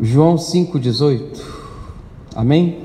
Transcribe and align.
João 0.00 0.36
5,18. 0.36 1.40
Amém? 2.34 2.80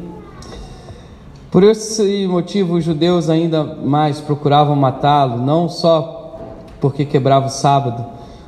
Por 1.51 1.61
esse 1.61 2.25
motivo, 2.25 2.75
os 2.75 2.85
judeus 2.85 3.29
ainda 3.29 3.63
mais 3.63 4.21
procuravam 4.21 4.77
matá-lo, 4.77 5.37
não 5.37 5.67
só 5.67 6.39
porque 6.79 7.03
quebrava 7.03 7.47
o 7.47 7.49
sábado, 7.49 8.05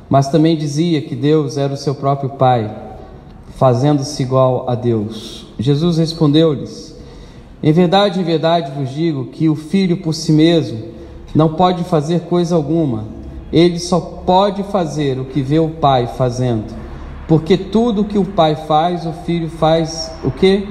mas 0.08 0.28
também 0.28 0.56
dizia 0.56 1.02
que 1.02 1.14
Deus 1.14 1.58
era 1.58 1.74
o 1.74 1.76
seu 1.76 1.94
próprio 1.94 2.30
Pai, 2.30 2.74
fazendo-se 3.56 4.22
igual 4.22 4.64
a 4.66 4.74
Deus. 4.74 5.46
Jesus 5.58 5.98
respondeu-lhes: 5.98 6.98
Em 7.62 7.70
verdade, 7.70 8.18
em 8.18 8.24
verdade 8.24 8.72
vos 8.72 8.88
digo 8.88 9.26
que 9.26 9.46
o 9.46 9.54
filho 9.54 9.98
por 9.98 10.14
si 10.14 10.32
mesmo 10.32 10.94
não 11.34 11.50
pode 11.50 11.84
fazer 11.84 12.20
coisa 12.22 12.56
alguma, 12.56 13.04
ele 13.52 13.78
só 13.78 14.00
pode 14.00 14.62
fazer 14.62 15.20
o 15.20 15.26
que 15.26 15.42
vê 15.42 15.58
o 15.58 15.68
Pai 15.68 16.06
fazendo. 16.06 16.83
Porque 17.26 17.56
tudo 17.56 18.04
que 18.04 18.18
o 18.18 18.24
Pai 18.24 18.54
faz, 18.54 19.06
o 19.06 19.12
filho 19.12 19.48
faz 19.48 20.14
o 20.22 20.30
que? 20.30 20.68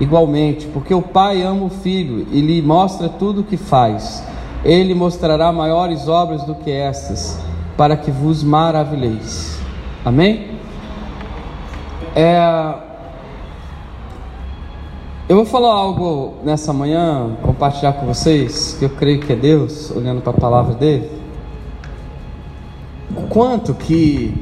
Igualmente, 0.00 0.66
porque 0.68 0.94
o 0.94 1.02
Pai 1.02 1.42
ama 1.42 1.66
o 1.66 1.70
filho 1.70 2.26
e 2.32 2.40
lhe 2.40 2.62
mostra 2.62 3.08
tudo 3.08 3.42
o 3.42 3.44
que 3.44 3.56
faz. 3.56 4.24
Ele 4.64 4.94
mostrará 4.94 5.52
maiores 5.52 6.08
obras 6.08 6.44
do 6.44 6.54
que 6.54 6.70
estas, 6.70 7.40
para 7.76 7.96
que 7.96 8.10
vos 8.10 8.42
maravilheis. 8.42 9.58
Amém? 10.04 10.52
É... 12.16 12.74
Eu 15.28 15.36
vou 15.36 15.46
falar 15.46 15.72
algo 15.72 16.34
nessa 16.42 16.72
manhã, 16.72 17.36
compartilhar 17.42 17.92
com 17.94 18.06
vocês, 18.06 18.76
que 18.78 18.84
eu 18.84 18.90
creio 18.90 19.20
que 19.20 19.32
é 19.32 19.36
Deus, 19.36 19.90
olhando 19.90 20.20
para 20.20 20.32
a 20.32 20.40
palavra 20.40 20.74
dele. 20.74 21.10
O 23.16 23.22
quanto 23.28 23.74
que 23.74 24.34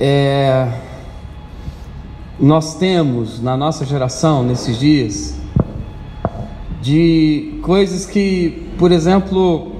é, 0.00 0.68
nós 2.38 2.76
temos 2.76 3.42
na 3.42 3.56
nossa 3.56 3.84
geração, 3.84 4.42
nesses 4.42 4.78
dias, 4.78 5.36
de 6.80 7.58
coisas 7.62 8.06
que, 8.06 8.70
por 8.78 8.92
exemplo, 8.92 9.72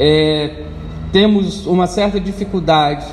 é, 0.00 0.64
temos 1.12 1.66
uma 1.66 1.86
certa 1.86 2.18
dificuldade 2.18 3.06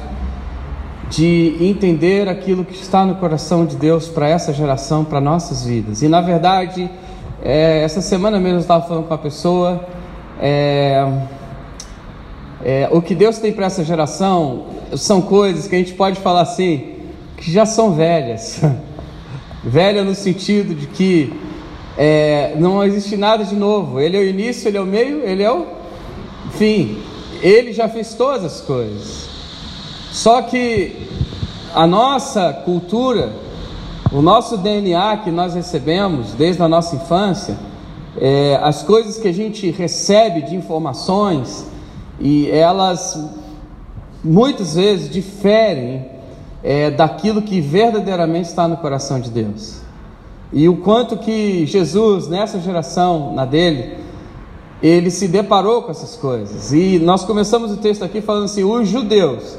de 1.11 1.57
entender 1.59 2.27
aquilo 2.27 2.65
que 2.65 2.73
está 2.73 3.05
no 3.05 3.15
coração 3.15 3.65
de 3.65 3.75
Deus 3.75 4.07
para 4.07 4.27
essa 4.27 4.51
geração, 4.51 5.03
para 5.03 5.21
nossas 5.21 5.65
vidas. 5.65 6.01
E 6.01 6.07
na 6.07 6.21
verdade, 6.21 6.89
é, 7.43 7.83
essa 7.83 8.01
semana 8.01 8.39
mesmo 8.39 8.57
eu 8.57 8.61
estava 8.61 8.87
falando 8.87 9.03
com 9.03 9.13
uma 9.13 9.17
pessoa. 9.19 9.85
É, 10.39 11.05
é, 12.63 12.87
o 12.91 13.01
que 13.01 13.15
Deus 13.15 13.39
tem 13.39 13.51
para 13.51 13.65
essa 13.65 13.83
geração 13.83 14.65
são 14.95 15.21
coisas 15.21 15.67
que 15.67 15.75
a 15.75 15.79
gente 15.79 15.93
pode 15.93 16.19
falar 16.19 16.41
assim, 16.41 16.95
que 17.37 17.51
já 17.51 17.65
são 17.65 17.93
velhas. 17.93 18.61
Velha 19.63 20.03
no 20.03 20.15
sentido 20.15 20.73
de 20.73 20.87
que 20.87 21.31
é, 21.97 22.55
não 22.57 22.83
existe 22.83 23.15
nada 23.15 23.43
de 23.43 23.55
novo. 23.55 23.99
Ele 23.99 24.17
é 24.17 24.19
o 24.19 24.23
início, 24.23 24.67
ele 24.67 24.77
é 24.77 24.81
o 24.81 24.85
meio, 24.85 25.23
ele 25.23 25.43
é 25.43 25.51
o 25.51 25.67
fim. 26.51 26.97
Ele 27.41 27.71
já 27.71 27.87
fez 27.87 28.13
todas 28.15 28.43
as 28.43 28.61
coisas. 28.61 29.29
Só 30.11 30.41
que 30.41 31.07
a 31.73 31.87
nossa 31.87 32.51
cultura, 32.65 33.33
o 34.11 34.21
nosso 34.21 34.57
DNA 34.57 35.17
que 35.17 35.31
nós 35.31 35.53
recebemos 35.53 36.33
desde 36.33 36.61
a 36.61 36.67
nossa 36.67 36.95
infância, 36.95 37.57
é, 38.19 38.59
as 38.61 38.83
coisas 38.83 39.17
que 39.17 39.27
a 39.27 39.33
gente 39.33 39.71
recebe 39.71 40.41
de 40.41 40.55
informações, 40.55 41.70
e 42.21 42.49
elas 42.49 43.19
muitas 44.23 44.75
vezes 44.75 45.09
diferem 45.09 46.05
é, 46.63 46.91
daquilo 46.91 47.41
que 47.41 47.59
verdadeiramente 47.59 48.47
está 48.47 48.67
no 48.67 48.77
coração 48.77 49.19
de 49.19 49.29
Deus. 49.29 49.81
E 50.53 50.69
o 50.69 50.77
quanto 50.77 51.17
que 51.17 51.65
Jesus, 51.65 52.27
nessa 52.27 52.59
geração, 52.59 53.33
na 53.33 53.45
dele, 53.45 53.97
ele 54.83 55.09
se 55.09 55.27
deparou 55.27 55.83
com 55.83 55.91
essas 55.91 56.15
coisas. 56.15 56.73
E 56.73 56.99
nós 56.99 57.23
começamos 57.23 57.71
o 57.71 57.77
texto 57.77 58.03
aqui 58.03 58.21
falando 58.21 58.45
assim: 58.45 58.63
os 58.63 58.87
judeus. 58.87 59.57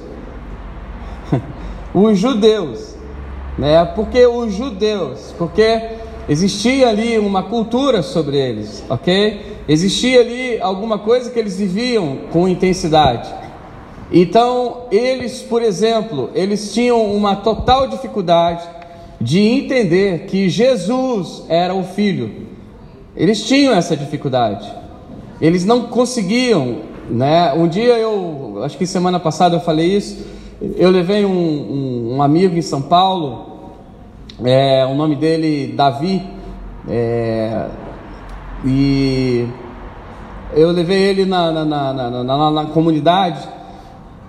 os 1.94 2.18
judeus. 2.18 2.94
Né? 3.58 3.84
Por 3.84 4.08
que 4.08 4.26
os 4.26 4.54
judeus? 4.54 5.34
Porque 5.38 5.96
existia 6.28 6.88
ali 6.88 7.18
uma 7.18 7.44
cultura 7.44 8.02
sobre 8.02 8.36
eles, 8.36 8.84
ok? 8.88 9.51
Existia 9.68 10.20
ali 10.20 10.60
alguma 10.60 10.98
coisa 10.98 11.30
que 11.30 11.38
eles 11.38 11.56
viviam 11.56 12.18
com 12.32 12.48
intensidade. 12.48 13.32
Então, 14.12 14.88
eles, 14.90 15.40
por 15.40 15.62
exemplo, 15.62 16.30
eles 16.34 16.74
tinham 16.74 17.02
uma 17.14 17.36
total 17.36 17.88
dificuldade 17.88 18.62
de 19.20 19.40
entender 19.40 20.26
que 20.26 20.48
Jesus 20.48 21.44
era 21.48 21.74
o 21.74 21.84
Filho. 21.84 22.48
Eles 23.16 23.46
tinham 23.46 23.72
essa 23.72 23.96
dificuldade. 23.96 24.68
Eles 25.40 25.64
não 25.64 25.82
conseguiam, 25.82 26.80
né? 27.08 27.52
Um 27.54 27.68
dia 27.68 27.96
eu, 27.98 28.62
acho 28.64 28.76
que 28.76 28.86
semana 28.86 29.20
passada 29.20 29.56
eu 29.56 29.60
falei 29.60 29.96
isso. 29.96 30.26
Eu 30.76 30.90
levei 30.90 31.24
um, 31.24 31.30
um, 31.30 32.16
um 32.16 32.22
amigo 32.22 32.56
em 32.56 32.62
São 32.62 32.82
Paulo, 32.82 33.72
é, 34.44 34.84
o 34.86 34.94
nome 34.94 35.16
dele 35.16 35.72
Davi, 35.74 36.22
é, 36.88 37.66
e 38.64 39.46
eu 40.52 40.70
levei 40.70 40.98
ele 40.98 41.24
na, 41.24 41.50
na, 41.50 41.64
na, 41.64 42.24
na, 42.24 42.50
na 42.50 42.64
comunidade, 42.66 43.48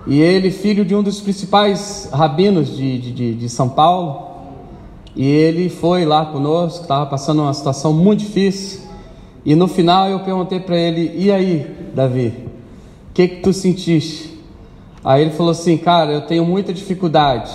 e 0.07 0.19
ele, 0.19 0.51
filho 0.51 0.83
de 0.83 0.95
um 0.95 1.03
dos 1.03 1.21
principais 1.21 2.09
rabinos 2.11 2.75
de, 2.75 2.99
de, 2.99 3.33
de 3.35 3.49
São 3.49 3.69
Paulo, 3.69 4.33
e 5.16 5.25
ele 5.25 5.69
foi 5.69 6.05
lá 6.05 6.25
conosco, 6.25 6.81
estava 6.81 7.05
passando 7.05 7.41
uma 7.41 7.53
situação 7.53 7.93
muito 7.93 8.22
difícil. 8.22 8.81
E 9.45 9.55
no 9.55 9.67
final 9.67 10.09
eu 10.09 10.19
perguntei 10.22 10.59
para 10.59 10.77
ele: 10.77 11.11
E 11.16 11.31
aí, 11.31 11.89
Davi, 11.93 12.33
o 13.09 13.13
que, 13.13 13.27
que 13.27 13.35
tu 13.41 13.53
sentiste? 13.53 14.39
Aí 15.03 15.22
ele 15.22 15.31
falou 15.31 15.51
assim: 15.51 15.77
Cara, 15.77 16.11
eu 16.11 16.22
tenho 16.22 16.45
muita 16.45 16.73
dificuldade 16.73 17.51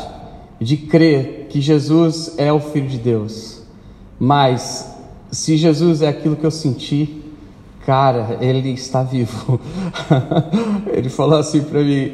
de 0.60 0.76
crer 0.76 1.46
que 1.48 1.60
Jesus 1.60 2.34
é 2.36 2.52
o 2.52 2.60
Filho 2.60 2.86
de 2.86 2.98
Deus, 2.98 3.62
mas 4.20 4.97
se 5.30 5.56
Jesus 5.56 6.02
é 6.02 6.08
aquilo 6.08 6.36
que 6.36 6.44
eu 6.44 6.50
senti, 6.50 7.22
cara, 7.84 8.38
ele 8.40 8.70
está 8.70 9.02
vivo. 9.02 9.60
ele 10.92 11.08
falou 11.08 11.38
assim 11.38 11.62
para 11.62 11.80
mim. 11.80 12.12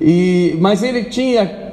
E, 0.00 0.56
mas 0.60 0.82
ele 0.82 1.04
tinha 1.04 1.72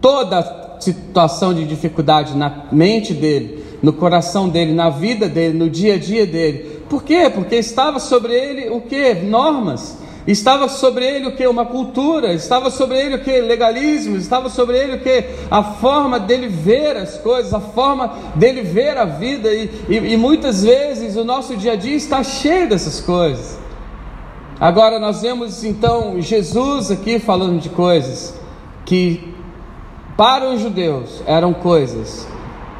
toda 0.00 0.38
a 0.38 0.80
situação 0.80 1.52
de 1.54 1.64
dificuldade 1.64 2.36
na 2.36 2.66
mente 2.70 3.14
dele, 3.14 3.64
no 3.82 3.92
coração 3.92 4.48
dele, 4.48 4.72
na 4.72 4.90
vida 4.90 5.28
dele, 5.28 5.56
no 5.56 5.68
dia 5.68 5.94
a 5.94 5.98
dia 5.98 6.26
dele. 6.26 6.80
Por 6.88 7.02
quê? 7.02 7.30
Porque 7.32 7.56
estava 7.56 7.98
sobre 7.98 8.32
ele 8.32 8.70
o 8.70 8.80
que? 8.80 9.14
Normas 9.14 10.07
Estava 10.26 10.68
sobre 10.68 11.06
ele 11.06 11.26
o 11.26 11.36
que? 11.36 11.46
Uma 11.46 11.64
cultura, 11.64 12.34
estava 12.34 12.70
sobre 12.70 12.98
ele 12.98 13.16
o 13.16 13.24
que? 13.24 13.40
Legalismo, 13.40 14.16
estava 14.16 14.50
sobre 14.50 14.76
ele 14.76 14.96
o 14.96 15.00
que? 15.00 15.24
A 15.50 15.62
forma 15.62 16.20
dele 16.20 16.48
ver 16.48 16.96
as 16.96 17.16
coisas, 17.18 17.54
a 17.54 17.60
forma 17.60 18.14
dele 18.34 18.62
ver 18.62 18.96
a 18.98 19.04
vida, 19.04 19.52
e, 19.52 19.70
e, 19.88 19.96
e 19.96 20.16
muitas 20.16 20.62
vezes 20.62 21.16
o 21.16 21.24
nosso 21.24 21.56
dia 21.56 21.72
a 21.72 21.76
dia 21.76 21.96
está 21.96 22.22
cheio 22.22 22.68
dessas 22.68 23.00
coisas. 23.00 23.58
Agora 24.60 24.98
nós 24.98 25.22
vemos 25.22 25.62
então 25.62 26.20
Jesus 26.20 26.90
aqui 26.90 27.18
falando 27.18 27.60
de 27.60 27.68
coisas 27.68 28.34
que 28.84 29.32
para 30.16 30.50
os 30.50 30.60
judeus 30.60 31.22
eram 31.26 31.54
coisas 31.54 32.26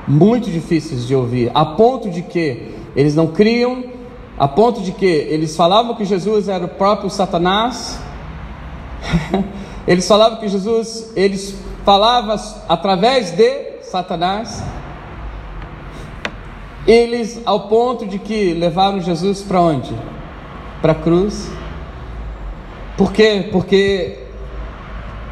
muito 0.06 0.50
difíceis 0.50 1.06
de 1.06 1.14
ouvir, 1.14 1.52
a 1.54 1.64
ponto 1.64 2.10
de 2.10 2.22
que 2.22 2.72
eles 2.96 3.14
não 3.14 3.28
criam 3.28 3.84
a 4.38 4.46
ponto 4.46 4.82
de 4.82 4.92
que 4.92 5.04
eles 5.04 5.56
falavam 5.56 5.94
que 5.96 6.04
Jesus 6.04 6.48
era 6.48 6.64
o 6.64 6.68
próprio 6.68 7.10
Satanás, 7.10 8.00
eles 9.86 10.06
falavam 10.06 10.38
que 10.38 10.48
Jesus, 10.48 11.10
eles 11.16 11.56
falavam 11.84 12.36
através 12.68 13.32
de 13.32 13.82
Satanás, 13.82 14.62
eles 16.86 17.40
ao 17.44 17.68
ponto 17.68 18.06
de 18.06 18.18
que 18.18 18.54
levaram 18.54 19.00
Jesus 19.00 19.42
para 19.42 19.60
onde? 19.60 19.94
Para 20.80 20.92
a 20.92 20.94
cruz. 20.94 21.50
Por 22.96 23.12
quê? 23.12 23.48
Porque 23.50 24.18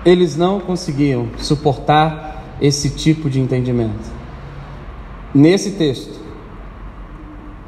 eles 0.04 0.36
não 0.36 0.60
conseguiam 0.60 1.28
suportar 1.38 2.42
esse 2.60 2.90
tipo 2.90 3.30
de 3.30 3.40
entendimento. 3.40 4.10
Nesse 5.34 5.72
texto, 5.72 6.18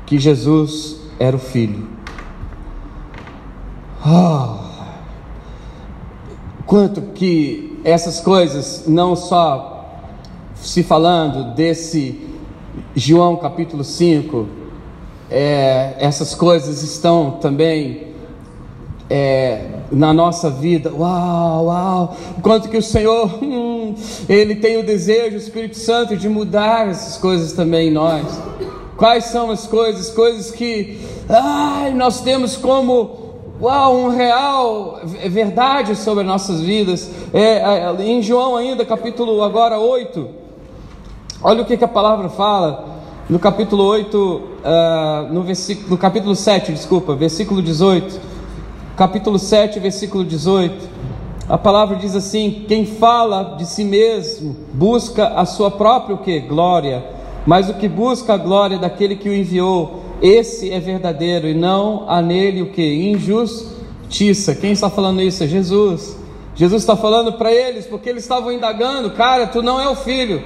que 0.06 0.18
Jesus 0.18 0.97
era 1.18 1.36
o 1.36 1.38
filho. 1.38 1.86
Oh, 4.06 4.58
quanto 6.66 7.02
que 7.14 7.80
essas 7.84 8.20
coisas, 8.20 8.84
não 8.86 9.16
só 9.16 10.02
se 10.54 10.82
falando 10.82 11.54
desse 11.54 12.20
João 12.94 13.36
capítulo 13.36 13.82
5, 13.82 14.48
é, 15.30 15.94
essas 15.98 16.34
coisas 16.34 16.82
estão 16.82 17.32
também 17.32 18.08
é, 19.10 19.64
na 19.90 20.12
nossa 20.12 20.50
vida. 20.50 20.92
Uau, 20.92 21.66
uau! 21.66 22.16
Quanto 22.42 22.68
que 22.68 22.76
o 22.76 22.82
Senhor 22.82 23.38
hum, 23.42 23.94
ele 24.28 24.56
tem 24.56 24.78
o 24.78 24.86
desejo, 24.86 25.36
o 25.36 25.38
Espírito 25.38 25.76
Santo, 25.76 26.16
de 26.16 26.28
mudar 26.28 26.88
essas 26.88 27.18
coisas 27.18 27.52
também 27.52 27.88
em 27.88 27.92
nós. 27.92 28.26
Quais 28.98 29.26
são 29.26 29.48
as 29.52 29.64
coisas? 29.64 30.10
Coisas 30.10 30.50
que 30.50 30.98
ai, 31.28 31.94
nós 31.94 32.20
temos 32.20 32.56
como 32.56 33.28
uau, 33.62 33.96
um 33.96 34.08
real 34.08 34.98
verdade 35.30 35.94
sobre 35.94 36.24
nossas 36.24 36.60
vidas. 36.60 37.08
É, 37.32 37.58
é, 37.60 37.96
em 38.02 38.20
João 38.20 38.56
ainda, 38.56 38.84
capítulo 38.84 39.40
agora 39.44 39.78
8, 39.78 40.28
olha 41.40 41.62
o 41.62 41.64
que, 41.64 41.76
que 41.76 41.84
a 41.84 41.88
palavra 41.88 42.28
fala. 42.28 42.98
No 43.30 43.38
capítulo 43.38 43.84
8, 43.84 44.16
uh, 44.16 44.42
ah, 44.64 45.28
no, 45.30 45.42
versículo, 45.42 45.90
no 45.90 45.98
capítulo 45.98 46.34
7, 46.34 46.72
desculpa, 46.72 47.14
versículo 47.14 47.62
18. 47.62 48.20
Capítulo 48.96 49.38
7, 49.38 49.78
versículo 49.78 50.24
18. 50.24 50.88
A 51.48 51.56
palavra 51.56 51.94
diz 51.94 52.16
assim: 52.16 52.64
quem 52.66 52.84
fala 52.84 53.54
de 53.56 53.64
si 53.64 53.84
mesmo 53.84 54.56
busca 54.72 55.28
a 55.28 55.44
sua 55.44 55.70
própria 55.70 56.16
o 56.16 56.18
quê? 56.18 56.40
glória, 56.40 57.17
mas 57.46 57.68
o 57.68 57.74
que 57.74 57.88
busca 57.88 58.34
a 58.34 58.36
glória 58.36 58.78
daquele 58.78 59.16
que 59.16 59.28
o 59.28 59.34
enviou, 59.34 60.02
esse 60.20 60.70
é 60.70 60.80
verdadeiro 60.80 61.46
e 61.48 61.54
não 61.54 62.04
há 62.08 62.20
nele 62.20 62.62
o 62.62 62.70
que? 62.70 63.10
Injustiça. 63.10 64.54
Quem 64.54 64.72
está 64.72 64.90
falando 64.90 65.22
isso? 65.22 65.44
É 65.44 65.46
Jesus. 65.46 66.18
Jesus 66.54 66.82
está 66.82 66.96
falando 66.96 67.34
para 67.34 67.52
eles, 67.52 67.86
porque 67.86 68.08
eles 68.08 68.24
estavam 68.24 68.50
indagando, 68.50 69.10
cara, 69.12 69.46
tu 69.46 69.62
não 69.62 69.80
é 69.80 69.88
o 69.88 69.94
filho, 69.94 70.42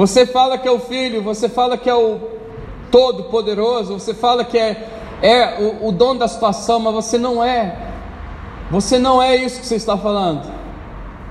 você 0.00 0.24
fala 0.24 0.56
que 0.56 0.66
é 0.66 0.70
o 0.70 0.78
Filho, 0.78 1.22
você 1.22 1.46
fala 1.46 1.76
que 1.76 1.90
é 1.90 1.94
o 1.94 2.18
Todo-Poderoso, 2.90 3.92
você 3.92 4.14
fala 4.14 4.44
que 4.44 4.56
é, 4.56 4.88
é 5.20 5.60
o, 5.60 5.88
o 5.88 5.92
dono 5.92 6.20
da 6.20 6.26
situação, 6.26 6.80
mas 6.80 6.94
você 6.94 7.18
não 7.18 7.44
é. 7.44 7.76
Você 8.70 8.98
não 8.98 9.22
é 9.22 9.36
isso 9.36 9.60
que 9.60 9.66
você 9.66 9.74
está 9.74 9.98
falando. 9.98 10.50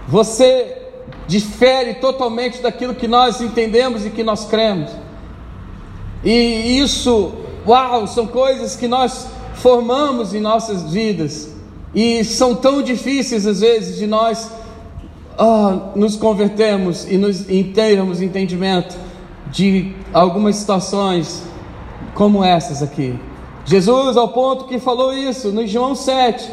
Você 0.08 0.89
difere 1.28 1.96
totalmente 1.96 2.62
daquilo 2.62 2.96
que 2.96 3.08
nós 3.08 3.42
entendemos 3.42 4.06
e 4.06 4.10
que 4.10 4.24
nós 4.24 4.46
cremos. 4.46 4.90
E 6.24 6.80
isso, 6.80 7.34
uau, 7.68 8.08
são 8.08 8.28
coisas 8.28 8.76
que 8.76 8.88
nós 8.88 9.28
formamos 9.56 10.34
em 10.34 10.40
nossas 10.40 10.92
vidas 10.92 11.54
e 11.94 12.24
são 12.24 12.56
tão 12.56 12.82
difíceis 12.82 13.46
às 13.46 13.62
vezes 13.62 13.98
de 13.98 14.08
nós 14.08 14.52
oh, 15.38 15.98
nos 15.98 16.16
convertemos 16.16 17.10
e 17.10 17.18
nos 17.18 17.50
inteiramos 17.50 18.22
entendimento 18.22 18.98
de 19.52 19.94
algumas 20.14 20.58
situações 20.58 21.44
como 22.14 22.44
essas 22.44 22.84
aqui. 22.84 23.18
Jesus, 23.66 24.18
ao 24.18 24.30
ponto 24.30 24.66
que 24.66 24.80
falou 24.80 25.14
isso 25.14 25.52
no 25.52 25.66
João 25.66 25.96
7, 25.96 26.50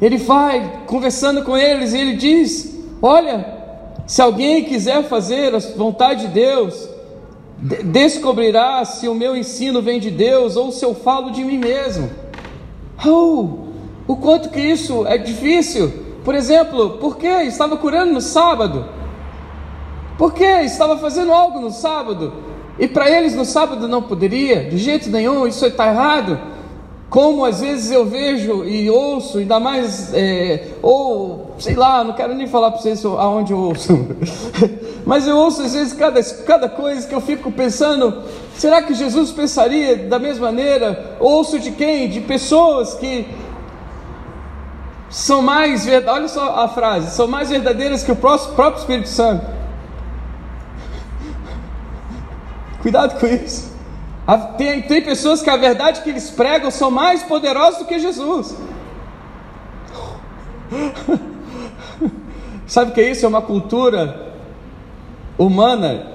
ele 0.00 0.16
vai 0.16 0.82
conversando 0.86 1.42
com 1.42 1.56
eles 1.56 1.92
e 1.92 1.98
ele 1.98 2.16
diz: 2.16 2.76
Olha, 3.00 3.59
se 4.10 4.20
alguém 4.20 4.64
quiser 4.64 5.04
fazer 5.04 5.54
a 5.54 5.60
vontade 5.76 6.26
de 6.26 6.32
Deus, 6.32 6.88
descobrirá 7.84 8.84
se 8.84 9.06
o 9.06 9.14
meu 9.14 9.36
ensino 9.36 9.80
vem 9.80 10.00
de 10.00 10.10
Deus 10.10 10.56
ou 10.56 10.72
se 10.72 10.84
eu 10.84 10.96
falo 10.96 11.30
de 11.30 11.44
mim 11.44 11.58
mesmo. 11.58 12.10
Oh, 13.06 13.68
o 14.08 14.16
quanto 14.16 14.48
que 14.48 14.58
isso 14.58 15.06
é 15.06 15.16
difícil. 15.16 15.92
Por 16.24 16.34
exemplo, 16.34 16.98
por 16.98 17.18
que 17.18 17.28
estava 17.28 17.76
curando 17.76 18.12
no 18.12 18.20
sábado? 18.20 18.84
Por 20.18 20.34
que 20.34 20.42
estava 20.42 20.98
fazendo 20.98 21.32
algo 21.32 21.60
no 21.60 21.70
sábado? 21.70 22.32
E 22.80 22.88
para 22.88 23.08
eles 23.08 23.36
no 23.36 23.44
sábado 23.44 23.86
não 23.86 24.02
poderia, 24.02 24.68
de 24.68 24.76
jeito 24.78 25.08
nenhum, 25.08 25.46
isso 25.46 25.64
está 25.64 25.86
errado. 25.86 26.36
Como 27.10 27.44
às 27.44 27.60
vezes 27.60 27.90
eu 27.90 28.06
vejo 28.06 28.64
e 28.64 28.88
ouço, 28.88 29.38
ainda 29.38 29.58
mais, 29.58 30.14
é, 30.14 30.68
ou 30.80 31.56
sei 31.58 31.74
lá, 31.74 32.04
não 32.04 32.14
quero 32.14 32.36
nem 32.36 32.46
falar 32.46 32.70
para 32.70 32.80
vocês 32.80 33.04
aonde 33.04 33.52
eu 33.52 33.58
ouço, 33.58 34.06
mas 35.04 35.26
eu 35.26 35.36
ouço 35.36 35.60
às 35.60 35.74
vezes 35.74 35.92
cada, 35.92 36.22
cada 36.22 36.68
coisa 36.68 37.08
que 37.08 37.14
eu 37.14 37.20
fico 37.20 37.50
pensando: 37.50 38.22
será 38.54 38.80
que 38.80 38.94
Jesus 38.94 39.32
pensaria 39.32 39.96
da 39.96 40.20
mesma 40.20 40.46
maneira? 40.46 41.16
Ouço 41.18 41.58
de 41.58 41.72
quem? 41.72 42.08
De 42.08 42.20
pessoas 42.20 42.94
que 42.94 43.26
são 45.10 45.42
mais 45.42 45.84
olha 46.06 46.28
só 46.28 46.60
a 46.60 46.68
frase, 46.68 47.10
são 47.10 47.26
mais 47.26 47.50
verdadeiras 47.50 48.04
que 48.04 48.12
o 48.12 48.16
próprio 48.16 48.76
Espírito 48.76 49.08
Santo. 49.08 49.44
Cuidado 52.80 53.18
com 53.18 53.26
isso. 53.26 53.69
Tem, 54.56 54.82
tem 54.82 55.02
pessoas 55.02 55.42
que 55.42 55.50
a 55.50 55.56
verdade 55.56 56.02
que 56.02 56.10
eles 56.10 56.30
pregam 56.30 56.70
são 56.70 56.90
mais 56.90 57.22
poderosas 57.22 57.80
do 57.80 57.86
que 57.86 57.98
Jesus. 57.98 58.56
Sabe 62.66 62.92
o 62.92 62.94
que 62.94 63.00
é 63.00 63.10
isso? 63.10 63.24
É 63.24 63.28
uma 63.28 63.42
cultura 63.42 64.32
humana, 65.36 66.06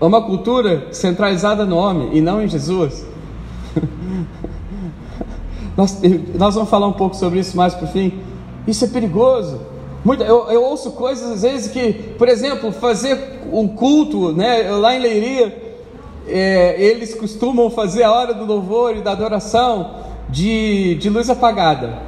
é 0.00 0.04
uma 0.04 0.22
cultura 0.22 0.88
centralizada 0.92 1.64
no 1.64 1.76
homem 1.76 2.16
e 2.16 2.20
não 2.20 2.42
em 2.42 2.48
Jesus. 2.48 3.06
Nós, 5.76 6.00
nós 6.38 6.54
vamos 6.54 6.70
falar 6.70 6.86
um 6.86 6.94
pouco 6.94 7.14
sobre 7.14 7.38
isso 7.38 7.54
mais 7.54 7.74
para 7.74 7.84
o 7.84 7.88
fim. 7.88 8.18
Isso 8.66 8.86
é 8.86 8.88
perigoso. 8.88 9.60
Muito, 10.02 10.22
eu, 10.22 10.48
eu, 10.50 10.62
ouço 10.62 10.92
coisas 10.92 11.30
às 11.30 11.42
vezes 11.42 11.70
que, 11.70 11.92
por 12.16 12.30
exemplo, 12.30 12.72
fazer 12.72 13.42
um 13.52 13.68
culto, 13.68 14.32
né, 14.32 14.70
lá 14.70 14.94
em 14.94 15.00
Leiria, 15.00 15.65
é, 16.28 16.74
eles 16.80 17.14
costumam 17.14 17.70
fazer 17.70 18.02
a 18.02 18.12
hora 18.12 18.34
do 18.34 18.44
louvor 18.44 18.96
e 18.96 19.00
da 19.00 19.12
adoração 19.12 19.96
de, 20.28 20.96
de 20.96 21.08
luz 21.08 21.30
apagada, 21.30 21.98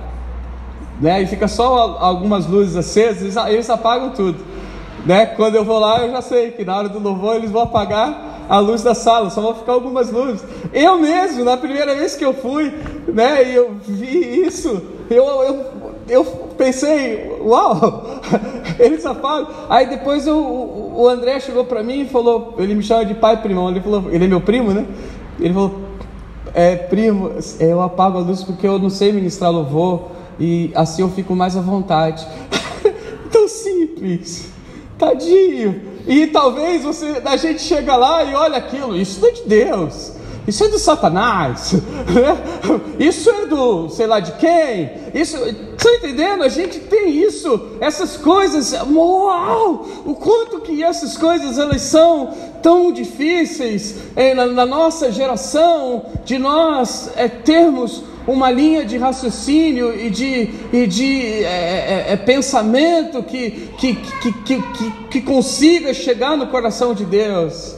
né, 1.01 1.23
e 1.23 1.27
fica 1.27 1.47
só 1.47 1.97
algumas 2.01 2.47
luzes 2.47 2.75
acesas, 2.77 3.37
eles, 3.47 3.71
apagam 3.71 4.11
tudo, 4.11 4.39
né? 5.07 5.27
Quando 5.27 5.55
eu 5.55 5.65
vou 5.65 5.79
lá, 5.79 6.05
eu 6.05 6.11
já 6.11 6.21
sei 6.21 6.51
que 6.51 6.65
na 6.65 6.77
hora 6.77 6.89
do 6.89 6.99
louvor 6.99 7.37
eles 7.37 7.53
vão 7.53 7.63
apagar 7.63 8.47
a 8.49 8.59
luz 8.59 8.83
da 8.83 8.95
sala, 8.95 9.31
só 9.31 9.41
vão 9.41 9.55
ficar 9.55 9.73
algumas 9.73 10.11
luzes. 10.11 10.45
Eu 10.73 10.99
mesmo, 10.99 11.45
na 11.45 11.57
primeira 11.57 11.95
vez 11.95 12.17
que 12.17 12.25
eu 12.25 12.35
fui, 12.35 12.73
né, 13.07 13.49
e 13.49 13.55
eu 13.55 13.77
vi 13.87 14.45
isso, 14.45 14.83
eu, 15.09 15.25
eu, 15.25 15.67
eu 16.09 16.25
pensei, 16.57 17.37
uau, 17.41 18.21
eles 18.79 19.05
apagam. 19.05 19.49
Aí 19.69 19.89
depois 19.89 20.27
eu, 20.27 20.37
o 20.39 21.09
André 21.09 21.41
chegou 21.41 21.65
para 21.65 21.83
mim 21.83 22.03
e 22.03 22.09
falou, 22.09 22.55
ele 22.59 22.75
me 22.75 22.83
chama 22.83 23.05
de 23.05 23.15
pai 23.15 23.41
primão, 23.41 23.71
ele 23.71 23.81
falou, 23.81 24.11
ele 24.11 24.25
é 24.25 24.29
meu 24.29 24.41
primo, 24.41 24.73
né? 24.73 24.87
Ele 25.39 25.55
falou, 25.55 25.81
é, 26.55 26.77
primo, 26.77 27.33
eu 27.61 27.81
apago 27.81 28.19
a 28.19 28.21
luz 28.21 28.43
porque 28.43 28.67
eu 28.67 28.79
não 28.79 28.91
sei 28.91 29.13
ministrar 29.13 29.53
louvor 29.53 30.09
e 30.41 30.71
assim 30.75 31.03
eu 31.03 31.09
fico 31.11 31.35
mais 31.35 31.57
à 31.57 31.61
vontade. 31.61 32.27
Tão 33.31 33.47
simples, 33.47 34.51
tadinho. 34.99 35.81
E 36.07 36.27
talvez 36.29 36.83
você, 36.83 37.21
a 37.25 37.37
gente 37.37 37.61
chega 37.61 37.95
lá 37.95 38.25
e 38.25 38.35
olha 38.35 38.57
aquilo, 38.57 38.97
isso 38.97 39.21
não 39.21 39.29
é 39.29 39.33
de 39.33 39.43
Deus, 39.43 40.13
isso 40.49 40.65
é 40.65 40.69
do 40.69 40.79
Satanás, 40.79 41.75
isso 42.99 43.29
é 43.29 43.45
do 43.45 43.91
sei 43.91 44.07
lá 44.07 44.19
de 44.19 44.33
quem, 44.33 44.91
isso, 45.13 45.37
estão 45.37 45.95
entendendo? 45.97 46.43
A 46.43 46.49
gente 46.49 46.81
tem 46.81 47.11
isso, 47.11 47.73
essas 47.81 48.17
coisas, 48.17 48.73
uau, 48.73 49.87
o 50.07 50.15
quanto 50.15 50.61
que 50.61 50.83
essas 50.83 51.19
coisas 51.19 51.59
elas 51.59 51.83
são 51.83 52.33
tão 52.63 52.91
difíceis 52.91 53.97
é, 54.17 54.33
na, 54.33 54.47
na, 54.47 54.65
nossa 54.65 55.13
geração, 55.13 56.07
de 56.25 56.39
nós 56.39 57.11
é, 57.15 57.29
termos 57.29 58.03
uma 58.27 58.51
linha 58.51 58.87
de 58.87 58.97
raciocínio 58.97 59.95
e 59.99 60.09
de, 60.09 60.51
e 60.73 60.87
de 60.87 61.45
é, 61.45 62.07
é, 62.09 62.13
é, 62.13 62.17
pensamento 62.17 63.23
que, 63.23 63.69
que, 63.79 63.95
que, 63.95 64.33
que, 64.33 64.63
que 65.11 65.21
consiga 65.21 65.93
chegar 65.93 66.39
no 66.39 66.47
coração 66.47 66.95
de 66.95 67.05
Deus. 67.05 67.78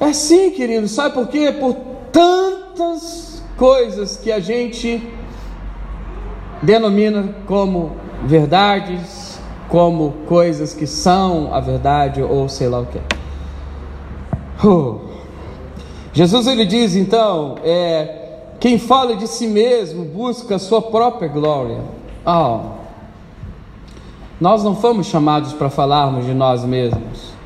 É 0.00 0.06
assim, 0.06 0.50
querido, 0.50 0.86
sabe 0.86 1.14
por 1.14 1.28
quê? 1.28 1.52
Por 1.52 1.74
tantas 2.12 3.42
coisas 3.56 4.16
que 4.16 4.30
a 4.30 4.38
gente 4.38 5.02
denomina 6.62 7.34
como 7.46 7.92
verdades, 8.24 9.38
como 9.68 10.12
coisas 10.26 10.72
que 10.72 10.86
são 10.86 11.52
a 11.52 11.60
verdade 11.60 12.22
ou 12.22 12.48
sei 12.48 12.68
lá 12.68 12.80
o 12.80 12.86
que. 12.86 13.00
Jesus 16.12 16.46
ele 16.46 16.64
diz 16.64 16.96
então, 16.96 17.56
é, 17.62 18.48
quem 18.58 18.78
fala 18.78 19.16
de 19.16 19.26
si 19.26 19.46
mesmo 19.46 20.04
busca 20.04 20.56
a 20.56 20.58
sua 20.58 20.82
própria 20.82 21.28
glória. 21.28 21.80
Oh, 22.26 22.78
nós 24.40 24.62
não 24.64 24.74
fomos 24.74 25.06
chamados 25.06 25.52
para 25.52 25.68
falarmos 25.70 26.24
de 26.24 26.34
nós 26.34 26.64
mesmos. 26.64 27.37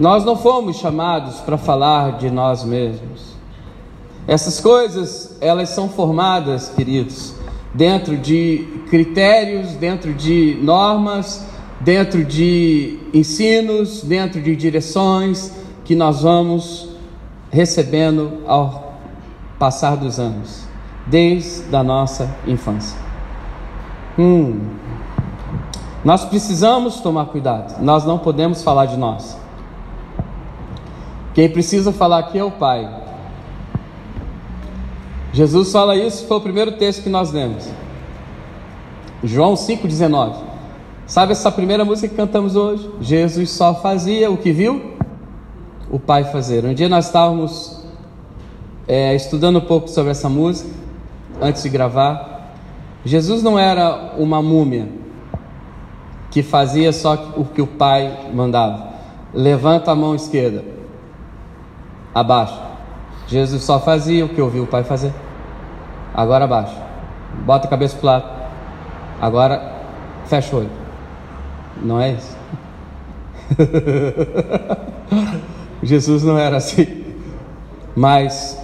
Nós 0.00 0.24
não 0.24 0.34
fomos 0.34 0.78
chamados 0.78 1.40
para 1.40 1.58
falar 1.58 2.16
de 2.16 2.30
nós 2.30 2.64
mesmos. 2.64 3.34
Essas 4.26 4.58
coisas, 4.58 5.36
elas 5.42 5.68
são 5.68 5.90
formadas, 5.90 6.70
queridos, 6.70 7.34
dentro 7.74 8.16
de 8.16 8.66
critérios, 8.88 9.72
dentro 9.72 10.14
de 10.14 10.58
normas, 10.62 11.46
dentro 11.80 12.24
de 12.24 12.98
ensinos, 13.12 14.02
dentro 14.02 14.40
de 14.40 14.56
direções 14.56 15.52
que 15.84 15.94
nós 15.94 16.22
vamos 16.22 16.88
recebendo 17.50 18.38
ao 18.46 18.94
passar 19.58 19.98
dos 19.98 20.18
anos, 20.18 20.62
desde 21.06 21.76
a 21.76 21.82
nossa 21.82 22.34
infância. 22.46 22.98
Hum. 24.18 24.60
Nós 26.02 26.24
precisamos 26.24 27.00
tomar 27.00 27.26
cuidado, 27.26 27.82
nós 27.82 28.06
não 28.06 28.18
podemos 28.18 28.62
falar 28.62 28.86
de 28.86 28.96
nós. 28.96 29.39
Quem 31.34 31.48
precisa 31.48 31.92
falar 31.92 32.18
aqui 32.18 32.38
é 32.38 32.44
o 32.44 32.50
Pai. 32.50 32.88
Jesus 35.32 35.70
fala 35.70 35.96
isso, 35.96 36.26
foi 36.26 36.36
o 36.38 36.40
primeiro 36.40 36.72
texto 36.72 37.02
que 37.02 37.08
nós 37.08 37.30
lemos. 37.30 37.68
João 39.22 39.54
5,19. 39.54 40.34
Sabe 41.06 41.32
essa 41.32 41.50
primeira 41.50 41.84
música 41.84 42.08
que 42.08 42.14
cantamos 42.14 42.56
hoje? 42.56 42.88
Jesus 43.00 43.50
só 43.50 43.74
fazia 43.74 44.30
o 44.30 44.36
que 44.36 44.52
viu 44.52 44.94
o 45.90 45.98
Pai 45.98 46.24
fazer. 46.24 46.64
Um 46.64 46.72
dia 46.72 46.88
nós 46.88 47.06
estávamos 47.06 47.84
é, 48.86 49.14
estudando 49.14 49.58
um 49.58 49.64
pouco 49.64 49.88
sobre 49.88 50.10
essa 50.10 50.28
música, 50.28 50.70
antes 51.40 51.62
de 51.62 51.68
gravar. 51.68 52.54
Jesus 53.04 53.42
não 53.42 53.58
era 53.58 54.14
uma 54.18 54.42
múmia 54.42 54.88
que 56.30 56.42
fazia 56.42 56.92
só 56.92 57.32
o 57.36 57.44
que 57.44 57.60
o 57.60 57.66
Pai 57.66 58.30
mandava. 58.32 58.90
Levanta 59.34 59.90
a 59.90 59.94
mão 59.94 60.14
esquerda, 60.14 60.64
abaixa. 62.14 62.70
Jesus 63.26 63.62
só 63.62 63.78
fazia 63.78 64.24
o 64.24 64.28
que 64.28 64.40
ouviu 64.40 64.64
o 64.64 64.66
Pai 64.66 64.82
fazer. 64.82 65.12
Agora 66.12 66.44
abaixa. 66.44 66.76
Bota 67.44 67.66
a 67.66 67.70
cabeça 67.70 67.96
para 67.96 68.10
lado. 68.10 68.24
Agora 69.20 69.74
fecha 70.26 70.54
o 70.54 70.60
olho. 70.60 70.70
Não 71.82 72.00
é 72.00 72.12
isso? 72.12 72.36
Jesus 75.82 76.24
não 76.24 76.38
era 76.38 76.56
assim. 76.56 77.04
Mas 77.94 78.60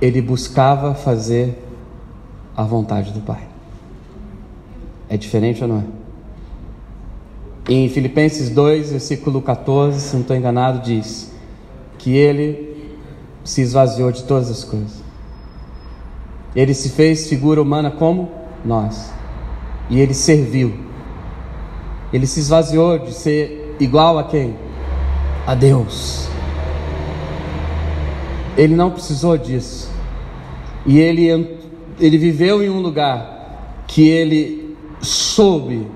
ele 0.00 0.20
buscava 0.20 0.94
fazer 0.94 1.58
a 2.56 2.62
vontade 2.62 3.12
do 3.12 3.20
Pai. 3.20 3.42
É 5.08 5.16
diferente 5.16 5.62
ou 5.62 5.68
não 5.68 5.78
é? 5.78 5.84
Em 7.68 7.88
Filipenses 7.88 8.50
2, 8.50 8.90
versículo 8.90 9.40
14, 9.40 10.00
se 10.00 10.14
não 10.14 10.22
estou 10.22 10.36
enganado, 10.36 10.80
diz 10.80 11.31
que 12.02 12.16
ele 12.16 12.90
se 13.44 13.60
esvaziou 13.60 14.10
de 14.10 14.24
todas 14.24 14.50
as 14.50 14.64
coisas. 14.64 15.04
Ele 16.54 16.74
se 16.74 16.90
fez 16.90 17.28
figura 17.28 17.62
humana 17.62 17.92
como 17.92 18.28
nós. 18.64 19.12
E 19.88 20.00
ele 20.00 20.12
serviu. 20.12 20.74
Ele 22.12 22.26
se 22.26 22.40
esvaziou 22.40 22.98
de 22.98 23.12
ser 23.14 23.76
igual 23.78 24.18
a 24.18 24.24
quem? 24.24 24.56
A 25.46 25.54
Deus. 25.54 26.28
Ele 28.56 28.74
não 28.74 28.90
precisou 28.90 29.38
disso. 29.38 29.88
E 30.84 30.98
ele, 30.98 31.56
ele 32.00 32.18
viveu 32.18 32.64
em 32.64 32.68
um 32.68 32.80
lugar 32.80 33.84
que 33.86 34.08
ele 34.08 34.76
soube 35.00 35.86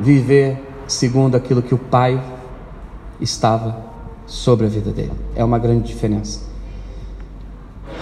viver 0.00 0.60
segundo 0.88 1.36
aquilo 1.36 1.62
que 1.62 1.74
o 1.74 1.78
Pai 1.78 2.20
estava 3.20 3.85
sobre 4.26 4.66
a 4.66 4.68
vida 4.68 4.90
dele. 4.90 5.12
É 5.34 5.44
uma 5.44 5.58
grande 5.58 5.86
diferença. 5.86 6.40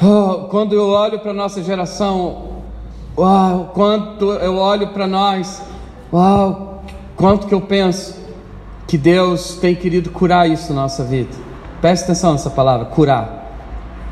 Oh, 0.02 0.48
quando 0.48 0.74
eu 0.74 0.88
olho 0.88 1.18
para 1.20 1.30
a 1.30 1.34
nossa 1.34 1.62
geração, 1.62 2.62
uau, 3.16 3.70
quanto 3.74 4.32
eu 4.32 4.56
olho 4.56 4.88
para 4.88 5.06
nós, 5.06 5.62
uau, 6.12 6.82
quanto 7.16 7.46
que 7.46 7.54
eu 7.54 7.60
penso 7.60 8.16
que 8.86 8.98
Deus 8.98 9.56
tem 9.56 9.74
querido 9.74 10.10
curar 10.10 10.48
isso 10.48 10.72
na 10.72 10.82
nossa 10.82 11.04
vida. 11.04 11.30
Preste 11.80 12.04
atenção 12.04 12.32
nessa 12.32 12.50
palavra, 12.50 12.86
curar. 12.86 13.44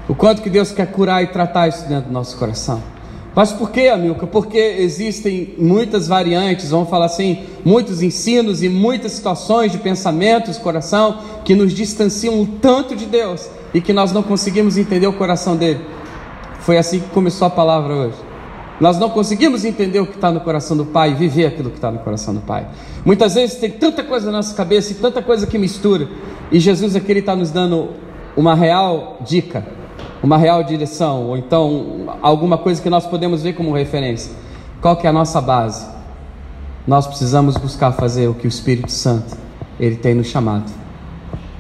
O 0.09 0.15
quanto 0.15 0.43
que 0.43 0.51
Deus 0.51 0.73
quer 0.73 0.91
curar 0.91 1.23
e 1.23 1.29
tratar 1.29 1.69
isso 1.69 1.89
dentro 1.89 2.09
do 2.09 2.13
nosso 2.13 2.37
coração. 2.37 2.83
Mas 3.35 3.51
por 3.51 3.71
que, 3.71 3.89
Amilca? 3.89 4.27
Porque 4.27 4.59
existem 4.59 5.55
muitas 5.57 6.07
variantes, 6.07 6.71
vamos 6.71 6.91
falar 6.91 7.07
assim, 7.07 7.45
muitos 7.65 8.03
ensinos 8.03 8.63
e 8.63 8.69
muitas 8.69 9.13
situações 9.13 9.73
de 9.73 9.79
pensamentos, 9.79 10.59
coração, 10.59 11.19
que 11.43 11.55
nos 11.55 11.73
distanciam 11.73 12.39
um 12.39 12.45
tanto 12.45 12.95
de 12.95 13.07
Deus 13.07 13.49
e 13.73 13.81
que 13.81 13.93
nós 13.93 14.13
não 14.13 14.23
conseguimos 14.23 14.77
entender 14.77 15.07
o 15.07 15.15
coração 15.15 15.57
dele. 15.57 15.81
Foi 16.61 16.77
assim 16.77 17.01
que 17.01 17.09
começou 17.09 17.47
a 17.47 17.51
palavra 17.51 17.95
hoje. 17.95 18.17
Nós 18.79 18.99
não 18.99 19.09
conseguimos 19.09 19.65
entender 19.65 20.01
o 20.01 20.07
que 20.07 20.17
está 20.17 20.31
no 20.31 20.41
coração 20.41 20.77
do 20.77 20.85
Pai 20.85 21.15
viver 21.15 21.47
aquilo 21.47 21.71
que 21.71 21.77
está 21.77 21.91
no 21.91 22.01
coração 22.01 22.35
do 22.35 22.41
Pai. 22.41 22.67
Muitas 23.05 23.35
vezes 23.35 23.57
tem 23.57 23.71
tanta 23.71 24.03
coisa 24.03 24.27
na 24.27 24.39
nossa 24.39 24.55
cabeça 24.55 24.93
e 24.93 24.97
tanta 24.97 25.23
coisa 25.23 25.47
que 25.47 25.57
mistura, 25.57 26.07
e 26.51 26.61
Jesus 26.61 26.95
aqui 26.95 27.13
está 27.13 27.35
nos 27.35 27.51
dando 27.51 27.91
uma 28.37 28.55
real 28.55 29.19
dica 29.23 29.82
uma 30.23 30.39
real 30.39 30.63
direção, 30.63 31.29
ou 31.29 31.37
então 31.37 32.17
alguma 32.23 32.57
coisa 32.57 32.81
que 32.81 32.89
nós 32.89 33.07
podemos 33.07 33.43
ver 33.43 33.55
como 33.55 33.73
referência. 33.73 34.33
Qual 34.81 34.97
que 34.97 35.07
é 35.07 35.11
a 35.11 35.13
nossa 35.13 35.41
base? 35.41 35.87
Nós 36.87 37.07
precisamos 37.07 37.57
buscar 37.57 37.93
fazer 37.93 38.29
o 38.29 38.35
que 38.35 38.47
o 38.47 38.49
Espírito 38.49 38.91
Santo 38.91 39.37
ele 39.79 39.97
tem 39.97 40.15
nos 40.15 40.29
chamado. 40.29 40.71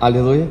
Aleluia. 0.00 0.48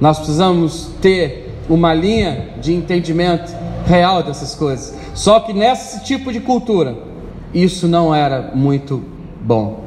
Nós 0.00 0.18
precisamos 0.18 0.90
ter 1.00 1.54
uma 1.68 1.94
linha 1.94 2.50
de 2.60 2.74
entendimento 2.74 3.54
real 3.86 4.22
dessas 4.22 4.54
coisas. 4.54 4.94
Só 5.14 5.40
que 5.40 5.52
nesse 5.52 6.04
tipo 6.04 6.32
de 6.32 6.40
cultura, 6.40 6.96
isso 7.52 7.86
não 7.86 8.14
era 8.14 8.52
muito 8.54 9.02
bom. 9.40 9.84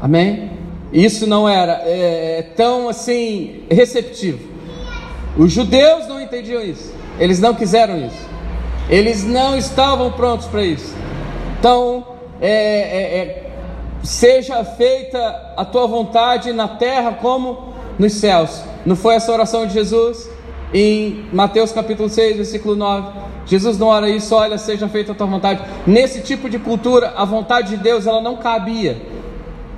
Amém? 0.00 0.50
Isso 0.92 1.26
não 1.26 1.48
era 1.48 1.80
é, 1.84 2.42
tão 2.56 2.88
assim 2.88 3.62
receptivo. 3.70 4.51
Os 5.36 5.50
judeus 5.50 6.06
não 6.06 6.20
entendiam 6.20 6.60
isso. 6.60 6.92
Eles 7.18 7.40
não 7.40 7.54
quiseram 7.54 7.96
isso. 8.06 8.28
Eles 8.88 9.24
não 9.24 9.56
estavam 9.56 10.12
prontos 10.12 10.46
para 10.46 10.62
isso. 10.62 10.94
Então, 11.58 12.06
é, 12.40 12.50
é, 12.50 13.18
é, 13.18 13.50
seja 14.02 14.62
feita 14.64 15.54
a 15.56 15.64
tua 15.64 15.86
vontade 15.86 16.52
na 16.52 16.68
terra 16.68 17.12
como 17.12 17.72
nos 17.98 18.14
céus. 18.14 18.62
Não 18.84 18.94
foi 18.94 19.14
essa 19.14 19.32
oração 19.32 19.66
de 19.66 19.72
Jesus? 19.72 20.28
Em 20.74 21.26
Mateus 21.32 21.72
capítulo 21.72 22.08
6, 22.08 22.36
versículo 22.36 22.76
9. 22.76 23.20
Jesus 23.46 23.78
não 23.78 23.88
ora 23.88 24.08
isso, 24.08 24.34
olha, 24.34 24.58
seja 24.58 24.88
feita 24.88 25.12
a 25.12 25.14
tua 25.14 25.26
vontade. 25.26 25.62
Nesse 25.86 26.20
tipo 26.20 26.48
de 26.48 26.58
cultura, 26.58 27.14
a 27.16 27.24
vontade 27.24 27.70
de 27.70 27.76
Deus 27.78 28.06
ela 28.06 28.20
não 28.20 28.36
cabia. 28.36 29.00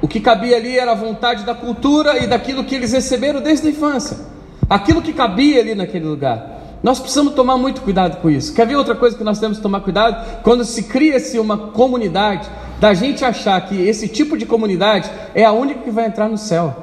O 0.03 0.09
que 0.09 0.21
cabia 0.21 0.57
ali 0.57 0.79
era 0.79 0.93
a 0.93 0.97
vontade 0.97 1.45
da 1.45 1.55
cultura 1.55 2.19
e 2.19 2.27
daquilo 2.27 2.65
que 2.65 2.75
eles 2.75 2.93
receberam 2.93 3.41
desde 3.41 3.69
a 3.69 3.71
infância 3.71 4.34
aquilo 4.69 5.03
que 5.03 5.13
cabia 5.13 5.61
ali 5.61 5.75
naquele 5.75 6.07
lugar. 6.07 6.55
Nós 6.83 7.01
precisamos 7.01 7.35
tomar 7.35 7.57
muito 7.57 7.81
cuidado 7.81 8.21
com 8.21 8.29
isso. 8.29 8.53
Quer 8.55 8.67
ver 8.67 8.77
outra 8.77 8.95
coisa 8.95 9.17
que 9.17 9.25
nós 9.25 9.39
temos 9.39 9.57
que 9.57 9.63
tomar 9.63 9.81
cuidado? 9.81 10.43
Quando 10.43 10.65
se 10.65 10.83
cria-se 10.83 11.39
uma 11.39 11.57
comunidade, 11.57 12.49
da 12.79 12.93
gente 12.93 13.25
achar 13.25 13.59
que 13.67 13.81
esse 13.81 14.09
tipo 14.09 14.37
de 14.37 14.45
comunidade 14.45 15.11
é 15.35 15.45
a 15.45 15.53
única 15.53 15.81
que 15.81 15.91
vai 15.91 16.07
entrar 16.07 16.29
no 16.29 16.37
céu. 16.37 16.77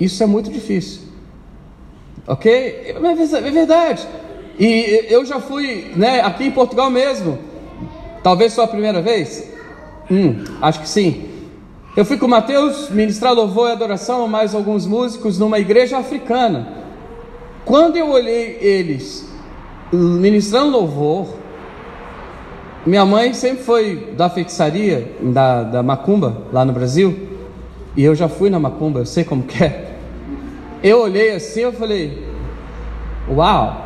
Isso 0.00 0.22
é 0.22 0.26
muito 0.26 0.50
difícil. 0.50 1.02
Ok? 2.26 2.50
É 2.50 3.50
verdade. 3.50 4.06
E 4.58 5.06
eu 5.10 5.24
já 5.26 5.38
fui, 5.38 5.92
né, 5.94 6.20
aqui 6.22 6.44
em 6.44 6.50
Portugal 6.50 6.90
mesmo. 6.90 7.38
Talvez 8.22 8.54
sua 8.54 8.66
primeira 8.66 9.02
vez. 9.02 9.52
Hum, 10.10 10.42
acho 10.62 10.80
que 10.80 10.88
sim. 10.88 11.28
Eu 11.96 12.04
fui 12.04 12.16
com 12.16 12.26
o 12.26 12.28
Mateus 12.30 12.88
ministrar 12.90 13.34
louvor 13.34 13.68
e 13.68 13.72
adoração, 13.72 14.26
mais 14.28 14.54
alguns 14.54 14.86
músicos, 14.86 15.38
numa 15.38 15.58
igreja 15.58 15.98
africana. 15.98 16.85
Quando 17.66 17.96
eu 17.96 18.08
olhei 18.12 18.58
eles 18.60 19.28
ministrando 19.92 20.70
louvor, 20.70 21.26
minha 22.86 23.04
mãe 23.04 23.34
sempre 23.34 23.64
foi 23.64 24.14
da 24.16 24.30
feitiçaria, 24.30 25.12
da, 25.20 25.64
da 25.64 25.82
macumba, 25.82 26.42
lá 26.52 26.64
no 26.64 26.72
Brasil, 26.72 27.28
e 27.96 28.04
eu 28.04 28.14
já 28.14 28.28
fui 28.28 28.50
na 28.50 28.60
macumba, 28.60 29.00
eu 29.00 29.04
sei 29.04 29.24
como 29.24 29.42
que 29.42 29.64
é. 29.64 29.96
Eu 30.80 31.02
olhei 31.02 31.34
assim, 31.34 31.62
eu 31.62 31.72
falei, 31.72 32.24
uau, 33.28 33.84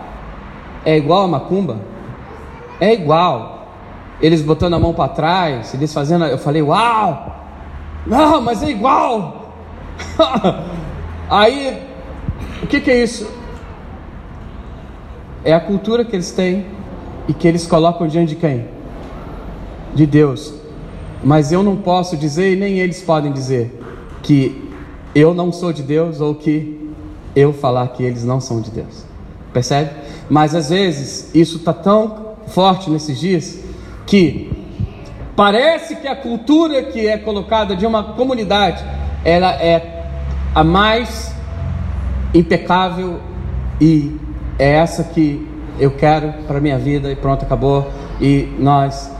é 0.84 0.98
igual 0.98 1.24
a 1.24 1.28
macumba? 1.28 1.78
É 2.78 2.92
igual. 2.92 3.66
Eles 4.20 4.42
botando 4.42 4.74
a 4.74 4.78
mão 4.78 4.92
para 4.92 5.08
trás, 5.08 5.72
eles 5.72 5.90
fazendo, 5.94 6.26
eu 6.26 6.36
falei, 6.36 6.60
uau, 6.60 7.34
não, 8.06 8.42
mas 8.42 8.62
é 8.62 8.68
igual. 8.68 9.54
Aí, 11.30 11.82
o 12.62 12.66
que, 12.66 12.78
que 12.82 12.90
é 12.90 13.02
isso? 13.02 13.39
É 15.44 15.52
a 15.52 15.60
cultura 15.60 16.04
que 16.04 16.14
eles 16.14 16.30
têm 16.32 16.66
e 17.28 17.32
que 17.32 17.46
eles 17.46 17.66
colocam 17.66 18.06
diante 18.06 18.30
de 18.30 18.36
quem? 18.36 18.66
De 19.94 20.06
Deus. 20.06 20.54
Mas 21.22 21.52
eu 21.52 21.62
não 21.62 21.76
posso 21.76 22.16
dizer, 22.16 22.52
e 22.52 22.56
nem 22.56 22.78
eles 22.78 23.02
podem 23.02 23.32
dizer, 23.32 23.78
que 24.22 24.68
eu 25.14 25.34
não 25.34 25.52
sou 25.52 25.72
de 25.72 25.82
Deus 25.82 26.20
ou 26.20 26.34
que 26.34 26.90
eu 27.34 27.52
falar 27.52 27.88
que 27.88 28.02
eles 28.02 28.24
não 28.24 28.40
são 28.40 28.60
de 28.60 28.70
Deus. 28.70 29.04
Percebe? 29.52 29.90
Mas 30.28 30.54
às 30.54 30.70
vezes 30.70 31.30
isso 31.34 31.56
está 31.56 31.72
tão 31.72 32.30
forte 32.46 32.90
nesses 32.90 33.18
dias 33.18 33.60
que 34.06 34.50
parece 35.36 35.96
que 35.96 36.06
a 36.06 36.16
cultura 36.16 36.82
que 36.82 37.06
é 37.06 37.16
colocada 37.16 37.74
de 37.74 37.86
uma 37.86 38.02
comunidade 38.14 38.84
ela 39.24 39.52
é 39.52 40.04
a 40.54 40.64
mais 40.64 41.34
impecável 42.34 43.20
e 43.80 44.16
é 44.60 44.74
essa 44.74 45.02
que 45.02 45.48
eu 45.78 45.90
quero 45.90 46.34
para 46.46 46.60
minha 46.60 46.78
vida 46.78 47.10
e 47.10 47.16
pronto, 47.16 47.42
acabou. 47.42 47.90
E 48.20 48.46
nós 48.58 49.10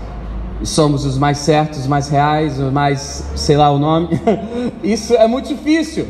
somos 0.63 1.07
os 1.07 1.17
mais 1.17 1.39
certos, 1.39 1.79
os 1.79 1.87
mais 1.87 2.11
reais, 2.11 2.61
os 2.61 2.71
mais, 2.71 3.25
sei 3.35 3.57
lá 3.57 3.71
o 3.71 3.79
nome. 3.79 4.09
Isso 4.85 5.15
é 5.15 5.27
muito 5.27 5.49
difícil. 5.49 6.07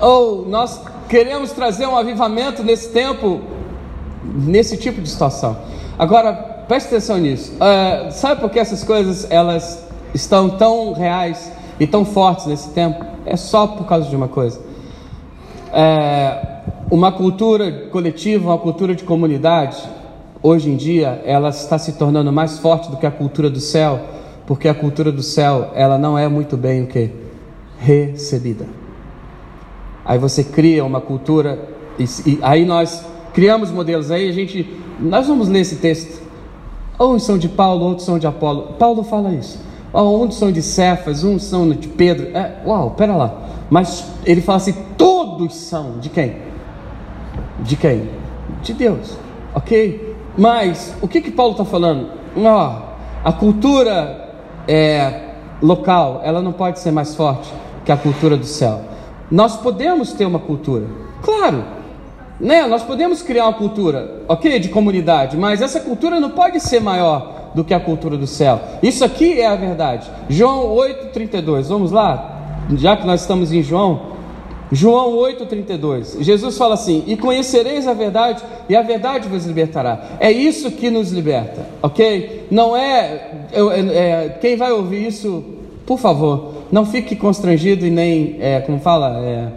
Ou 0.00 0.46
nós 0.48 0.80
queremos 1.08 1.50
trazer 1.50 1.86
um 1.86 1.96
avivamento 1.96 2.62
nesse 2.62 2.90
tempo, 2.90 3.40
nesse 4.22 4.76
tipo 4.76 5.00
de 5.00 5.10
situação. 5.10 5.56
Agora, 5.98 6.32
preste 6.68 6.86
atenção 6.86 7.18
nisso. 7.18 7.54
Uh, 7.54 8.12
sabe 8.12 8.40
por 8.40 8.50
que 8.50 8.60
essas 8.60 8.84
coisas 8.84 9.28
elas 9.28 9.84
estão 10.14 10.50
tão 10.50 10.92
reais 10.92 11.50
e 11.80 11.88
tão 11.88 12.04
fortes 12.04 12.46
nesse 12.46 12.70
tempo? 12.70 13.04
É 13.26 13.36
só 13.36 13.66
por 13.66 13.84
causa 13.84 14.08
de 14.08 14.14
uma 14.14 14.28
coisa. 14.28 14.60
É, 15.72 16.53
uma 16.90 17.10
cultura 17.10 17.88
coletiva, 17.90 18.50
uma 18.50 18.58
cultura 18.58 18.94
de 18.94 19.04
comunidade, 19.04 19.82
hoje 20.42 20.70
em 20.70 20.76
dia, 20.76 21.22
ela 21.24 21.48
está 21.48 21.78
se 21.78 21.92
tornando 21.92 22.30
mais 22.32 22.58
forte 22.58 22.90
do 22.90 22.96
que 22.96 23.06
a 23.06 23.10
cultura 23.10 23.48
do 23.48 23.60
céu, 23.60 24.00
porque 24.46 24.68
a 24.68 24.74
cultura 24.74 25.10
do 25.10 25.22
céu, 25.22 25.70
ela 25.74 25.96
não 25.96 26.18
é 26.18 26.28
muito 26.28 26.56
bem 26.56 26.82
o 26.82 26.86
que 26.86 27.10
recebida. 27.78 28.66
Aí 30.04 30.18
você 30.18 30.44
cria 30.44 30.84
uma 30.84 31.00
cultura 31.00 31.58
e, 31.98 32.04
e 32.28 32.38
aí 32.42 32.64
nós 32.66 33.04
criamos 33.32 33.70
modelos. 33.70 34.10
Aí 34.10 34.28
a 34.28 34.32
gente, 34.32 34.68
nós 35.00 35.26
vamos 35.26 35.48
ler 35.48 35.60
esse 35.60 35.76
texto. 35.76 36.22
Uns 37.00 37.24
são 37.24 37.38
de 37.38 37.48
Paulo, 37.48 37.86
outros 37.86 38.06
são 38.06 38.18
de 38.18 38.26
Apolo. 38.26 38.74
Paulo 38.78 39.02
fala 39.02 39.32
isso. 39.32 39.58
uns 39.94 40.36
são 40.36 40.52
de 40.52 40.62
Cefas, 40.62 41.24
uns 41.24 41.44
são 41.44 41.70
de 41.70 41.88
Pedro. 41.88 42.26
É, 42.36 42.60
uau, 42.66 42.90
pera 42.90 43.16
lá. 43.16 43.42
Mas 43.70 44.04
ele 44.26 44.42
fala 44.42 44.58
assim: 44.58 44.74
todos 44.98 45.54
são 45.54 45.98
de 45.98 46.10
quem? 46.10 46.53
De 47.64 47.76
quem? 47.76 48.10
De 48.62 48.74
Deus, 48.74 49.16
ok? 49.54 50.14
Mas 50.36 50.94
o 51.00 51.08
que 51.08 51.20
que 51.20 51.30
Paulo 51.30 51.52
está 51.52 51.64
falando? 51.64 52.10
Oh, 52.36 52.94
a 53.24 53.32
cultura 53.32 54.34
é, 54.68 55.30
local, 55.62 56.20
ela 56.22 56.42
não 56.42 56.52
pode 56.52 56.78
ser 56.78 56.90
mais 56.90 57.14
forte 57.14 57.50
que 57.84 57.90
a 57.90 57.96
cultura 57.96 58.36
do 58.36 58.44
céu. 58.44 58.82
Nós 59.30 59.56
podemos 59.56 60.12
ter 60.12 60.26
uma 60.26 60.38
cultura, 60.38 60.86
claro, 61.22 61.64
né? 62.38 62.66
Nós 62.66 62.82
podemos 62.82 63.22
criar 63.22 63.44
uma 63.44 63.54
cultura, 63.54 64.22
ok, 64.28 64.58
de 64.58 64.68
comunidade, 64.68 65.36
mas 65.36 65.62
essa 65.62 65.80
cultura 65.80 66.20
não 66.20 66.30
pode 66.30 66.60
ser 66.60 66.80
maior 66.80 67.50
do 67.54 67.64
que 67.64 67.72
a 67.72 67.80
cultura 67.80 68.18
do 68.18 68.26
céu. 68.26 68.60
Isso 68.82 69.04
aqui 69.04 69.40
é 69.40 69.46
a 69.46 69.56
verdade. 69.56 70.10
João 70.28 70.74
8:32. 70.74 71.68
Vamos 71.68 71.92
lá, 71.92 72.66
já 72.76 72.94
que 72.94 73.06
nós 73.06 73.22
estamos 73.22 73.52
em 73.52 73.62
João. 73.62 74.13
João 74.74 75.12
8,32. 75.18 76.20
Jesus 76.20 76.58
fala 76.58 76.74
assim: 76.74 77.04
E 77.06 77.16
conhecereis 77.16 77.86
a 77.86 77.94
verdade, 77.94 78.42
e 78.68 78.74
a 78.74 78.82
verdade 78.82 79.28
vos 79.28 79.46
libertará. 79.46 80.16
É 80.18 80.32
isso 80.32 80.72
que 80.72 80.90
nos 80.90 81.12
liberta, 81.12 81.66
ok? 81.80 82.48
Não 82.50 82.76
é, 82.76 83.46
é, 83.52 83.60
é 83.94 84.38
quem 84.40 84.56
vai 84.56 84.72
ouvir 84.72 85.06
isso, 85.06 85.44
por 85.86 85.98
favor, 85.98 86.54
não 86.72 86.84
fique 86.84 87.14
constrangido 87.14 87.86
e 87.86 87.90
nem, 87.90 88.36
é, 88.40 88.60
como 88.60 88.80
fala, 88.80 89.20
é, 89.20 89.48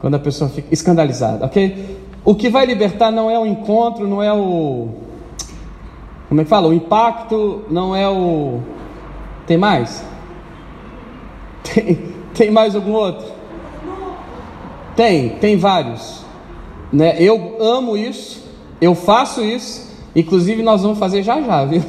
quando 0.00 0.16
a 0.16 0.18
pessoa 0.18 0.50
fica 0.50 0.74
escandalizada, 0.74 1.46
ok? 1.46 2.00
O 2.24 2.34
que 2.34 2.48
vai 2.48 2.66
libertar 2.66 3.12
não 3.12 3.30
é 3.30 3.38
o 3.38 3.46
encontro, 3.46 4.08
não 4.08 4.20
é 4.20 4.32
o. 4.32 4.88
Como 6.28 6.40
é 6.40 6.44
que 6.44 6.50
fala? 6.50 6.66
O 6.66 6.72
impacto, 6.72 7.62
não 7.70 7.94
é 7.94 8.08
o. 8.08 8.60
Tem 9.46 9.56
mais? 9.56 10.04
Tem, 11.62 11.98
tem 12.34 12.50
mais 12.50 12.74
algum 12.74 12.92
outro? 12.92 13.39
Tem, 15.00 15.30
tem 15.30 15.56
vários. 15.56 16.20
Né? 16.92 17.16
Eu 17.18 17.56
amo 17.58 17.96
isso, 17.96 18.44
eu 18.82 18.94
faço 18.94 19.42
isso, 19.42 19.90
inclusive 20.14 20.62
nós 20.62 20.82
vamos 20.82 20.98
fazer 20.98 21.22
já 21.22 21.40
já, 21.40 21.64
viu? 21.64 21.82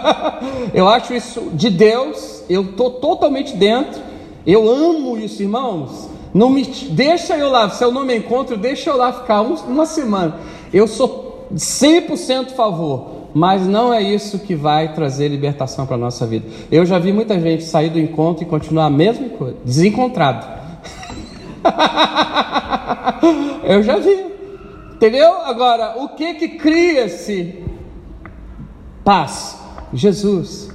eu 0.72 0.88
acho 0.88 1.12
isso 1.12 1.50
de 1.52 1.68
Deus, 1.68 2.44
eu 2.48 2.62
estou 2.62 2.92
totalmente 2.92 3.54
dentro, 3.54 4.00
eu 4.46 4.66
amo 4.72 5.18
isso, 5.18 5.42
irmãos. 5.42 6.08
Não 6.32 6.48
me 6.48 6.62
deixa 6.92 7.36
eu 7.36 7.50
lá, 7.50 7.68
se 7.68 7.84
eu 7.84 7.92
não 7.92 8.06
me 8.06 8.16
encontro, 8.16 8.56
deixa 8.56 8.88
eu 8.88 8.96
lá 8.96 9.12
ficar 9.12 9.42
uma 9.42 9.84
semana. 9.84 10.36
Eu 10.72 10.88
sou 10.88 11.46
100% 11.54 12.52
favor, 12.52 13.28
mas 13.34 13.66
não 13.66 13.92
é 13.92 14.00
isso 14.00 14.38
que 14.38 14.54
vai 14.54 14.94
trazer 14.94 15.28
libertação 15.28 15.84
para 15.84 15.96
a 15.96 15.98
nossa 15.98 16.26
vida. 16.26 16.46
Eu 16.72 16.86
já 16.86 16.98
vi 16.98 17.12
muita 17.12 17.38
gente 17.38 17.64
sair 17.64 17.90
do 17.90 18.00
encontro 18.00 18.44
e 18.44 18.46
continuar 18.46 18.86
a 18.86 18.90
mesma 18.90 19.28
coisa, 19.28 19.58
desencontrado. 19.62 20.56
Eu 23.64 23.82
já 23.82 23.98
vi. 23.98 24.26
Entendeu? 24.94 25.42
Agora, 25.42 25.94
o 25.96 26.10
que 26.10 26.34
que 26.34 26.48
cria-se? 26.50 27.62
Paz. 29.04 29.60
Jesus. 29.92 30.70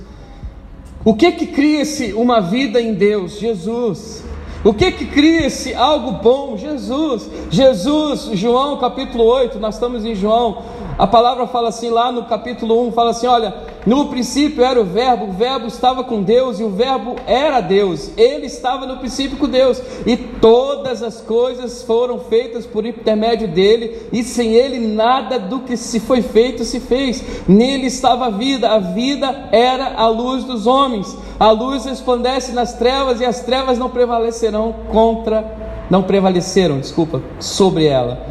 O 1.03 1.15
que 1.15 1.31
que 1.31 1.47
cria-se 1.47 2.13
uma 2.13 2.39
vida 2.39 2.79
em 2.79 2.93
Deus? 2.93 3.39
Jesus. 3.39 4.23
O 4.63 4.73
que 4.73 4.91
que 4.91 5.07
cria-se 5.07 5.73
algo 5.73 6.23
bom? 6.23 6.55
Jesus. 6.55 7.27
Jesus, 7.49 8.29
João 8.33 8.77
capítulo 8.77 9.23
8, 9.23 9.59
nós 9.59 9.73
estamos 9.75 10.05
em 10.05 10.13
João. 10.13 10.61
A 10.99 11.07
palavra 11.07 11.47
fala 11.47 11.69
assim 11.69 11.89
lá 11.89 12.11
no 12.11 12.25
capítulo 12.25 12.87
1, 12.87 12.91
fala 12.91 13.09
assim, 13.09 13.25
olha, 13.25 13.55
no 13.85 14.09
princípio 14.09 14.63
era 14.63 14.79
o 14.79 14.85
verbo, 14.85 15.25
o 15.25 15.31
verbo 15.31 15.65
estava 15.65 16.03
com 16.03 16.21
Deus 16.21 16.59
e 16.59 16.63
o 16.63 16.69
verbo 16.69 17.15
era 17.25 17.61
Deus. 17.61 18.11
Ele 18.15 18.45
estava 18.45 18.85
no 18.85 18.97
princípio 18.97 19.37
com 19.37 19.47
Deus 19.47 19.81
e 20.05 20.15
todas 20.15 21.01
as 21.01 21.19
coisas 21.19 21.81
foram 21.81 22.19
feitas 22.19 22.65
por 22.65 22.85
intermédio 22.85 23.47
dele 23.47 24.07
e 24.11 24.23
sem 24.23 24.53
ele 24.53 24.79
nada 24.79 25.39
do 25.39 25.61
que 25.61 25.75
se 25.75 25.99
foi 25.99 26.21
feito 26.21 26.63
se 26.63 26.79
fez. 26.79 27.23
Nele 27.47 27.87
estava 27.87 28.27
a 28.27 28.29
vida, 28.29 28.69
a 28.69 28.77
vida 28.77 29.49
era 29.51 29.95
a 29.95 30.07
luz 30.07 30.43
dos 30.43 30.67
homens. 30.67 31.17
A 31.39 31.49
luz 31.49 31.85
resplandece 31.85 32.51
nas 32.51 32.73
trevas 32.73 33.19
e 33.19 33.25
as 33.25 33.41
trevas 33.41 33.79
não 33.79 33.89
prevalecerão 33.89 34.75
contra, 34.91 35.57
não 35.89 36.03
prevaleceram, 36.03 36.79
desculpa, 36.79 37.19
sobre 37.39 37.85
ela. 37.85 38.27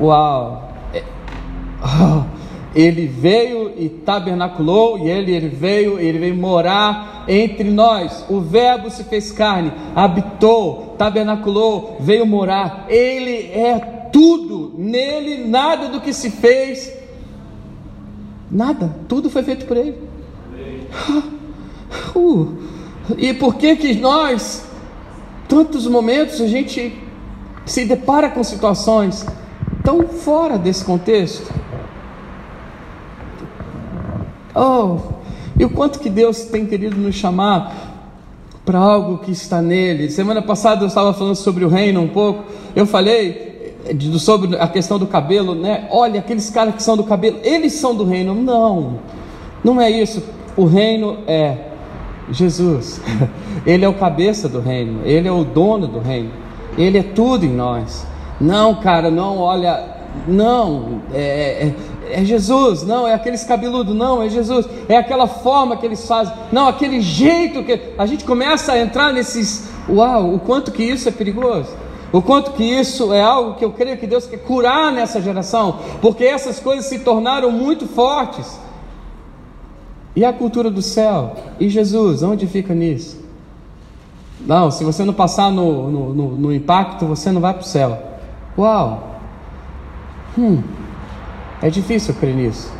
Uau! 0.00 0.70
É, 0.94 1.02
oh, 1.82 2.33
ele 2.74 3.06
veio 3.06 3.72
e 3.76 3.88
tabernaculou, 3.88 4.98
e 4.98 5.08
ele, 5.08 5.32
ele 5.32 5.48
veio, 5.48 5.98
ele 5.98 6.18
veio 6.18 6.34
morar 6.34 7.24
entre 7.28 7.70
nós. 7.70 8.24
O 8.28 8.40
Verbo 8.40 8.90
se 8.90 9.04
fez 9.04 9.30
carne, 9.30 9.72
habitou, 9.94 10.94
tabernaculou, 10.98 11.96
veio 12.00 12.26
morar. 12.26 12.86
Ele 12.88 13.50
é 13.52 13.78
tudo, 14.12 14.74
nele 14.76 15.46
nada 15.46 15.88
do 15.88 16.00
que 16.00 16.12
se 16.12 16.30
fez, 16.30 16.92
nada, 18.50 18.94
tudo 19.08 19.30
foi 19.30 19.42
feito 19.42 19.66
por 19.66 19.76
ele. 19.76 19.98
Uh, 22.16 22.56
e 23.16 23.32
por 23.34 23.54
que 23.54 23.76
que 23.76 23.94
nós, 23.94 24.66
tantos 25.48 25.86
momentos, 25.86 26.40
a 26.40 26.46
gente 26.48 26.92
se 27.64 27.84
depara 27.84 28.30
com 28.30 28.42
situações 28.42 29.24
tão 29.84 30.08
fora 30.08 30.58
desse 30.58 30.84
contexto? 30.84 31.52
Oh, 34.54 34.98
e 35.58 35.64
o 35.64 35.70
quanto 35.70 35.98
que 35.98 36.08
Deus 36.08 36.44
tem 36.44 36.66
querido 36.66 36.96
nos 36.96 37.14
chamar 37.14 37.94
para 38.64 38.78
algo 38.78 39.18
que 39.18 39.30
está 39.30 39.60
nele. 39.60 40.10
Semana 40.10 40.40
passada 40.40 40.82
eu 40.82 40.88
estava 40.88 41.12
falando 41.12 41.36
sobre 41.36 41.64
o 41.64 41.68
reino 41.68 42.00
um 42.00 42.08
pouco. 42.08 42.44
Eu 42.74 42.86
falei 42.86 43.76
eh, 43.84 44.18
sobre 44.18 44.56
a 44.56 44.66
questão 44.66 44.98
do 44.98 45.06
cabelo, 45.06 45.54
né? 45.54 45.86
Olha, 45.90 46.20
aqueles 46.20 46.48
caras 46.50 46.74
que 46.74 46.82
são 46.82 46.96
do 46.96 47.04
cabelo, 47.04 47.38
eles 47.42 47.74
são 47.74 47.94
do 47.94 48.04
reino. 48.04 48.34
Não, 48.34 48.98
não 49.62 49.80
é 49.80 49.90
isso. 49.90 50.22
O 50.56 50.64
reino 50.64 51.18
é 51.26 51.56
Jesus. 52.30 53.00
Ele 53.66 53.84
é 53.84 53.88
o 53.88 53.94
cabeça 53.94 54.48
do 54.48 54.60
reino. 54.60 55.00
Ele 55.04 55.28
é 55.28 55.32
o 55.32 55.44
dono 55.44 55.86
do 55.86 55.98
reino. 55.98 56.30
Ele 56.76 56.98
é 56.98 57.02
tudo 57.02 57.44
em 57.44 57.52
nós. 57.52 58.06
Não, 58.40 58.74
cara, 58.76 59.10
não 59.10 59.38
olha. 59.38 59.94
Não, 60.28 61.00
é, 61.12 61.66
é 61.66 61.74
é 62.14 62.24
Jesus, 62.24 62.82
não, 62.82 63.06
é 63.06 63.14
aqueles 63.14 63.44
cabeludos, 63.44 63.94
não, 63.94 64.22
é 64.22 64.28
Jesus, 64.28 64.66
é 64.88 64.96
aquela 64.96 65.26
forma 65.26 65.76
que 65.76 65.84
eles 65.84 66.06
fazem, 66.06 66.32
não, 66.52 66.68
aquele 66.68 67.00
jeito 67.00 67.62
que 67.64 67.78
a 67.98 68.06
gente 68.06 68.24
começa 68.24 68.72
a 68.72 68.78
entrar 68.78 69.12
nesses, 69.12 69.68
uau, 69.88 70.34
o 70.34 70.38
quanto 70.38 70.70
que 70.70 70.82
isso 70.82 71.08
é 71.08 71.12
perigoso, 71.12 71.70
o 72.12 72.22
quanto 72.22 72.52
que 72.52 72.62
isso 72.62 73.12
é 73.12 73.20
algo 73.20 73.54
que 73.54 73.64
eu 73.64 73.72
creio 73.72 73.98
que 73.98 74.06
Deus 74.06 74.26
quer 74.26 74.38
curar 74.38 74.92
nessa 74.92 75.20
geração, 75.20 75.80
porque 76.00 76.24
essas 76.24 76.60
coisas 76.60 76.86
se 76.86 77.00
tornaram 77.00 77.50
muito 77.50 77.86
fortes. 77.86 78.60
E 80.16 80.24
a 80.24 80.32
cultura 80.32 80.70
do 80.70 80.80
céu? 80.80 81.34
E 81.58 81.68
Jesus, 81.68 82.22
onde 82.22 82.46
fica 82.46 82.72
nisso? 82.72 83.20
Não, 84.40 84.70
se 84.70 84.84
você 84.84 85.04
não 85.04 85.12
passar 85.12 85.50
no, 85.50 85.90
no, 85.90 86.14
no, 86.14 86.36
no 86.36 86.54
impacto, 86.54 87.04
você 87.04 87.32
não 87.32 87.40
vai 87.40 87.52
para 87.52 87.62
o 87.62 87.66
céu. 87.66 88.00
Uau! 88.56 89.18
Hum. 90.38 90.62
É 91.64 91.70
difícil 91.70 92.12
crer 92.12 92.36
nisso. 92.36 92.70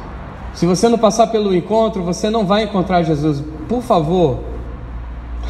Se 0.53 0.67
você 0.67 0.91
não 0.91 0.99
passar 0.99 1.29
pelo 1.29 1.55
encontro, 1.55 2.03
você 2.03 2.29
não 2.29 2.45
vai 2.45 2.65
encontrar 2.65 3.03
Jesus. 3.03 3.43
Por 3.67 3.81
favor, 3.81 4.41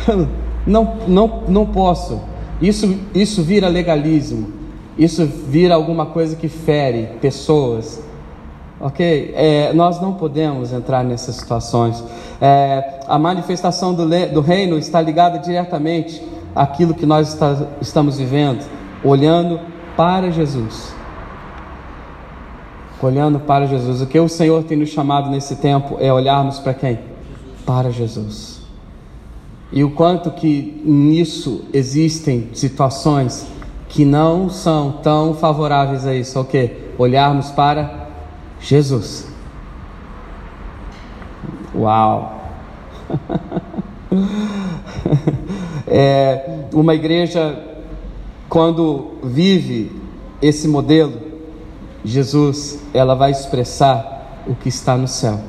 não, 0.64 0.94
não, 1.08 1.42
não 1.48 1.66
posso. 1.66 2.20
Isso, 2.62 2.96
isso 3.12 3.42
vira 3.42 3.66
legalismo. 3.66 4.52
Isso 4.96 5.26
vira 5.26 5.74
alguma 5.74 6.06
coisa 6.06 6.36
que 6.36 6.48
fere 6.48 7.08
pessoas. 7.20 8.00
ok? 8.80 9.34
É, 9.36 9.72
nós 9.72 10.00
não 10.00 10.12
podemos 10.12 10.72
entrar 10.72 11.02
nessas 11.02 11.34
situações. 11.34 12.04
É, 12.40 13.00
a 13.08 13.18
manifestação 13.18 13.92
do, 13.92 14.08
do, 14.32 14.40
reino 14.40 14.78
está 14.78 15.00
ligada 15.00 15.40
diretamente 15.40 16.22
àquilo 16.54 16.94
que 16.94 17.04
nós 17.04 17.30
está, 17.30 17.66
estamos 17.80 18.16
vivendo, 18.16 18.64
olhando 19.02 19.58
para 19.96 20.30
Jesus. 20.30 20.94
Olhando 23.04 23.38
para 23.38 23.66
Jesus. 23.66 24.00
O 24.00 24.06
que 24.06 24.18
o 24.18 24.30
Senhor 24.30 24.64
tem 24.64 24.78
nos 24.78 24.88
chamado 24.88 25.28
nesse 25.28 25.56
tempo 25.56 25.98
é 26.00 26.10
olharmos 26.10 26.58
para 26.58 26.72
quem? 26.72 26.98
Para 27.66 27.90
Jesus. 27.90 28.62
E 29.70 29.84
o 29.84 29.90
quanto 29.90 30.30
que 30.30 30.80
nisso 30.86 31.66
existem 31.74 32.48
situações 32.54 33.46
que 33.90 34.06
não 34.06 34.48
são 34.48 34.92
tão 35.02 35.34
favoráveis 35.34 36.06
a 36.06 36.14
isso, 36.14 36.40
o 36.40 36.46
que? 36.46 36.70
Olharmos 36.96 37.50
para 37.50 38.08
Jesus. 38.58 39.28
Uau! 41.74 42.40
é, 45.86 46.64
uma 46.72 46.94
igreja, 46.94 47.62
quando 48.48 49.18
vive 49.22 49.92
esse 50.40 50.66
modelo, 50.66 51.23
Jesus, 52.04 52.80
ela 52.92 53.14
vai 53.14 53.30
expressar 53.30 54.42
o 54.46 54.54
que 54.54 54.68
está 54.68 54.96
no 54.96 55.08
céu. 55.08 55.40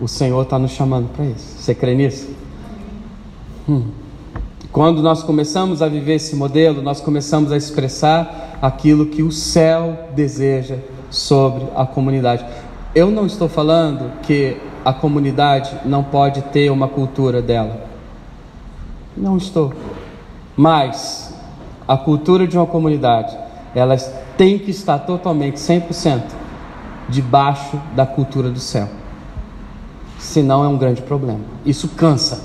O 0.00 0.06
Senhor 0.06 0.42
está 0.42 0.58
nos 0.58 0.70
chamando 0.70 1.08
para 1.12 1.24
isso. 1.24 1.58
Você 1.58 1.74
crê 1.74 1.94
nisso? 1.94 2.30
Hum. 3.68 3.88
Quando 4.70 5.02
nós 5.02 5.22
começamos 5.22 5.82
a 5.82 5.88
viver 5.88 6.14
esse 6.14 6.34
modelo, 6.34 6.82
nós 6.82 7.00
começamos 7.00 7.52
a 7.52 7.56
expressar 7.56 8.58
aquilo 8.60 9.06
que 9.06 9.22
o 9.22 9.30
céu 9.30 10.08
deseja 10.14 10.78
sobre 11.10 11.64
a 11.76 11.86
comunidade. 11.86 12.44
Eu 12.94 13.10
não 13.10 13.26
estou 13.26 13.48
falando 13.48 14.20
que 14.22 14.56
a 14.84 14.92
comunidade 14.92 15.70
não 15.84 16.02
pode 16.02 16.42
ter 16.42 16.70
uma 16.70 16.88
cultura 16.88 17.40
dela. 17.40 17.86
Não 19.16 19.36
estou. 19.36 19.72
Mas 20.56 21.34
a 21.86 21.96
cultura 21.96 22.46
de 22.46 22.56
uma 22.56 22.66
comunidade, 22.66 23.36
ela 23.74 23.94
tem 24.36 24.58
que 24.58 24.70
estar 24.70 24.98
totalmente 25.00 25.56
100% 25.56 26.22
debaixo 27.08 27.80
da 27.94 28.06
cultura 28.06 28.50
do 28.50 28.60
céu. 28.60 28.88
Senão 30.18 30.64
é 30.64 30.68
um 30.68 30.78
grande 30.78 31.02
problema. 31.02 31.40
Isso 31.64 31.88
cansa. 31.88 32.42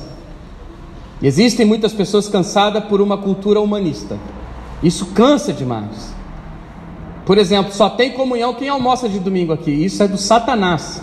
Existem 1.22 1.66
muitas 1.66 1.94
pessoas 1.94 2.28
cansadas 2.28 2.84
por 2.86 3.02
uma 3.02 3.18
cultura 3.18 3.60
humanista. 3.60 4.18
Isso 4.82 5.08
cansa 5.08 5.52
demais. 5.52 6.14
Por 7.26 7.38
exemplo, 7.38 7.74
só 7.74 7.90
tem 7.90 8.12
comunhão 8.14 8.54
quem 8.54 8.70
almoça 8.70 9.08
de 9.08 9.20
domingo 9.20 9.54
aqui. 9.54 9.72
Isso 9.72 10.02
é 10.02 10.08
do 10.08 10.18
Satanás. 10.18 11.02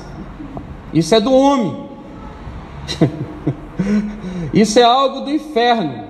Isso 0.92 1.14
é 1.14 1.20
do 1.20 1.32
homem. 1.32 1.86
Isso 4.52 4.78
é 4.78 4.82
algo 4.82 5.20
do 5.20 5.30
inferno. 5.30 6.05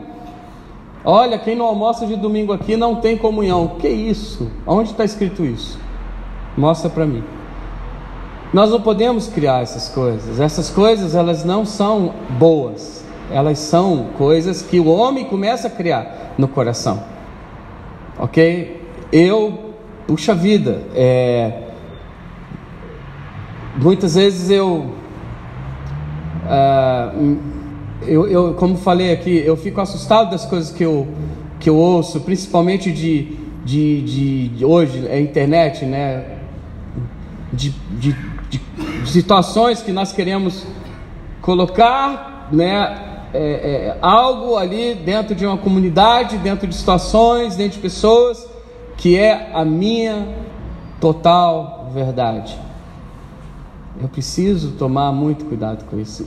Olha, 1.09 1.39
quem 1.39 1.55
não 1.55 1.67
almoça 1.67 2.05
de 2.05 2.17
domingo 2.17 2.53
aqui 2.53 2.77
não 2.77 2.97
tem 2.97 3.17
comunhão. 3.17 3.77
Que 3.79 3.89
isso? 3.89 4.51
Onde 4.67 4.91
está 4.91 5.05
escrito 5.05 5.45
isso? 5.45 5.79
Mostra 6.57 6.91
para 6.91 7.07
mim. 7.07 7.23
Nós 8.53 8.71
não 8.71 8.81
podemos 8.81 9.29
criar 9.29 9.63
essas 9.63 9.89
coisas. 9.89 10.41
Essas 10.41 10.69
coisas 10.69 11.15
elas 11.15 11.45
não 11.45 11.65
são 11.65 12.13
boas. 12.39 13.05
Elas 13.31 13.61
são 13.61 14.09
coisas 14.19 14.63
que 14.63 14.81
o 14.81 14.89
homem 14.89 15.25
começa 15.25 15.69
a 15.69 15.71
criar 15.71 16.35
no 16.37 16.49
coração. 16.49 17.03
Ok? 18.19 18.83
Eu 19.13 19.67
puxa 20.07 20.35
vida, 20.35 20.83
é, 20.95 21.63
muitas 23.77 24.15
vezes 24.15 24.51
eu, 24.51 24.93
uh, 26.45 27.39
eu, 28.07 28.27
eu, 28.27 28.55
como 28.55 28.77
falei 28.77 29.13
aqui, 29.13 29.43
eu 29.45 29.57
fico 29.57 29.81
assustado 29.81 30.31
das 30.31 30.45
coisas 30.45 30.71
que 30.71 30.85
eu, 30.85 31.07
que 31.59 31.69
eu 31.69 31.77
ouço, 31.77 32.21
principalmente 32.21 32.93
de, 32.93 33.37
de, 33.65 34.03
de, 34.03 34.49
de 34.49 34.65
hoje, 34.65 35.07
é 35.07 35.21
internet, 35.21 35.85
né? 35.85 36.39
De, 37.53 37.71
de, 37.71 38.17
de, 38.51 38.61
situações 39.07 39.83
que 39.83 39.93
nós 39.93 40.13
queremos 40.13 40.67
colocar, 41.41 42.49
né? 42.53 43.03
É, 43.35 43.39
é, 43.39 43.99
algo 44.01 44.57
ali 44.57 44.95
dentro 44.95 45.35
de 45.35 45.45
uma 45.45 45.59
comunidade, 45.59 46.39
dentro 46.39 46.67
de 46.67 46.75
situações, 46.75 47.57
dentro 47.57 47.77
de 47.77 47.83
pessoas 47.83 48.49
que 48.97 49.19
é 49.19 49.51
a 49.53 49.65
minha 49.65 50.27
total 51.01 51.91
verdade. 51.93 52.59
Eu 54.01 54.09
preciso 54.09 54.73
tomar 54.73 55.13
muito 55.13 55.45
cuidado 55.45 55.85
com 55.85 55.99
isso. 55.99 56.27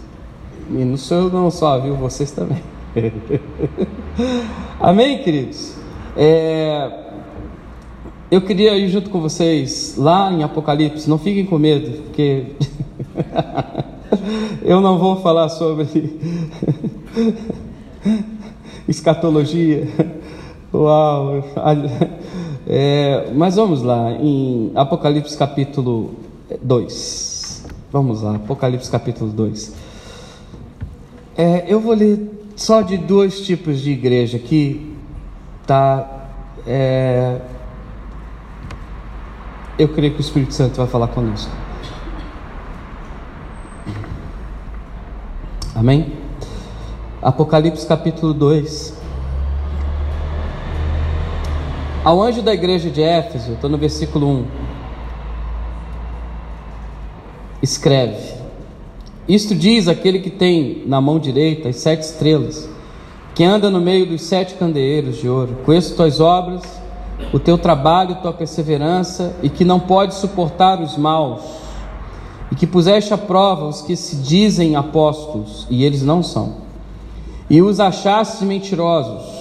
E 0.69 0.85
não 0.85 0.97
sou 0.97 1.17
eu 1.17 1.29
não 1.29 1.49
só, 1.49 1.79
viu? 1.79 1.95
Vocês 1.95 2.31
também. 2.31 2.61
Amém, 4.79 5.23
queridos? 5.23 5.75
É... 6.15 6.91
Eu 8.29 8.41
queria 8.41 8.77
ir 8.77 8.89
junto 8.89 9.09
com 9.09 9.19
vocês 9.19 9.95
lá 9.97 10.31
em 10.31 10.43
Apocalipse. 10.43 11.09
Não 11.09 11.17
fiquem 11.17 11.45
com 11.45 11.57
medo, 11.57 12.03
porque 12.03 12.53
eu 14.63 14.79
não 14.79 14.99
vou 14.99 15.15
falar 15.17 15.49
sobre 15.49 16.19
escatologia. 18.87 19.87
Uau! 20.71 21.43
É, 22.67 23.31
mas 23.33 23.55
vamos 23.55 23.81
lá, 23.81 24.11
em 24.11 24.71
Apocalipse 24.75 25.35
capítulo 25.35 26.11
2. 26.61 27.65
Vamos 27.91 28.21
lá, 28.21 28.35
Apocalipse 28.35 28.91
capítulo 28.91 29.31
2. 29.31 29.88
É, 31.41 31.63
eu 31.69 31.79
vou 31.79 31.93
ler 31.93 32.19
só 32.57 32.81
de 32.81 32.97
dois 32.97 33.45
tipos 33.45 33.79
de 33.79 33.91
igreja 33.91 34.35
aqui, 34.35 34.93
tá? 35.65 36.27
É, 36.67 37.39
eu 39.77 39.87
creio 39.87 40.11
que 40.11 40.19
o 40.19 40.21
Espírito 40.21 40.53
Santo 40.53 40.75
vai 40.75 40.85
falar 40.85 41.07
conosco. 41.07 41.49
Amém? 45.73 46.11
Apocalipse 47.21 47.87
capítulo 47.87 48.33
2. 48.33 49.01
Ao 52.03 52.21
anjo 52.21 52.41
da 52.41 52.53
igreja 52.53 52.89
de 52.89 53.01
Éfeso, 53.01 53.53
estou 53.53 53.69
no 53.69 53.77
versículo 53.77 54.27
1. 54.27 54.45
Escreve: 57.61 58.38
Isto 59.29 59.53
diz 59.53 59.87
aquele 59.87 60.19
que 60.19 60.31
tem 60.31 60.83
na 60.87 60.99
mão 60.99 61.19
direita 61.19 61.69
as 61.69 61.77
sete 61.77 62.01
estrelas, 62.01 62.67
que 63.35 63.43
anda 63.43 63.69
no 63.69 63.79
meio 63.79 64.07
dos 64.07 64.23
sete 64.23 64.55
candeeiros 64.55 65.17
de 65.17 65.29
ouro. 65.29 65.59
Conheço 65.63 65.95
tuas 65.95 66.19
obras, 66.19 66.63
o 67.31 67.39
teu 67.39 67.57
trabalho, 67.57 68.17
tua 68.23 68.33
perseverança, 68.33 69.35
e 69.43 69.49
que 69.49 69.63
não 69.63 69.79
pode 69.79 70.15
suportar 70.15 70.81
os 70.81 70.97
maus, 70.97 71.41
e 72.51 72.55
que 72.55 72.65
puseste 72.65 73.13
à 73.13 73.17
prova 73.17 73.67
os 73.67 73.83
que 73.83 73.95
se 73.95 74.15
dizem 74.15 74.75
apóstolos, 74.75 75.67
e 75.69 75.85
eles 75.85 76.01
não 76.01 76.23
são, 76.23 76.55
e 77.47 77.61
os 77.61 77.79
achaste 77.79 78.43
mentirosos 78.43 79.39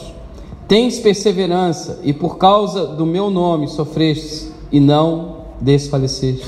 Tens 0.68 0.98
perseverança, 0.98 1.98
e 2.05 2.12
por 2.12 2.37
causa 2.37 2.87
do 2.88 3.07
meu 3.07 3.31
nome 3.31 3.66
sofrestes, 3.68 4.53
e 4.70 4.79
não 4.79 5.37
desfaleceste. 5.59 6.46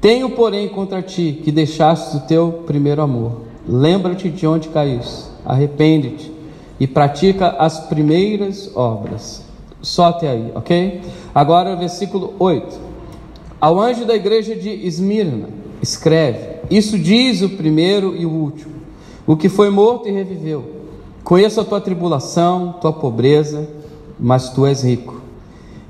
Tenho, 0.00 0.30
porém, 0.30 0.68
contra 0.68 1.02
ti 1.02 1.40
que 1.42 1.50
deixaste 1.50 2.16
o 2.16 2.20
teu 2.20 2.62
primeiro 2.66 3.02
amor. 3.02 3.42
Lembra-te 3.66 4.28
de 4.28 4.46
onde 4.46 4.68
caíste, 4.68 5.24
arrepende-te 5.44 6.30
e 6.78 6.86
pratica 6.86 7.48
as 7.58 7.80
primeiras 7.80 8.70
obras. 8.76 9.44
Só 9.82 10.06
até 10.06 10.28
aí, 10.28 10.52
ok? 10.54 11.00
Agora 11.34 11.74
versículo 11.74 12.34
8. 12.38 12.78
Ao 13.60 13.80
anjo 13.80 14.04
da 14.04 14.14
igreja 14.14 14.54
de 14.54 14.68
Esmirna, 14.68 15.48
escreve: 15.82 16.60
Isso 16.70 16.98
diz 16.98 17.42
o 17.42 17.50
primeiro 17.50 18.14
e 18.16 18.24
o 18.24 18.30
último, 18.30 18.74
o 19.26 19.36
que 19.36 19.48
foi 19.48 19.70
morto 19.70 20.08
e 20.08 20.12
reviveu 20.12 20.76
Conheço 21.26 21.60
a 21.60 21.64
tua 21.64 21.80
tribulação, 21.80 22.76
tua 22.80 22.92
pobreza, 22.92 23.68
mas 24.16 24.50
tu 24.50 24.64
és 24.64 24.84
rico. 24.84 25.20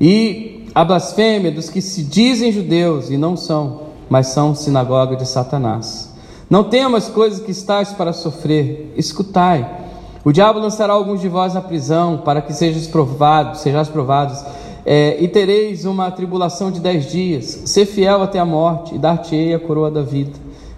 E 0.01 0.64
a 0.75 0.83
blasfêmia 0.83 1.53
dos 1.53 1.69
que 1.69 1.83
se 1.83 2.03
dizem 2.03 2.51
judeus 2.51 3.11
e 3.11 3.19
não 3.19 3.37
são, 3.37 3.83
mas 4.09 4.29
são 4.29 4.55
sinagoga 4.55 5.16
de 5.16 5.27
Satanás. 5.27 6.14
Não 6.49 6.62
temas 6.62 7.09
coisas 7.09 7.40
que 7.40 7.51
estáis 7.51 7.92
para 7.92 8.12
sofrer, 8.12 8.92
escutai. 8.97 9.85
O 10.25 10.33
diabo 10.33 10.61
lançará 10.61 10.92
alguns 10.92 11.21
de 11.21 11.29
vós 11.29 11.57
à 11.57 11.61
prisão, 11.61 12.19
para 12.19 12.40
que 12.40 12.53
sejais 12.53 12.87
provados, 12.87 13.61
sejais 13.61 13.88
provados, 13.88 14.45
é, 14.85 15.16
e 15.21 15.27
tereis 15.27 15.85
uma 15.85 16.11
tribulação 16.11 16.71
de 16.71 16.79
dez 16.79 17.11
dias. 17.11 17.62
Ser 17.64 17.87
fiel 17.87 18.23
até 18.23 18.38
a 18.38 18.45
morte, 18.45 18.95
e 18.95 18.99
dar-te-ei 18.99 19.55
a 19.55 19.59
coroa 19.59 19.90
da 19.90 20.03
vida. 20.03 20.33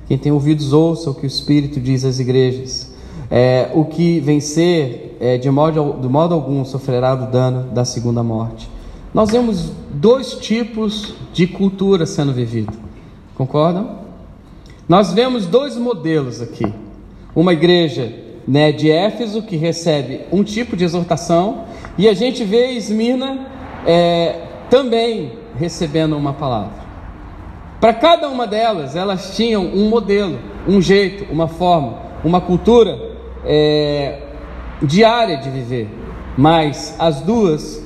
Quem 0.06 0.16
tem 0.16 0.32
ouvidos, 0.32 0.72
ouça 0.72 1.10
o 1.10 1.14
que 1.14 1.24
o 1.24 1.26
Espírito 1.26 1.78
diz 1.78 2.02
às 2.02 2.18
igrejas. 2.18 2.90
É, 3.30 3.70
o 3.74 3.84
que 3.84 4.20
vencer, 4.20 5.18
é, 5.20 5.36
de, 5.36 5.50
modo, 5.50 5.98
de 6.00 6.08
modo 6.08 6.34
algum, 6.34 6.64
sofrerá 6.64 7.12
o 7.12 7.30
dano 7.30 7.70
da 7.72 7.84
segunda 7.84 8.22
morte. 8.22 8.70
nós 9.12 9.30
vemos 9.30 9.70
dois 9.92 10.32
tipos 10.32 11.12
de 11.32 11.46
cultura 11.46 12.06
sendo 12.06 12.32
vivida. 12.32 12.87
Concordam? 13.38 14.00
Nós 14.88 15.12
vemos 15.12 15.46
dois 15.46 15.76
modelos 15.76 16.42
aqui. 16.42 16.66
Uma 17.36 17.52
igreja 17.52 18.12
né, 18.48 18.72
de 18.72 18.90
Éfeso 18.90 19.42
que 19.42 19.54
recebe 19.54 20.22
um 20.32 20.42
tipo 20.42 20.76
de 20.76 20.82
exortação 20.82 21.66
e 21.96 22.08
a 22.08 22.14
gente 22.14 22.42
vê 22.42 22.72
Esmirna 22.72 23.46
é, 23.86 24.40
também 24.68 25.34
recebendo 25.56 26.16
uma 26.16 26.32
palavra. 26.32 26.88
Para 27.80 27.94
cada 27.94 28.28
uma 28.28 28.44
delas, 28.44 28.96
elas 28.96 29.36
tinham 29.36 29.64
um 29.64 29.88
modelo, 29.88 30.40
um 30.66 30.82
jeito, 30.82 31.32
uma 31.32 31.46
forma, 31.46 31.96
uma 32.24 32.40
cultura 32.40 32.98
é, 33.44 34.18
diária 34.82 35.36
de 35.36 35.48
viver. 35.48 35.88
Mas 36.36 36.96
as 36.98 37.20
duas, 37.20 37.80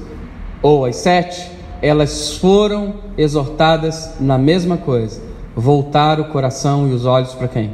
ou 0.63 0.87
as 0.87 0.97
sete, 0.97 1.51
elas 1.83 2.39
foram 2.39 2.95
exortadas 3.19 4.15
na 4.19 4.39
mesma 4.39 4.79
coisa: 4.79 5.32
voltar 5.55 6.21
o 6.21 6.27
coração 6.27 6.89
e 6.89 6.93
os 6.93 7.05
olhos 7.05 7.35
para 7.35 7.49
quem? 7.49 7.73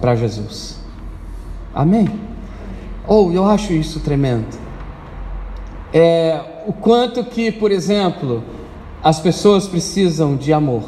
Para 0.00 0.14
Jesus. 0.14 0.80
Amém? 1.74 2.08
Ou 3.06 3.28
oh, 3.28 3.32
eu 3.32 3.44
acho 3.44 3.72
isso 3.72 4.00
tremendo. 4.00 4.46
É, 5.92 6.40
o 6.66 6.72
quanto 6.72 7.24
que, 7.24 7.52
por 7.52 7.70
exemplo, 7.70 8.42
as 9.02 9.20
pessoas 9.20 9.68
precisam 9.68 10.36
de 10.36 10.52
amor. 10.52 10.82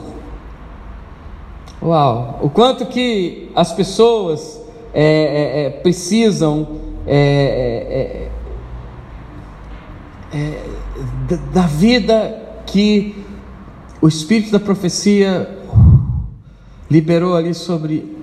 Uau! 1.83 2.40
O 2.42 2.49
quanto 2.49 2.87
que 2.87 3.51
as 3.55 3.72
pessoas 3.72 4.61
é, 4.94 5.05
é, 5.05 5.66
é 5.66 5.70
precisam 5.70 6.66
é, 7.07 8.29
é, 10.33 10.62
da 11.53 11.62
vida 11.62 12.42
que 12.66 13.25
o 14.01 14.09
Espírito 14.09 14.51
da 14.51 14.61
profecia 14.61 15.59
liberou 16.90 17.37
ali 17.37 17.55
sobre 17.55 18.16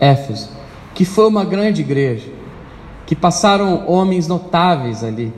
Éfeso, 0.00 0.50
que 0.94 1.04
foi 1.04 1.26
uma 1.26 1.44
grande 1.44 1.80
igreja, 1.80 2.30
que 3.06 3.14
passaram 3.16 3.88
homens 3.88 4.26
notáveis 4.26 5.02
ali, 5.02 5.32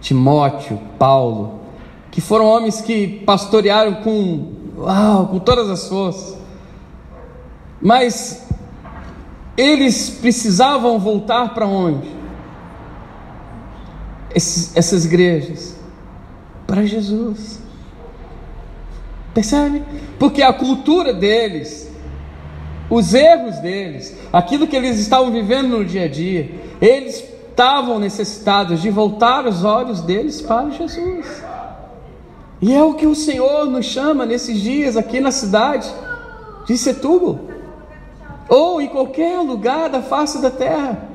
Timóteo, 0.00 0.78
Paulo, 0.98 1.60
que 2.10 2.20
foram 2.20 2.46
homens 2.46 2.80
que 2.80 3.22
pastorearam 3.24 3.96
com, 3.96 4.52
uau, 4.76 5.26
com 5.28 5.38
todas 5.38 5.68
as 5.68 5.88
forças. 5.88 6.38
Mas 7.80 8.46
eles 9.56 10.10
precisavam 10.10 10.98
voltar 10.98 11.54
para 11.54 11.66
onde? 11.66 12.08
Esses, 14.34 14.76
essas 14.76 15.04
igrejas 15.04 15.76
para 16.66 16.84
Jesus. 16.84 17.60
Percebe? 19.38 19.84
Porque 20.18 20.42
a 20.42 20.52
cultura 20.52 21.14
deles, 21.14 21.88
os 22.90 23.14
erros 23.14 23.60
deles, 23.60 24.18
aquilo 24.32 24.66
que 24.66 24.74
eles 24.74 24.98
estavam 24.98 25.30
vivendo 25.30 25.78
no 25.78 25.84
dia 25.84 26.06
a 26.06 26.08
dia, 26.08 26.50
eles 26.80 27.22
estavam 27.48 28.00
necessitados 28.00 28.82
de 28.82 28.90
voltar 28.90 29.46
os 29.46 29.62
olhos 29.62 30.00
deles 30.00 30.42
para 30.42 30.70
Jesus. 30.70 31.44
E 32.60 32.74
é 32.74 32.82
o 32.82 32.94
que 32.94 33.06
o 33.06 33.14
Senhor 33.14 33.66
nos 33.66 33.86
chama 33.86 34.26
nesses 34.26 34.58
dias 34.58 34.96
aqui 34.96 35.20
na 35.20 35.30
cidade 35.30 35.88
de 36.66 36.76
Setúbal, 36.76 37.38
ou 38.48 38.80
em 38.80 38.88
qualquer 38.88 39.38
lugar 39.38 39.88
da 39.88 40.02
face 40.02 40.42
da 40.42 40.50
terra. 40.50 41.08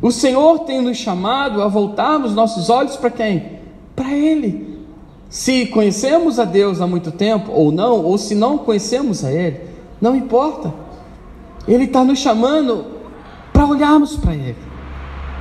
O 0.00 0.12
Senhor 0.12 0.60
tem 0.60 0.80
nos 0.80 0.96
chamado 0.96 1.60
a 1.60 1.66
voltarmos 1.66 2.36
nossos 2.36 2.70
olhos 2.70 2.94
para 2.94 3.10
quem? 3.10 3.58
Para 3.96 4.12
Ele. 4.12 4.71
Se 5.32 5.64
conhecemos 5.64 6.38
a 6.38 6.44
Deus 6.44 6.82
há 6.82 6.86
muito 6.86 7.10
tempo 7.10 7.52
ou 7.52 7.72
não, 7.72 8.04
ou 8.04 8.18
se 8.18 8.34
não 8.34 8.58
conhecemos 8.58 9.24
a 9.24 9.32
Ele, 9.32 9.62
não 9.98 10.14
importa. 10.14 10.74
Ele 11.66 11.84
está 11.84 12.04
nos 12.04 12.18
chamando 12.18 12.84
para 13.50 13.64
olharmos 13.64 14.14
para 14.14 14.34
Ele. 14.34 14.58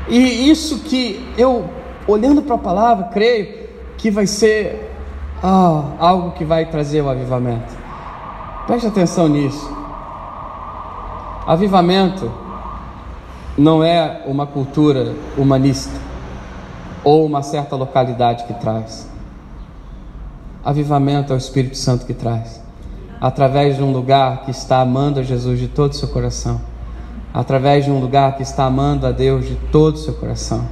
E 0.07 0.49
isso 0.49 0.79
que 0.79 1.21
eu, 1.37 1.65
olhando 2.07 2.41
para 2.41 2.55
a 2.55 2.57
palavra, 2.57 3.09
creio 3.11 3.67
que 3.97 4.09
vai 4.09 4.25
ser 4.25 4.95
ah, 5.43 5.83
algo 5.99 6.31
que 6.31 6.45
vai 6.45 6.67
trazer 6.67 7.01
o 7.01 7.09
avivamento. 7.09 7.75
Preste 8.65 8.87
atenção 8.87 9.27
nisso. 9.27 9.69
Avivamento 11.45 12.31
não 13.57 13.83
é 13.83 14.21
uma 14.25 14.47
cultura 14.47 15.13
humanista 15.37 15.99
ou 17.03 17.25
uma 17.25 17.43
certa 17.43 17.75
localidade 17.75 18.45
que 18.45 18.53
traz. 18.53 19.10
Avivamento 20.63 21.33
é 21.33 21.35
o 21.35 21.37
Espírito 21.37 21.77
Santo 21.77 22.05
que 22.05 22.13
traz. 22.13 22.61
Através 23.19 23.77
de 23.77 23.83
um 23.83 23.91
lugar 23.91 24.45
que 24.45 24.51
está 24.51 24.81
amando 24.81 25.19
a 25.19 25.23
Jesus 25.23 25.59
de 25.59 25.67
todo 25.67 25.91
o 25.91 25.95
seu 25.95 26.07
coração. 26.07 26.61
Através 27.33 27.85
de 27.85 27.91
um 27.91 27.99
lugar 27.99 28.35
que 28.35 28.43
está 28.43 28.65
amando 28.65 29.07
a 29.07 29.11
Deus 29.11 29.47
de 29.47 29.55
todo 29.71 29.95
o 29.95 29.97
seu 29.97 30.13
coração. 30.13 30.65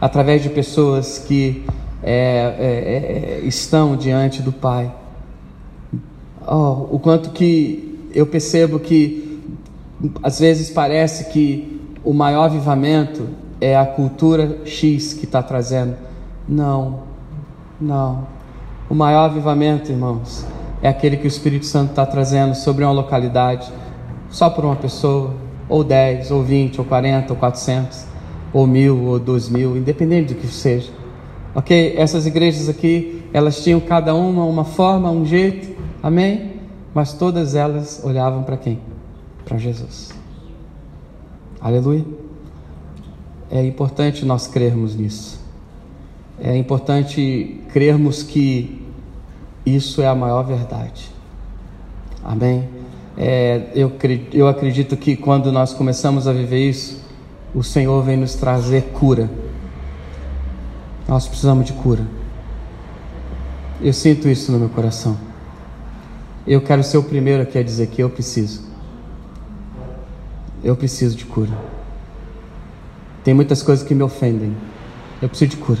Através 0.00 0.42
de 0.42 0.48
pessoas 0.48 1.18
que 1.18 1.64
é, 2.02 2.54
é, 2.58 3.40
é, 3.40 3.46
estão 3.46 3.96
diante 3.96 4.42
do 4.42 4.52
Pai. 4.52 4.92
Oh, 6.46 6.88
o 6.90 6.98
quanto 6.98 7.30
que 7.30 8.08
eu 8.12 8.26
percebo 8.26 8.78
que 8.78 9.40
às 10.22 10.40
vezes 10.40 10.70
parece 10.70 11.32
que 11.32 11.80
o 12.04 12.12
maior 12.12 12.44
avivamento 12.44 13.28
é 13.60 13.76
a 13.76 13.86
cultura 13.86 14.58
X 14.64 15.14
que 15.14 15.24
está 15.24 15.42
trazendo. 15.42 15.96
Não, 16.48 17.02
não. 17.80 18.26
O 18.92 18.94
maior 18.94 19.24
avivamento, 19.24 19.90
irmãos, 19.90 20.44
é 20.82 20.88
aquele 20.90 21.16
que 21.16 21.24
o 21.24 21.26
Espírito 21.26 21.64
Santo 21.64 21.92
está 21.92 22.04
trazendo 22.04 22.54
sobre 22.54 22.84
uma 22.84 22.92
localidade, 22.92 23.72
só 24.28 24.50
por 24.50 24.66
uma 24.66 24.76
pessoa, 24.76 25.34
ou 25.66 25.82
dez, 25.82 26.30
ou 26.30 26.42
vinte, 26.42 26.78
ou 26.78 26.84
quarenta, 26.84 27.32
ou 27.32 27.38
quatrocentos, 27.38 28.04
ou 28.52 28.66
mil, 28.66 29.04
ou 29.04 29.18
dois 29.18 29.48
mil, 29.48 29.78
independente 29.78 30.34
do 30.34 30.38
que 30.38 30.46
seja 30.46 30.92
Ok? 31.54 31.94
Essas 31.96 32.26
igrejas 32.26 32.68
aqui, 32.68 33.22
elas 33.32 33.64
tinham 33.64 33.80
cada 33.80 34.14
uma 34.14 34.44
uma 34.44 34.66
forma, 34.66 35.10
um 35.10 35.24
jeito, 35.24 35.74
amém? 36.02 36.50
Mas 36.92 37.14
todas 37.14 37.54
elas 37.54 38.02
olhavam 38.04 38.42
para 38.42 38.58
quem? 38.58 38.78
Para 39.46 39.56
Jesus. 39.56 40.10
Aleluia. 41.58 42.04
É 43.50 43.64
importante 43.64 44.26
nós 44.26 44.46
crermos 44.46 44.94
nisso. 44.94 45.40
É 46.38 46.54
importante 46.54 47.58
crermos 47.72 48.22
que 48.22 48.81
isso 49.64 50.02
é 50.02 50.06
a 50.06 50.14
maior 50.14 50.42
verdade. 50.42 51.10
Amém? 52.24 52.68
É, 53.16 53.68
eu, 53.74 53.92
eu 54.32 54.48
acredito 54.48 54.96
que 54.96 55.16
quando 55.16 55.52
nós 55.52 55.74
começamos 55.74 56.26
a 56.26 56.32
viver 56.32 56.68
isso, 56.68 57.02
o 57.54 57.62
Senhor 57.62 58.02
vem 58.02 58.16
nos 58.16 58.34
trazer 58.34 58.92
cura 58.92 59.28
nós 61.12 61.26
precisamos 61.28 61.66
de 61.66 61.74
cura. 61.74 62.06
Eu 63.80 63.92
sinto 63.92 64.28
isso 64.28 64.50
no 64.52 64.58
meu 64.58 64.68
coração. 64.68 65.14
Eu 66.46 66.60
quero 66.60 66.82
ser 66.82 66.96
o 66.96 67.02
primeiro 67.02 67.42
aqui 67.42 67.58
a 67.58 67.62
dizer 67.62 67.88
que 67.88 68.02
eu 68.02 68.08
preciso. 68.08 68.62
Eu 70.64 70.74
preciso 70.76 71.16
de 71.16 71.26
cura. 71.26 71.52
Tem 73.22 73.34
muitas 73.34 73.62
coisas 73.62 73.86
que 73.86 73.94
me 73.94 74.02
ofendem. 74.02 74.56
Eu 75.20 75.28
preciso 75.28 75.50
de 75.50 75.56
cura. 75.58 75.80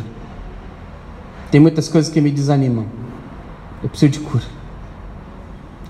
Tem 1.50 1.60
muitas 1.60 1.88
coisas 1.88 2.12
que 2.12 2.20
me 2.20 2.30
desanimam. 2.30 2.84
Eu 3.82 3.88
preciso 3.88 4.12
de 4.12 4.20
cura. 4.20 4.44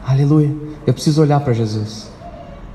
Aleluia. 0.06 0.54
Eu 0.86 0.94
preciso 0.94 1.22
olhar 1.22 1.40
para 1.40 1.52
Jesus. 1.52 2.10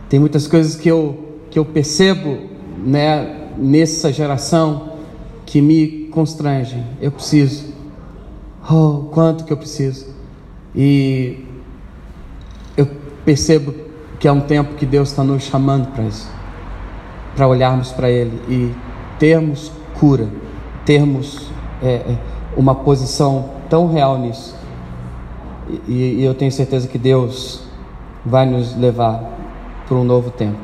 Tem 0.10 0.20
muitas 0.20 0.48
coisas 0.48 0.76
que 0.76 0.88
eu, 0.88 1.38
que 1.50 1.60
eu 1.60 1.66
percebo 1.66 2.38
né, 2.86 3.50
nessa 3.58 4.14
geração 4.14 4.94
que 5.46 5.62
me 5.62 6.08
constrangem. 6.12 6.84
Eu 7.02 7.12
preciso. 7.12 7.74
Oh, 8.70 9.10
quanto 9.12 9.44
que 9.44 9.52
eu 9.52 9.58
preciso. 9.58 10.08
E 10.76 11.44
eu 12.76 12.88
percebo 13.26 13.74
que 14.20 14.28
é 14.28 14.32
um 14.32 14.42
tempo 14.42 14.76
que 14.76 14.86
Deus 14.86 15.10
está 15.10 15.24
nos 15.24 15.44
chamando 15.44 15.92
para 15.92 16.04
isso, 16.04 16.30
para 17.36 17.48
olharmos 17.48 17.92
para 17.92 18.10
Ele 18.10 18.40
e 18.48 18.74
termos 19.20 19.72
cura, 20.00 20.28
termos 20.86 21.50
é, 21.82 21.88
é, 21.88 22.18
uma 22.56 22.76
posição 22.76 23.52
tão 23.70 23.92
real 23.92 24.18
nisso. 24.18 24.56
E, 25.88 26.20
e 26.20 26.24
eu 26.24 26.34
tenho 26.34 26.52
certeza 26.52 26.88
que 26.88 26.98
Deus 26.98 27.64
vai 28.26 28.46
nos 28.46 28.76
levar 28.76 29.24
para 29.88 29.98
um 29.98 30.04
novo 30.04 30.32
tempo. 30.32 30.58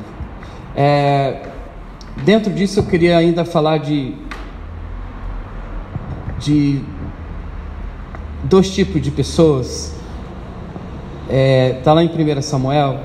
É, 0.76 1.42
dentro 2.24 2.52
disso, 2.52 2.80
eu 2.80 2.84
queria 2.84 3.16
ainda 3.16 3.44
falar 3.44 3.78
de 3.78 4.14
de 6.38 6.82
dois 8.44 8.72
tipos 8.72 9.00
de 9.00 9.10
pessoas. 9.10 9.94
Está 11.24 11.34
é, 11.34 11.72
tá 11.82 11.92
lá 11.92 12.04
em 12.04 12.08
1 12.08 12.42
Samuel. 12.42 13.00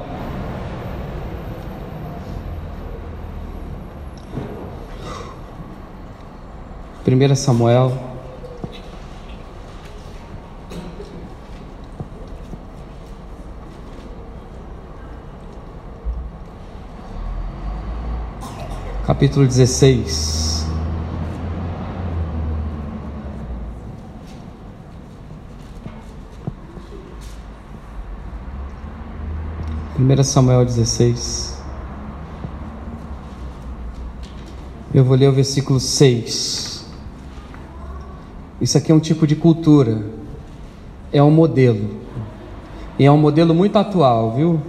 Primeira 7.03 7.33
Samuel, 7.33 7.93
capítulo 19.19 19.45
16. 19.45 20.65
Primeira 29.93 30.23
Samuel 30.23 30.63
16. 30.63 31.61
Eu 34.93 35.03
vou 35.03 35.17
ler 35.17 35.27
o 35.27 35.33
versículo 35.33 35.81
6. 35.81 36.87
Isso 38.61 38.77
aqui 38.77 38.89
é 38.89 38.95
um 38.95 39.01
tipo 39.01 39.27
de 39.27 39.35
cultura, 39.35 40.01
é 41.11 41.21
um 41.21 41.29
modelo, 41.29 41.89
e 42.97 43.03
é 43.03 43.11
um 43.11 43.17
modelo 43.17 43.53
muito 43.53 43.77
atual, 43.77 44.33
viu? 44.33 44.61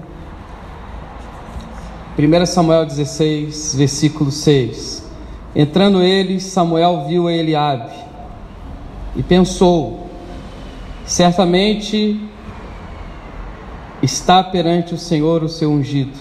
1 2.18 2.46
Samuel 2.46 2.86
16, 2.86 3.74
versículo 3.76 4.30
6. 4.30 5.08
Entrando 5.54 6.02
ele, 6.02 6.40
Samuel 6.40 7.06
viu 7.06 7.28
a 7.28 7.32
Eliabe 7.32 7.92
e 9.16 9.22
pensou: 9.22 10.08
certamente 11.04 12.20
está 14.02 14.42
perante 14.42 14.94
o 14.94 14.98
Senhor 14.98 15.42
o 15.42 15.48
seu 15.48 15.70
ungido. 15.70 16.18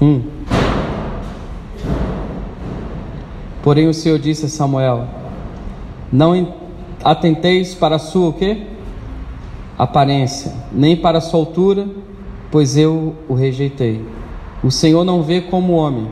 Hum. 0.00 0.22
Porém 3.62 3.88
o 3.88 3.94
Senhor 3.94 4.18
disse 4.18 4.46
a 4.46 4.48
Samuel: 4.48 5.06
Não 6.12 6.54
atenteis 7.02 7.74
para 7.74 7.96
a 7.96 7.98
sua 7.98 8.28
o 8.28 8.32
quê? 8.32 8.74
aparência, 9.78 10.52
nem 10.72 10.96
para 10.96 11.18
a 11.18 11.20
sua 11.20 11.40
altura, 11.40 11.86
pois 12.54 12.76
eu 12.76 13.16
o 13.28 13.34
rejeitei. 13.34 14.00
O 14.62 14.70
Senhor 14.70 15.02
não 15.02 15.24
vê 15.24 15.40
como 15.40 15.72
homem. 15.72 16.08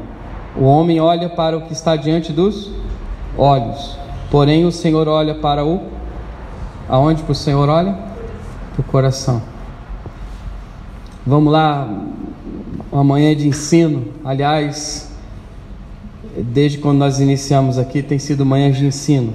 O 0.56 0.64
homem 0.64 0.98
olha 0.98 1.28
para 1.28 1.56
o 1.56 1.60
que 1.60 1.72
está 1.72 1.94
diante 1.94 2.32
dos 2.32 2.68
olhos. 3.38 3.96
Porém 4.28 4.64
o 4.64 4.72
Senhor 4.72 5.06
olha 5.06 5.36
para 5.36 5.64
o 5.64 5.80
aonde 6.88 7.22
o 7.28 7.32
Senhor 7.32 7.68
olha? 7.68 7.96
Para 8.72 8.80
o 8.80 8.82
coração. 8.82 9.40
Vamos 11.24 11.52
lá, 11.52 11.88
uma 12.90 13.04
manhã 13.04 13.36
de 13.36 13.46
ensino. 13.46 14.06
Aliás, 14.24 15.14
desde 16.36 16.78
quando 16.78 16.98
nós 16.98 17.20
iniciamos 17.20 17.78
aqui, 17.78 18.02
tem 18.02 18.18
sido 18.18 18.44
manhã 18.44 18.68
de 18.72 18.84
ensino. 18.84 19.32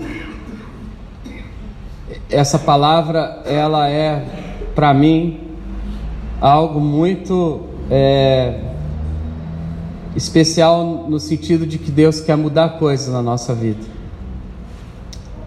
Essa 2.29 2.59
palavra, 2.59 3.43
ela 3.45 3.87
é, 3.87 4.25
para 4.75 4.93
mim, 4.93 5.46
algo 6.39 6.79
muito 6.79 7.61
é, 7.89 8.59
especial 10.15 11.05
no 11.07 11.19
sentido 11.19 11.65
de 11.65 11.77
que 11.77 11.91
Deus 11.91 12.19
quer 12.19 12.35
mudar 12.35 12.77
coisas 12.77 13.13
na 13.13 13.21
nossa 13.21 13.53
vida. 13.53 13.85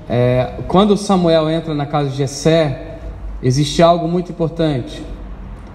É, 0.09 0.55
quando 0.67 0.97
Samuel 0.97 1.49
entra 1.49 1.75
na 1.75 1.87
casa 1.87 2.11
de 2.11 2.17
Jessé, 2.17 2.99
existe 3.43 3.83
algo 3.83 4.09
muito 4.09 4.33
importante: 4.33 5.03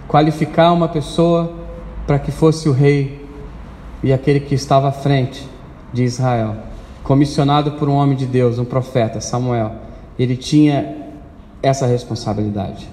qualificar 0.07 0.73
uma 0.73 0.87
pessoa 0.87 1.53
para 2.05 2.19
que 2.19 2.31
fosse 2.31 2.67
o 2.67 2.71
rei 2.71 3.25
e 4.03 4.11
aquele 4.11 4.39
que 4.39 4.53
estava 4.53 4.89
à 4.89 4.91
frente 4.91 5.47
de 5.93 6.03
Israel, 6.03 6.55
comissionado 7.03 7.71
por 7.73 7.87
um 7.87 7.93
homem 7.93 8.15
de 8.15 8.25
Deus, 8.25 8.59
um 8.59 8.65
profeta, 8.65 9.21
Samuel. 9.21 9.71
Ele 10.19 10.35
tinha 10.35 10.95
essa 11.63 11.85
responsabilidade. 11.85 12.87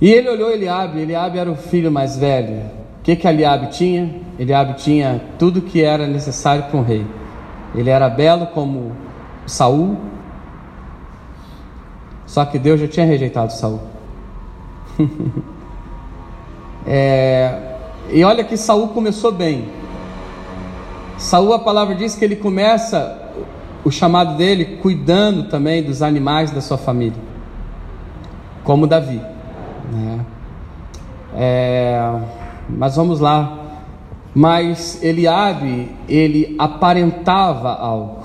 E 0.00 0.10
ele 0.10 0.30
olhou 0.30 0.50
Eliabe, 0.50 1.00
Eliabe 1.00 1.38
era 1.38 1.50
o 1.50 1.56
filho 1.56 1.92
mais 1.92 2.16
velho. 2.16 2.62
O 2.98 3.02
que 3.02 3.14
que 3.14 3.28
Eliabe 3.28 3.66
tinha? 3.68 4.20
Eliabe 4.38 4.74
tinha 4.74 5.20
tudo 5.38 5.60
que 5.60 5.82
era 5.82 6.06
necessário 6.06 6.64
para 6.64 6.78
um 6.78 6.82
rei. 6.82 7.04
Ele 7.74 7.90
era 7.90 8.08
belo 8.08 8.46
como 8.46 8.92
Saul. 9.46 9.98
Só 12.26 12.44
que 12.44 12.58
Deus 12.58 12.80
já 12.80 12.88
tinha 12.88 13.04
rejeitado 13.04 13.52
Saul. 13.52 13.80
é, 16.86 17.74
e 18.10 18.24
olha 18.24 18.42
que 18.42 18.56
Saul 18.56 18.88
começou 18.88 19.32
bem. 19.32 19.68
Saul, 21.18 21.52
a 21.52 21.58
palavra 21.58 21.94
diz 21.94 22.14
que 22.14 22.24
ele 22.24 22.36
começa 22.36 23.20
o 23.84 23.90
chamado 23.90 24.36
dele 24.36 24.78
cuidando 24.80 25.44
também 25.44 25.82
dos 25.82 26.00
animais 26.02 26.50
da 26.50 26.60
sua 26.60 26.78
família, 26.78 27.18
como 28.64 28.86
Davi. 28.86 29.20
Né? 29.90 30.24
É, 31.34 32.20
mas 32.68 32.96
vamos 32.96 33.20
lá. 33.20 33.58
Mas 34.34 35.02
Eliabe, 35.02 35.90
ele 36.08 36.54
aparentava 36.58 37.74
algo. 37.74 38.20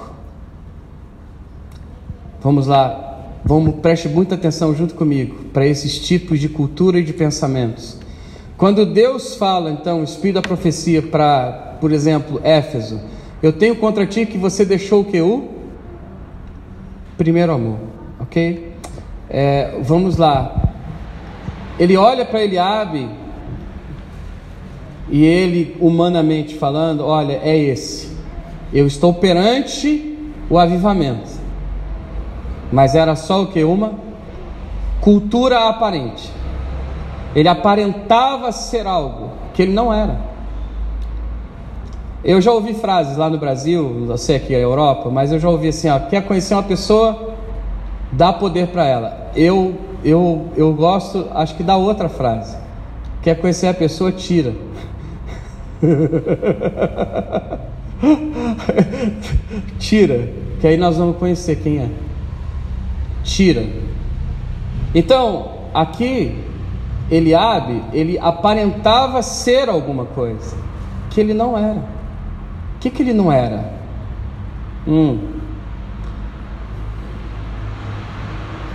Vamos 2.42 2.68
lá, 2.68 3.24
vamos 3.44 3.76
preste 3.78 4.08
muita 4.08 4.36
atenção 4.36 4.76
junto 4.76 4.94
comigo 4.94 5.46
para 5.52 5.66
esses 5.66 5.98
tipos 6.00 6.40
de 6.40 6.48
cultura 6.48 7.00
e 7.00 7.04
de 7.04 7.12
pensamentos. 7.12 7.98
Quando 8.56 8.86
Deus 8.86 9.36
fala, 9.36 9.72
então, 9.72 10.02
o 10.02 10.04
espírito 10.04 10.36
da 10.36 10.42
profecia 10.42 11.02
para 11.02 11.66
por 11.80 11.92
exemplo, 11.92 12.40
Éfeso, 12.44 13.00
eu 13.42 13.54
tenho 13.54 13.76
contra 13.76 14.06
ti 14.06 14.26
que 14.26 14.38
você 14.38 14.66
deixou 14.66 15.02
o 15.02 15.06
que? 15.06 15.22
O 15.22 15.48
primeiro 17.18 17.54
amor, 17.54 17.78
ok? 18.20 18.72
É, 19.30 19.78
vamos 19.84 20.18
lá. 20.18 20.65
Ele 21.80 21.98
olha 21.98 22.26
para 22.26 22.44
Eliabe 22.44 23.10
e 25.10 25.24
ele, 25.24 25.76
humanamente 25.80 26.56
falando, 26.56 27.06
olha, 27.06 27.40
é 27.44 27.58
esse. 27.58 28.16
Eu 28.74 28.88
estou 28.88 29.14
perante 29.14 30.18
o 30.50 30.58
avivamento. 30.58 31.30
Mas 32.72 32.96
era 32.96 33.16
só 33.16 33.44
o 33.44 33.48
que? 33.48 33.64
Uma 33.64 33.94
cultura 35.00 35.70
aparente. 35.70 36.32
Ele 37.36 37.48
aparentava 37.48 38.52
ser 38.52 38.88
algo 38.88 39.32
que 39.54 39.62
ele 39.62 39.74
não 39.74 39.94
era. 39.94 40.20
Eu 42.24 42.42
já 42.42 42.52
ouvi 42.52 42.74
frases 42.74 43.18
lá 43.18 43.30
no 43.30 43.38
Brasil, 43.38 43.88
não 44.08 44.18
sei 44.18 44.38
aqui 44.38 44.54
na 44.54 44.60
Europa, 44.60 45.12
mas 45.12 45.32
eu 45.32 45.40
já 45.40 45.48
ouvi 45.48 45.68
assim: 45.68 45.90
ó, 45.90 46.00
quer 46.00 46.24
conhecer 46.24 46.56
uma 46.56 46.64
pessoa, 46.64 47.36
dá 48.12 48.34
poder 48.34 48.70
para 48.70 48.88
ela. 48.88 49.32
Eu, 49.36 49.76
eu, 50.06 50.50
eu 50.56 50.74
gosto, 50.74 51.28
acho 51.34 51.56
que 51.56 51.64
da 51.64 51.76
outra 51.76 52.08
frase: 52.08 52.56
quer 53.22 53.36
conhecer 53.36 53.68
a 53.68 53.74
pessoa, 53.74 54.12
tira. 54.12 54.54
tira, 59.78 60.30
que 60.62 60.68
aí 60.68 60.78
nós 60.78 60.98
vamos 60.98 61.18
conhecer 61.18 61.58
quem 61.58 61.80
é. 61.80 61.90
Tira. 63.24 63.66
Então, 64.94 65.52
aqui, 65.74 66.38
Eliabe, 67.10 67.82
ele 67.92 68.18
aparentava 68.20 69.22
ser 69.22 69.68
alguma 69.68 70.06
coisa 70.06 70.56
que 71.10 71.20
ele 71.20 71.34
não 71.34 71.58
era 71.58 71.96
que, 72.86 72.90
que 72.92 73.02
ele 73.02 73.14
não 73.14 73.32
era? 73.32 73.74
Hum. 74.88 75.18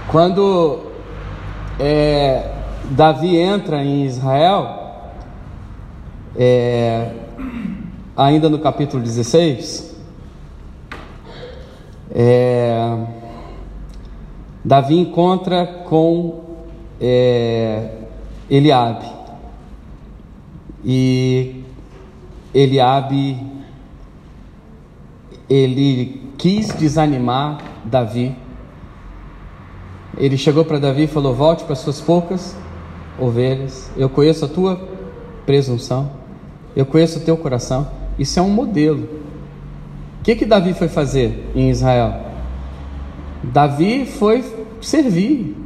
Quando 0.09 0.90
é, 1.81 2.53
Davi 2.91 3.37
entra 3.37 3.83
em 3.83 4.05
Israel, 4.05 5.13
é, 6.37 7.11
ainda 8.17 8.49
no 8.49 8.59
capítulo 8.59 9.03
16, 9.03 9.97
é, 12.15 12.99
Davi 14.65 14.99
encontra 14.99 15.67
com 15.89 16.45
é, 17.01 17.93
Eliabe 18.51 19.07
e 20.85 21.65
Eliabe 22.53 23.39
ele 25.49 26.31
quis 26.37 26.69
desanimar 26.75 27.59
Davi. 27.85 28.37
Ele 30.17 30.37
chegou 30.37 30.65
para 30.65 30.79
Davi 30.79 31.05
e 31.05 31.07
falou: 31.07 31.35
Volte 31.35 31.65
para 31.65 31.75
suas 31.75 32.01
poucas 32.01 32.57
ovelhas. 33.19 33.91
Eu 33.97 34.09
conheço 34.09 34.45
a 34.45 34.49
tua 34.49 34.89
presunção. 35.47 36.11
Eu 36.75 36.87
conheço 36.87 37.19
o 37.19 37.23
teu 37.23 37.37
coração. 37.37 37.89
Isso 38.19 38.39
é 38.39 38.43
um 38.43 38.51
modelo. 38.51 39.09
O 40.21 40.23
que 40.23 40.37
que 40.37 40.45
Davi 40.45 40.75
foi 40.75 40.89
fazer 40.89 41.51
em 41.55 41.71
Israel? 41.71 42.15
Davi 43.43 44.05
foi 44.05 44.45
servir. 44.81 45.57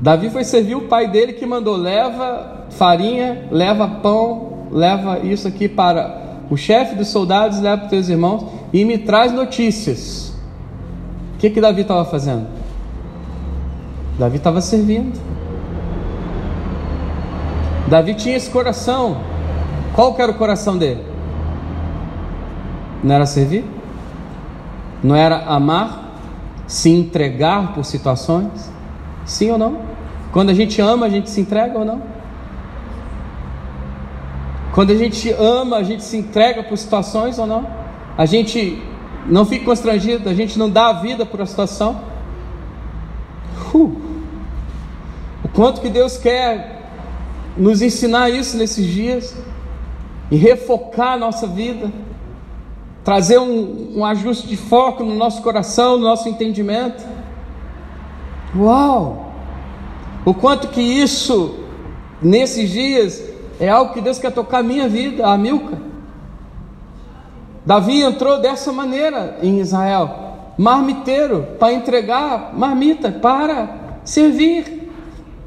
Davi 0.00 0.30
foi 0.30 0.44
servir 0.44 0.74
o 0.74 0.82
pai 0.82 1.08
dele 1.08 1.32
que 1.32 1.46
mandou: 1.46 1.76
leva 1.76 2.66
farinha, 2.70 3.46
leva 3.50 3.88
pão, 3.88 4.66
leva 4.70 5.20
isso 5.20 5.46
aqui 5.46 5.68
para 5.68 6.42
o 6.50 6.56
chefe 6.56 6.94
dos 6.94 7.08
soldados, 7.08 7.60
leva 7.60 7.78
para 7.78 7.84
os 7.84 7.90
teus 7.90 8.08
irmãos 8.08 8.46
e 8.72 8.84
me 8.84 8.98
traz 8.98 9.32
notícias. 9.32 10.31
Que 11.42 11.50
que 11.50 11.60
Davi 11.60 11.80
estava 11.80 12.04
fazendo? 12.04 12.46
Davi 14.16 14.36
estava 14.36 14.60
servindo. 14.60 15.20
Davi 17.88 18.14
tinha 18.14 18.36
esse 18.36 18.48
coração 18.48 19.16
Qual 19.92 20.14
que 20.14 20.22
era 20.22 20.30
o 20.30 20.36
coração 20.36 20.78
dele? 20.78 21.04
Não 23.02 23.16
era 23.16 23.26
servir? 23.26 23.64
Não 25.02 25.16
era 25.16 25.44
amar? 25.46 26.14
Se 26.68 26.90
entregar 26.90 27.74
por 27.74 27.84
situações? 27.84 28.70
Sim 29.26 29.50
ou 29.50 29.58
não? 29.58 29.80
Quando 30.30 30.50
a 30.50 30.54
gente 30.54 30.80
ama, 30.80 31.06
a 31.06 31.08
gente 31.08 31.28
se 31.28 31.40
entrega 31.40 31.76
ou 31.76 31.84
não? 31.84 32.02
Quando 34.72 34.92
a 34.92 34.96
gente 34.96 35.28
ama, 35.32 35.78
a 35.78 35.82
gente 35.82 36.04
se 36.04 36.16
entrega 36.16 36.62
por 36.62 36.78
situações 36.78 37.36
ou 37.36 37.48
não? 37.48 37.66
A 38.16 38.26
gente 38.26 38.80
não 39.26 39.44
fica 39.44 39.64
constrangido, 39.64 40.28
a 40.28 40.34
gente 40.34 40.58
não 40.58 40.68
dá 40.68 40.88
a 40.88 40.92
vida 40.94 41.24
por 41.24 41.40
a 41.40 41.46
situação? 41.46 42.00
Uh, 43.74 43.96
o 45.44 45.48
quanto 45.48 45.80
que 45.80 45.88
Deus 45.88 46.16
quer 46.16 46.82
nos 47.56 47.82
ensinar 47.82 48.30
isso 48.30 48.56
nesses 48.56 48.86
dias 48.86 49.36
e 50.30 50.36
refocar 50.36 51.14
a 51.14 51.16
nossa 51.16 51.46
vida, 51.46 51.92
trazer 53.04 53.38
um, 53.38 53.98
um 53.98 54.04
ajuste 54.04 54.46
de 54.46 54.56
foco 54.56 55.04
no 55.04 55.14
nosso 55.14 55.42
coração, 55.42 55.98
no 55.98 56.04
nosso 56.04 56.28
entendimento. 56.28 57.04
Uau! 58.56 59.32
O 60.24 60.32
quanto 60.32 60.68
que 60.68 60.80
isso, 60.80 61.58
nesses 62.20 62.70
dias, 62.70 63.22
é 63.58 63.68
algo 63.68 63.92
que 63.92 64.00
Deus 64.00 64.18
quer 64.18 64.32
tocar 64.32 64.58
a 64.58 64.62
minha 64.62 64.88
vida, 64.88 65.26
a 65.26 65.36
Milka. 65.36 65.91
Davi 67.64 68.02
entrou 68.02 68.40
dessa 68.40 68.72
maneira 68.72 69.38
em 69.42 69.60
Israel, 69.60 70.54
marmiteiro, 70.58 71.46
para 71.58 71.72
entregar 71.72 72.52
marmita, 72.54 73.10
para 73.10 73.98
servir. 74.04 74.90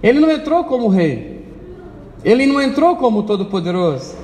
Ele 0.01 0.19
não 0.19 0.31
entrou 0.31 0.63
como 0.63 0.87
rei, 0.87 1.45
ele 2.23 2.45
não 2.45 2.61
entrou 2.61 2.95
como 2.95 3.23
todo-poderoso. 3.23 4.15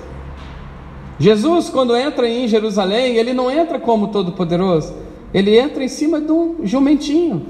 Jesus, 1.20 1.70
quando 1.70 1.96
entra 1.96 2.28
em 2.28 2.48
Jerusalém, 2.48 3.16
ele 3.16 3.34
não 3.34 3.52
entra 3.52 3.80
como 3.80 4.08
todo-poderoso, 4.08 4.96
ele 5.34 5.58
entra 5.58 5.84
em 5.84 5.88
cima 5.88 6.20
de 6.20 6.32
um 6.32 6.66
jumentinho, 6.66 7.46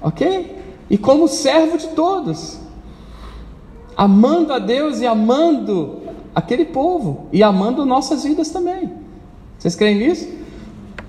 ok? 0.00 0.56
E 0.88 0.96
como 0.96 1.28
servo 1.28 1.76
de 1.76 1.88
todos, 1.88 2.58
amando 3.96 4.52
a 4.52 4.58
Deus 4.58 5.00
e 5.00 5.06
amando 5.06 6.05
aquele 6.36 6.66
povo, 6.66 7.28
e 7.32 7.42
amando 7.42 7.86
nossas 7.86 8.24
vidas 8.24 8.50
também. 8.50 8.92
Vocês 9.58 9.74
creem 9.74 9.96
nisso? 9.96 10.28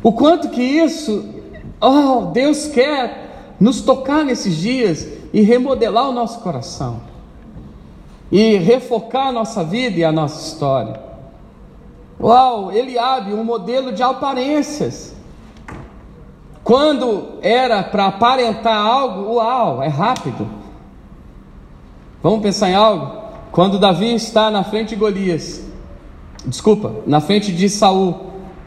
O 0.01 0.13
quanto 0.13 0.47
que 0.47 0.61
isso, 0.61 1.35
oh, 1.81 2.27
Deus 2.27 2.67
quer 2.67 3.55
nos 3.59 3.81
tocar 3.81 4.23
nesses 4.23 4.55
dias 4.55 5.05
e 5.33 5.41
remodelar 5.41 6.07
o 6.07 6.13
nosso 6.13 6.39
coração, 6.39 7.01
e 8.31 8.55
refocar 8.55 9.27
a 9.27 9.31
nossa 9.33 9.65
vida 9.65 9.99
e 9.99 10.05
a 10.05 10.13
nossa 10.13 10.47
história. 10.47 11.01
Uau, 12.21 12.71
Eliabe, 12.71 13.33
um 13.33 13.43
modelo 13.43 13.91
de 13.91 14.01
aparências. 14.01 15.13
Quando 16.63 17.37
era 17.41 17.83
para 17.83 18.07
aparentar 18.07 18.77
algo, 18.77 19.33
uau, 19.33 19.83
é 19.83 19.89
rápido. 19.89 20.47
Vamos 22.23 22.41
pensar 22.41 22.69
em 22.69 22.75
algo? 22.75 23.26
Quando 23.57 23.79
Davi 23.79 24.13
está 24.13 24.51
na 24.51 24.63
frente 24.63 24.89
de 24.89 24.97
Golias, 24.97 25.67
desculpa, 26.45 26.93
na 27.07 27.19
frente 27.19 27.51
de 27.51 27.67
Saul, 27.67 28.15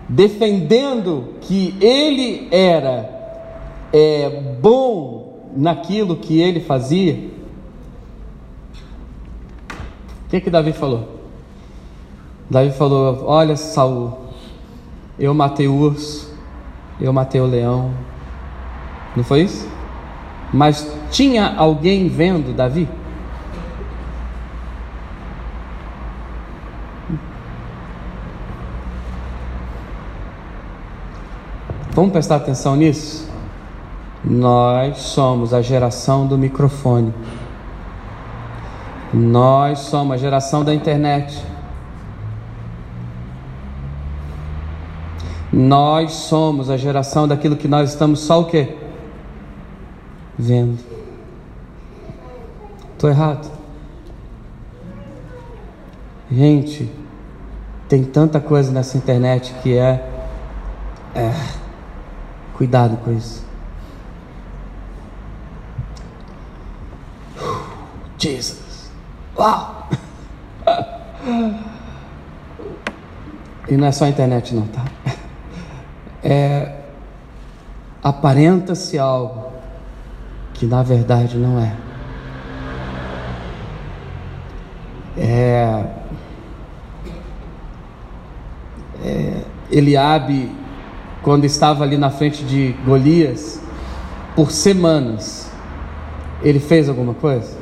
defendendo 0.09 1.34
que 1.43 1.76
ele 1.80 2.49
era 2.51 3.09
é, 3.93 4.43
bom 4.61 5.49
naquilo 5.57 6.16
que 6.16 6.41
ele 6.41 6.59
fazia, 6.59 7.30
o 10.26 10.28
que 10.28 10.41
que 10.41 10.51
Davi 10.51 10.72
falou? 10.72 11.20
Davi 12.51 12.72
falou: 12.72 13.22
Olha, 13.26 13.55
Saul, 13.55 14.18
eu 15.16 15.32
matei 15.32 15.68
o 15.68 15.76
urso, 15.76 16.34
eu 17.01 17.12
matei 17.12 17.41
o 17.41 17.47
leão. 17.47 17.93
Não 19.14 19.22
foi 19.22 19.43
isso? 19.43 19.68
Mas 20.53 20.93
tinha 21.12 21.55
alguém 21.55 22.09
vendo 22.09 22.53
Davi? 22.53 22.88
Vamos 31.93 32.12
prestar 32.12 32.36
atenção 32.36 32.76
nisso? 32.76 33.28
Nós 34.24 34.99
somos 34.99 35.53
a 35.53 35.61
geração 35.61 36.26
do 36.26 36.38
microfone. 36.38 37.12
Nós 39.12 39.80
somos 39.80 40.14
a 40.14 40.16
geração 40.16 40.62
da 40.62 40.72
internet. 40.72 41.45
Nós 45.53 46.12
somos 46.12 46.70
a 46.70 46.76
geração 46.76 47.26
daquilo 47.26 47.57
que 47.57 47.66
nós 47.66 47.91
estamos 47.91 48.20
só 48.20 48.41
o 48.41 48.45
quê? 48.45 48.76
Vendo. 50.38 50.78
Estou 52.93 53.11
errado. 53.11 53.51
Gente, 56.30 56.88
tem 57.88 58.05
tanta 58.05 58.38
coisa 58.38 58.70
nessa 58.70 58.97
internet 58.97 59.53
que 59.61 59.76
é, 59.76 60.09
é 61.16 61.60
cuidado 62.61 62.99
com 62.99 63.11
isso. 63.11 63.43
Jesus. 68.19 68.93
Uau! 69.35 69.89
E 73.67 73.77
não 73.79 73.87
é 73.87 73.93
só 73.93 74.05
a 74.05 74.11
internet 74.11 74.55
não, 74.55 74.67
tá? 74.67 74.85
é, 76.23 76.83
aparenta-se 78.03 78.99
algo 78.99 79.53
que 80.53 80.67
na 80.67 80.83
verdade 80.83 81.39
não 81.39 81.59
é. 81.59 81.75
É, 85.17 85.85
é, 89.03 89.45
Eliabe, 89.71 90.60
quando 91.23 91.45
estava 91.45 91.85
ali 91.85 91.97
na 91.97 92.11
frente 92.11 92.45
de 92.45 92.73
Golias, 92.85 93.61
por 94.35 94.51
semanas, 94.51 95.51
ele 96.43 96.61
fez 96.61 96.89
alguma 96.89 97.14
coisa? 97.14 97.59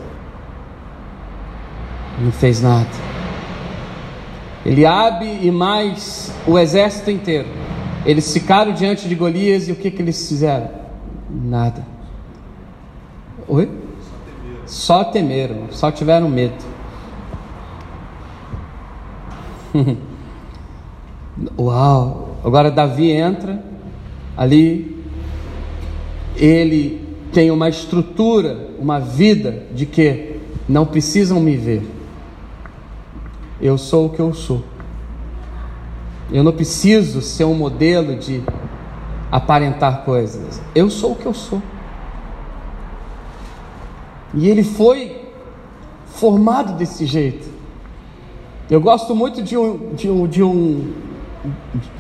Não 2.20 2.32
fez 2.32 2.62
nada. 2.62 2.88
Eliabe 4.64 5.38
e 5.42 5.50
mais 5.50 6.32
o 6.46 6.58
exército 6.58 7.10
inteiro 7.10 7.48
eles 8.08 8.32
ficaram 8.32 8.72
diante 8.72 9.06
de 9.08 9.14
Golias 9.14 9.68
e 9.68 9.72
o 9.72 9.76
que, 9.76 9.90
que 9.90 10.00
eles 10.00 10.28
fizeram? 10.28 10.70
Nada. 11.28 11.86
Oi? 13.46 13.70
Só 14.64 15.04
temeram, 15.04 15.66
só 15.70 15.90
tiveram 15.90 16.28
medo. 16.28 16.54
Uau! 21.58 22.27
Agora 22.44 22.70
Davi 22.70 23.10
entra 23.10 23.62
ali, 24.36 25.04
ele 26.36 27.06
tem 27.32 27.50
uma 27.50 27.68
estrutura, 27.68 28.68
uma 28.78 28.98
vida 29.00 29.66
de 29.74 29.84
que 29.86 30.36
não 30.68 30.86
precisam 30.86 31.40
me 31.40 31.56
ver. 31.56 31.82
Eu 33.60 33.76
sou 33.76 34.06
o 34.06 34.10
que 34.10 34.20
eu 34.20 34.32
sou. 34.32 34.62
Eu 36.30 36.44
não 36.44 36.52
preciso 36.52 37.22
ser 37.22 37.44
um 37.44 37.54
modelo 37.54 38.16
de 38.16 38.42
aparentar 39.32 40.04
coisas. 40.04 40.60
Eu 40.74 40.90
sou 40.90 41.12
o 41.12 41.16
que 41.16 41.26
eu 41.26 41.34
sou. 41.34 41.60
E 44.34 44.48
ele 44.48 44.62
foi 44.62 45.22
formado 46.06 46.74
desse 46.74 47.06
jeito. 47.06 47.48
Eu 48.70 48.80
gosto 48.80 49.14
muito 49.14 49.42
de, 49.42 49.56
um, 49.56 49.94
de, 49.94 50.10
um, 50.10 50.26
de, 50.26 50.42
um, 50.42 50.92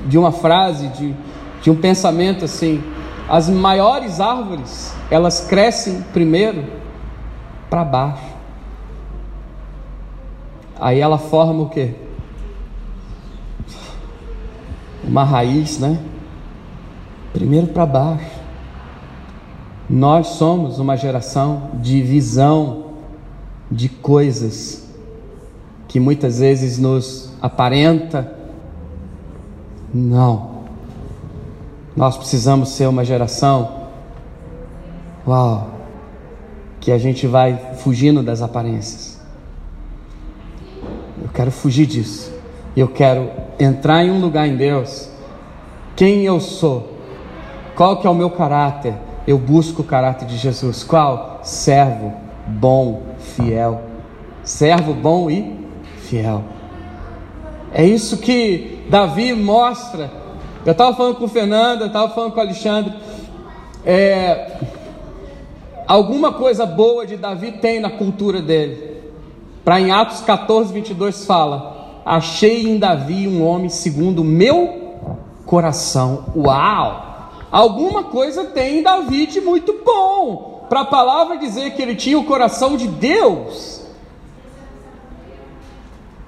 de 0.06 0.18
uma 0.18 0.32
frase, 0.32 0.88
de, 0.88 1.14
de 1.62 1.70
um 1.70 1.76
pensamento 1.76 2.44
assim: 2.44 2.82
as 3.28 3.48
maiores 3.48 4.20
árvores, 4.20 4.94
elas 5.10 5.46
crescem 5.48 6.02
primeiro 6.12 6.64
para 7.68 7.84
baixo. 7.84 8.38
Aí 10.80 11.00
ela 11.00 11.18
forma 11.18 11.64
o 11.64 11.68
que? 11.68 12.08
uma 15.08 15.24
raiz, 15.24 15.78
né? 15.78 15.98
Primeiro 17.32 17.68
para 17.68 17.86
baixo. 17.86 18.38
Nós 19.88 20.28
somos 20.28 20.78
uma 20.78 20.96
geração 20.96 21.70
de 21.74 22.02
visão 22.02 22.88
de 23.70 23.88
coisas 23.88 24.86
que 25.88 25.98
muitas 25.98 26.40
vezes 26.40 26.78
nos 26.78 27.32
aparenta. 27.40 28.36
Não. 29.92 30.58
Nós 31.96 32.16
precisamos 32.16 32.70
ser 32.70 32.86
uma 32.86 33.04
geração, 33.04 33.88
uau, 35.26 35.68
que 36.80 36.92
a 36.92 36.98
gente 36.98 37.26
vai 37.26 37.74
fugindo 37.76 38.22
das 38.22 38.40
aparências. 38.40 39.20
quero 41.34 41.50
fugir 41.50 41.86
disso. 41.86 42.32
Eu 42.76 42.88
quero 42.88 43.30
entrar 43.58 44.04
em 44.04 44.10
um 44.10 44.20
lugar 44.20 44.46
em 44.46 44.56
Deus. 44.56 45.08
Quem 45.96 46.22
eu 46.22 46.40
sou? 46.40 46.94
Qual 47.74 48.00
que 48.00 48.06
é 48.06 48.10
o 48.10 48.14
meu 48.14 48.30
caráter? 48.30 48.94
Eu 49.26 49.36
busco 49.36 49.82
o 49.82 49.84
caráter 49.84 50.26
de 50.26 50.36
Jesus. 50.36 50.84
Qual? 50.84 51.40
Servo, 51.42 52.12
bom, 52.46 53.02
fiel. 53.18 53.82
Servo 54.44 54.94
bom 54.94 55.28
e 55.28 55.66
fiel. 55.98 56.44
É 57.72 57.84
isso 57.84 58.18
que 58.18 58.77
Davi 58.88 59.34
mostra. 59.34 60.10
Eu 60.64 60.72
estava 60.72 60.96
falando 60.96 61.16
com 61.16 61.24
o 61.24 61.28
Fernando, 61.28 61.82
eu 61.82 61.86
estava 61.86 62.12
falando 62.12 62.32
com 62.32 62.38
o 62.38 62.42
Alexandre. 62.42 62.94
É, 63.84 64.58
alguma 65.86 66.32
coisa 66.32 66.66
boa 66.66 67.06
de 67.06 67.16
Davi 67.16 67.52
tem 67.52 67.80
na 67.80 67.90
cultura 67.90 68.40
dele. 68.40 69.02
Para 69.64 69.80
em 69.80 69.90
Atos 69.90 70.20
14, 70.20 70.72
22 70.72 71.26
fala: 71.26 72.00
Achei 72.04 72.66
em 72.66 72.78
Davi 72.78 73.28
um 73.28 73.46
homem 73.46 73.68
segundo 73.68 74.22
o 74.22 74.24
meu 74.24 74.96
coração. 75.44 76.24
Uau! 76.34 77.04
Alguma 77.50 78.04
coisa 78.04 78.44
tem 78.44 78.78
em 78.78 78.82
Davi 78.82 79.26
de 79.26 79.40
muito 79.40 79.82
bom. 79.84 80.66
Para 80.68 80.80
a 80.80 80.84
palavra 80.84 81.38
dizer 81.38 81.70
que 81.70 81.80
ele 81.80 81.94
tinha 81.94 82.18
o 82.18 82.24
coração 82.24 82.76
de 82.76 82.86
Deus. 82.86 83.82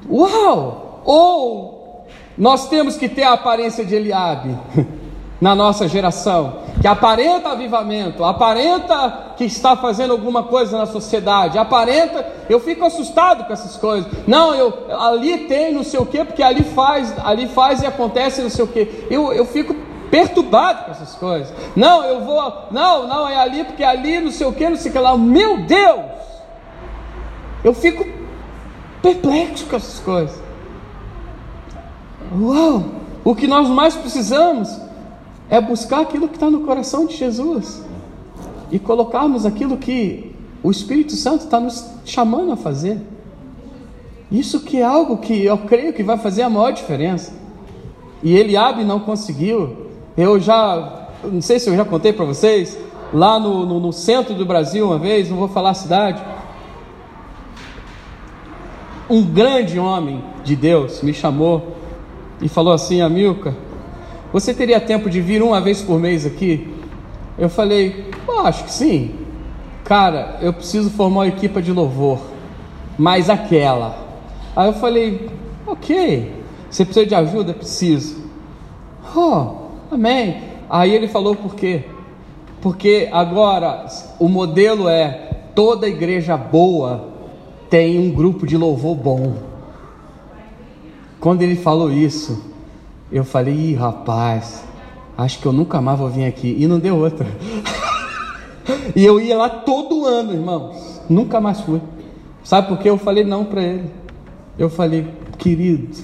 Uau! 0.09 1.03
Ou 1.05 1.80
nós 2.41 2.71
temos 2.71 2.97
que 2.97 3.07
ter 3.07 3.25
a 3.25 3.35
aparência 3.35 3.85
de 3.85 3.95
Eliabe 3.95 4.57
na 5.39 5.55
nossa 5.55 5.87
geração, 5.87 6.61
que 6.81 6.89
aparenta 6.89 7.51
avivamento, 7.51 8.25
aparenta 8.25 9.35
que 9.37 9.45
está 9.45 9.77
fazendo 9.77 10.13
alguma 10.13 10.45
coisa 10.45 10.79
na 10.79 10.87
sociedade, 10.87 11.59
aparenta, 11.59 12.27
eu 12.49 12.59
fico 12.59 12.83
assustado 12.83 13.45
com 13.45 13.53
essas 13.53 13.77
coisas. 13.77 14.11
Não, 14.27 14.55
eu 14.55 14.73
ali 14.99 15.47
tem 15.49 15.71
não 15.71 15.85
sei 15.85 16.01
o 16.01 16.07
que, 16.07 16.25
porque 16.25 16.43
ali 16.43 16.65
faz, 16.65 17.15
ali 17.23 17.47
faz 17.47 17.83
e 17.83 17.87
acontece 17.87 18.41
não 18.41 18.49
sei 18.49 18.65
o 18.65 18.69
que. 18.69 19.07
Eu, 19.11 19.35
eu 19.35 19.45
fico 19.45 19.77
perturbado 20.11 20.87
com 20.87 20.93
essas 20.93 21.15
coisas. 21.17 21.53
Não, 21.77 22.03
eu 22.05 22.23
vou, 22.23 22.69
não, 22.71 23.07
não 23.07 23.29
é 23.29 23.37
ali 23.37 23.65
porque 23.65 23.85
ali 23.85 24.19
não 24.19 24.31
sei 24.31 24.47
o 24.47 24.53
que, 24.53 24.67
não 24.67 24.79
sei 24.79 24.91
o 24.91 24.95
que 24.95 24.99
lá. 24.99 25.15
Meu 25.17 25.59
Deus! 25.59 26.07
Eu 27.63 27.75
fico 27.75 28.03
perplexo 29.03 29.67
com 29.67 29.77
essas 29.77 30.01
coisas. 30.01 30.50
Uau! 32.33 32.85
O 33.25 33.35
que 33.35 33.47
nós 33.47 33.69
mais 33.69 33.95
precisamos 33.95 34.81
é 35.49 35.61
buscar 35.61 36.01
aquilo 36.01 36.29
que 36.29 36.37
está 36.37 36.49
no 36.49 36.61
coração 36.61 37.07
de 37.07 37.17
Jesus 37.17 37.85
e 38.71 38.79
colocarmos 38.79 39.45
aquilo 39.45 39.77
que 39.77 40.35
o 40.63 40.71
Espírito 40.71 41.13
Santo 41.13 41.45
está 41.45 41.59
nos 41.59 41.85
chamando 42.05 42.53
a 42.53 42.57
fazer. 42.57 42.99
Isso 44.31 44.61
que 44.61 44.79
é 44.79 44.85
algo 44.85 45.19
que 45.19 45.45
eu 45.45 45.59
creio 45.59 45.93
que 45.93 46.03
vai 46.03 46.17
fazer 46.17 46.43
a 46.43 46.51
maior 46.51 46.73
diferença. 46.73 47.33
E 48.23 48.37
Eliabe 48.37 48.85
não 48.85 49.01
conseguiu. 49.01 49.89
Eu 50.17 50.39
já, 50.39 51.09
não 51.25 51.43
sei 51.43 51.59
se 51.59 51.69
eu 51.69 51.77
já 51.77 51.85
contei 51.85 52.13
para 52.13 52.25
vocês, 52.25 52.79
lá 53.13 53.41
no, 53.41 53.67
no, 53.67 53.81
no, 53.81 53.93
centro 53.93 54.35
do 54.35 54.47
Brasil 54.47 54.87
uma 54.87 54.99
vez, 54.99 55.29
não 55.29 55.37
vou 55.37 55.49
falar 55.49 55.71
a 55.71 55.75
cidade, 55.75 56.23
um 59.09 59.25
grande 59.25 59.79
homem 59.79 60.23
de 60.45 60.55
Deus 60.55 61.03
me 61.03 61.13
chamou 61.13 61.80
e 62.41 62.49
falou 62.49 62.73
assim, 62.73 63.01
Amilcar, 63.01 63.55
você 64.33 64.55
teria 64.55 64.81
tempo 64.81 65.11
de 65.11 65.21
vir 65.21 65.43
uma 65.43 65.61
vez 65.61 65.83
por 65.83 65.99
mês 65.99 66.25
aqui? 66.25 66.73
Eu 67.37 67.49
falei, 67.49 68.11
oh, 68.27 68.47
acho 68.47 68.65
que 68.65 68.73
sim. 68.73 69.15
Cara, 69.85 70.39
eu 70.41 70.53
preciso 70.53 70.91
formar 70.91 71.21
uma 71.21 71.29
equipa 71.29 71.61
de 71.61 71.73
louvor, 71.73 72.21
mas 72.97 73.29
aquela. 73.29 73.97
Aí 74.55 74.69
eu 74.69 74.75
falei, 74.75 75.29
ok. 75.67 76.33
Você 76.71 76.85
precisa 76.85 77.07
de 77.07 77.15
ajuda? 77.15 77.53
Preciso. 77.53 78.23
Oh, 79.17 79.69
amém. 79.91 80.43
Aí 80.69 80.95
ele 80.95 81.09
falou 81.09 81.35
por 81.35 81.57
quê? 81.57 81.85
Porque 82.61 83.09
agora 83.11 83.87
o 84.19 84.29
modelo 84.29 84.89
é 84.89 85.31
toda 85.55 85.89
igreja 85.89 86.37
boa 86.37 87.09
tem 87.69 87.99
um 87.99 88.11
grupo 88.11 88.47
de 88.47 88.57
louvor 88.57 88.97
bom. 88.97 89.50
Quando 91.21 91.43
ele 91.43 91.55
falou 91.55 91.93
isso, 91.93 92.43
eu 93.13 93.25
falei, 93.25 93.55
Ih, 93.55 93.75
rapaz, 93.75 94.65
acho 95.17 95.39
que 95.39 95.47
eu 95.47 95.53
nunca 95.53 95.81
mais 95.81 95.99
vou 95.99 96.09
vir 96.09 96.25
aqui. 96.25 96.57
E 96.59 96.67
não 96.67 96.79
deu 96.79 96.97
outra. 96.97 97.27
e 98.97 99.05
eu 99.05 99.21
ia 99.21 99.37
lá 99.37 99.51
todo 99.51 100.07
ano, 100.07 100.33
irmãos. 100.33 101.03
Nunca 101.11 101.41
mais 101.41 101.61
fui. 101.61 101.81
Sabe 102.43 102.69
por 102.69 102.79
que 102.79 102.89
eu 102.89 102.97
falei 102.97 103.23
não 103.23 103.45
para 103.45 103.63
ele? 103.63 103.91
Eu 104.59 104.71
falei, 104.71 105.07
querido, 105.39 105.95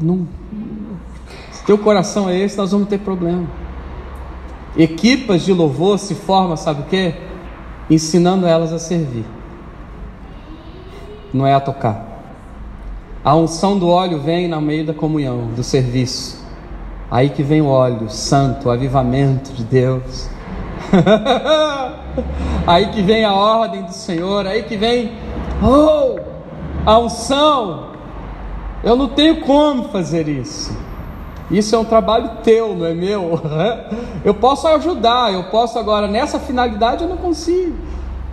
não, 0.00 0.26
se 1.50 1.64
teu 1.64 1.78
coração 1.78 2.28
é 2.28 2.38
esse, 2.38 2.56
nós 2.56 2.72
vamos 2.72 2.88
ter 2.88 2.98
problema. 2.98 3.46
Equipas 4.76 5.42
de 5.42 5.52
louvor 5.52 5.98
se 5.98 6.14
formam, 6.14 6.56
sabe 6.56 6.82
o 6.82 6.84
que? 6.84 7.14
Ensinando 7.88 8.46
elas 8.46 8.72
a 8.72 8.78
servir, 8.78 9.24
não 11.32 11.46
é 11.46 11.54
a 11.54 11.60
tocar. 11.60 12.13
A 13.24 13.34
unção 13.34 13.78
do 13.78 13.88
óleo 13.88 14.20
vem 14.20 14.46
no 14.46 14.60
meio 14.60 14.84
da 14.84 14.92
comunhão, 14.92 15.46
do 15.56 15.62
serviço. 15.62 16.44
Aí 17.10 17.30
que 17.30 17.42
vem 17.42 17.62
o 17.62 17.68
óleo 17.68 18.10
santo, 18.10 18.68
o 18.68 18.70
avivamento 18.70 19.50
de 19.54 19.64
Deus. 19.64 20.28
aí 22.66 22.88
que 22.90 23.00
vem 23.00 23.24
a 23.24 23.32
ordem 23.32 23.82
do 23.84 23.94
Senhor, 23.94 24.46
aí 24.46 24.64
que 24.64 24.76
vem, 24.76 25.12
oh, 25.62 26.20
a 26.84 26.98
unção. 26.98 27.94
Eu 28.82 28.94
não 28.94 29.08
tenho 29.08 29.40
como 29.40 29.84
fazer 29.84 30.28
isso. 30.28 30.76
Isso 31.50 31.74
é 31.74 31.78
um 31.78 31.84
trabalho 31.84 32.30
teu, 32.42 32.76
não 32.76 32.84
é 32.84 32.92
meu. 32.92 33.40
Eu 34.22 34.34
posso 34.34 34.66
ajudar, 34.68 35.32
eu 35.32 35.44
posso 35.44 35.78
agora, 35.78 36.06
nessa 36.06 36.38
finalidade 36.38 37.04
eu 37.04 37.08
não 37.10 37.18
consigo. 37.18 37.76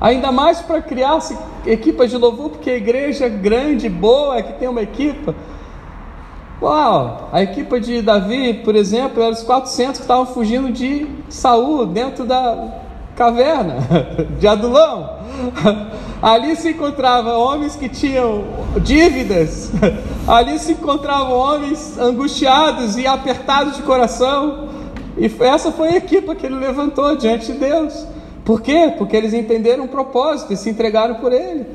Ainda 0.02 0.32
mais 0.32 0.60
para 0.60 0.82
criar 0.82 1.20
equipas 1.64 2.10
de 2.10 2.18
louvor, 2.18 2.50
porque 2.50 2.72
a 2.72 2.76
igreja 2.76 3.30
grande, 3.30 3.88
boa, 3.88 4.42
que 4.42 4.54
tem 4.54 4.68
uma 4.68 4.82
equipa. 4.82 5.36
Uau! 6.60 7.30
A 7.32 7.44
equipa 7.44 7.80
de 7.80 8.02
Davi, 8.02 8.56
por 8.64 8.76
exemplo, 8.76 9.22
eram 9.22 9.32
os 9.32 9.44
400 9.44 9.98
que 9.98 10.04
estavam 10.04 10.26
fugindo 10.26 10.72
de 10.72 11.08
Saul 11.30 11.86
dentro 11.86 12.26
da 12.26 12.82
caverna 13.16 13.76
de 14.40 14.48
Adulão. 14.48 15.18
Ali 16.20 16.56
se 16.56 16.70
encontravam 16.72 17.40
homens 17.40 17.76
que 17.76 17.88
tinham 17.88 18.44
dívidas, 18.82 19.72
ali 20.28 20.58
se 20.58 20.72
encontravam 20.72 21.38
homens 21.38 21.98
angustiados 22.00 22.98
e 22.98 23.06
apertados 23.06 23.76
de 23.76 23.84
coração. 23.84 24.70
E 25.16 25.32
essa 25.44 25.72
foi 25.72 25.90
a 25.90 25.98
equipa 25.98 26.34
que 26.34 26.48
ele 26.48 26.56
levantou 26.56 27.16
diante 27.16 27.52
de 27.52 27.60
Deus. 27.60 28.08
Por 28.44 28.62
quê? 28.62 28.94
Porque 28.98 29.16
eles 29.16 29.34
entenderam 29.34 29.86
o 29.86 29.88
propósito 29.88 30.54
e 30.54 30.58
se 30.58 30.70
entregaram 30.70 31.16
por 31.16 31.32
ele. 31.32 31.66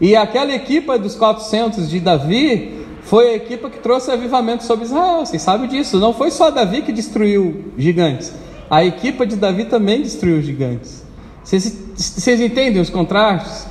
E 0.00 0.14
aquela 0.14 0.52
equipa 0.52 0.98
dos 0.98 1.14
400 1.14 1.88
de 1.88 2.00
Davi 2.00 2.84
foi 3.02 3.30
a 3.30 3.34
equipa 3.34 3.70
que 3.70 3.78
trouxe 3.78 4.10
avivamento 4.10 4.64
sobre 4.64 4.84
Israel. 4.84 5.24
Vocês 5.24 5.40
sabem 5.40 5.68
disso. 5.68 5.98
Não 5.98 6.12
foi 6.12 6.30
só 6.30 6.50
Davi 6.50 6.82
que 6.82 6.92
destruiu 6.92 7.72
gigantes. 7.78 8.32
A 8.68 8.84
equipa 8.84 9.24
de 9.24 9.36
Davi 9.36 9.66
também 9.66 10.02
destruiu 10.02 10.42
gigantes. 10.42 11.04
Vocês, 11.42 11.78
vocês 11.94 12.40
entendem 12.40 12.82
os 12.82 12.90
contrastes? 12.90 13.66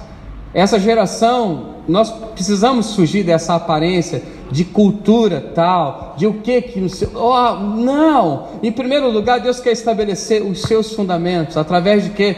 Essa 0.53 0.80
geração, 0.80 1.76
nós 1.86 2.10
precisamos 2.34 2.95
fugir 2.95 3.26
dessa 3.26 3.56
aparência 3.56 4.24
de 4.52 4.64
cultura 4.64 5.41
tal, 5.54 6.14
de 6.18 6.28
o 6.28 6.36
que 6.36 6.62
que 6.62 6.88
oh, 7.16 7.54
não. 7.56 8.48
Em 8.62 8.72
primeiro 8.72 9.10
lugar, 9.10 9.39
Deus 9.39 9.60
quer 9.60 9.72
estabelecer 9.72 10.43
os 10.43 10.62
seus 10.62 10.93
fundamentos 10.93 11.58
através 11.58 12.04
de 12.04 12.12
que 12.12 12.36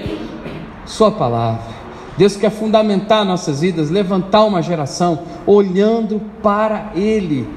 sua 0.85 1.11
palavra. 1.11 1.77
Deus 2.17 2.35
quer 2.35 2.49
fundamentar 2.49 3.23
nossas 3.23 3.61
vidas, 3.61 3.91
levantar 3.91 4.43
uma 4.45 4.61
geração 4.61 5.19
olhando 5.45 6.19
para 6.41 6.91
Ele. 6.95 7.47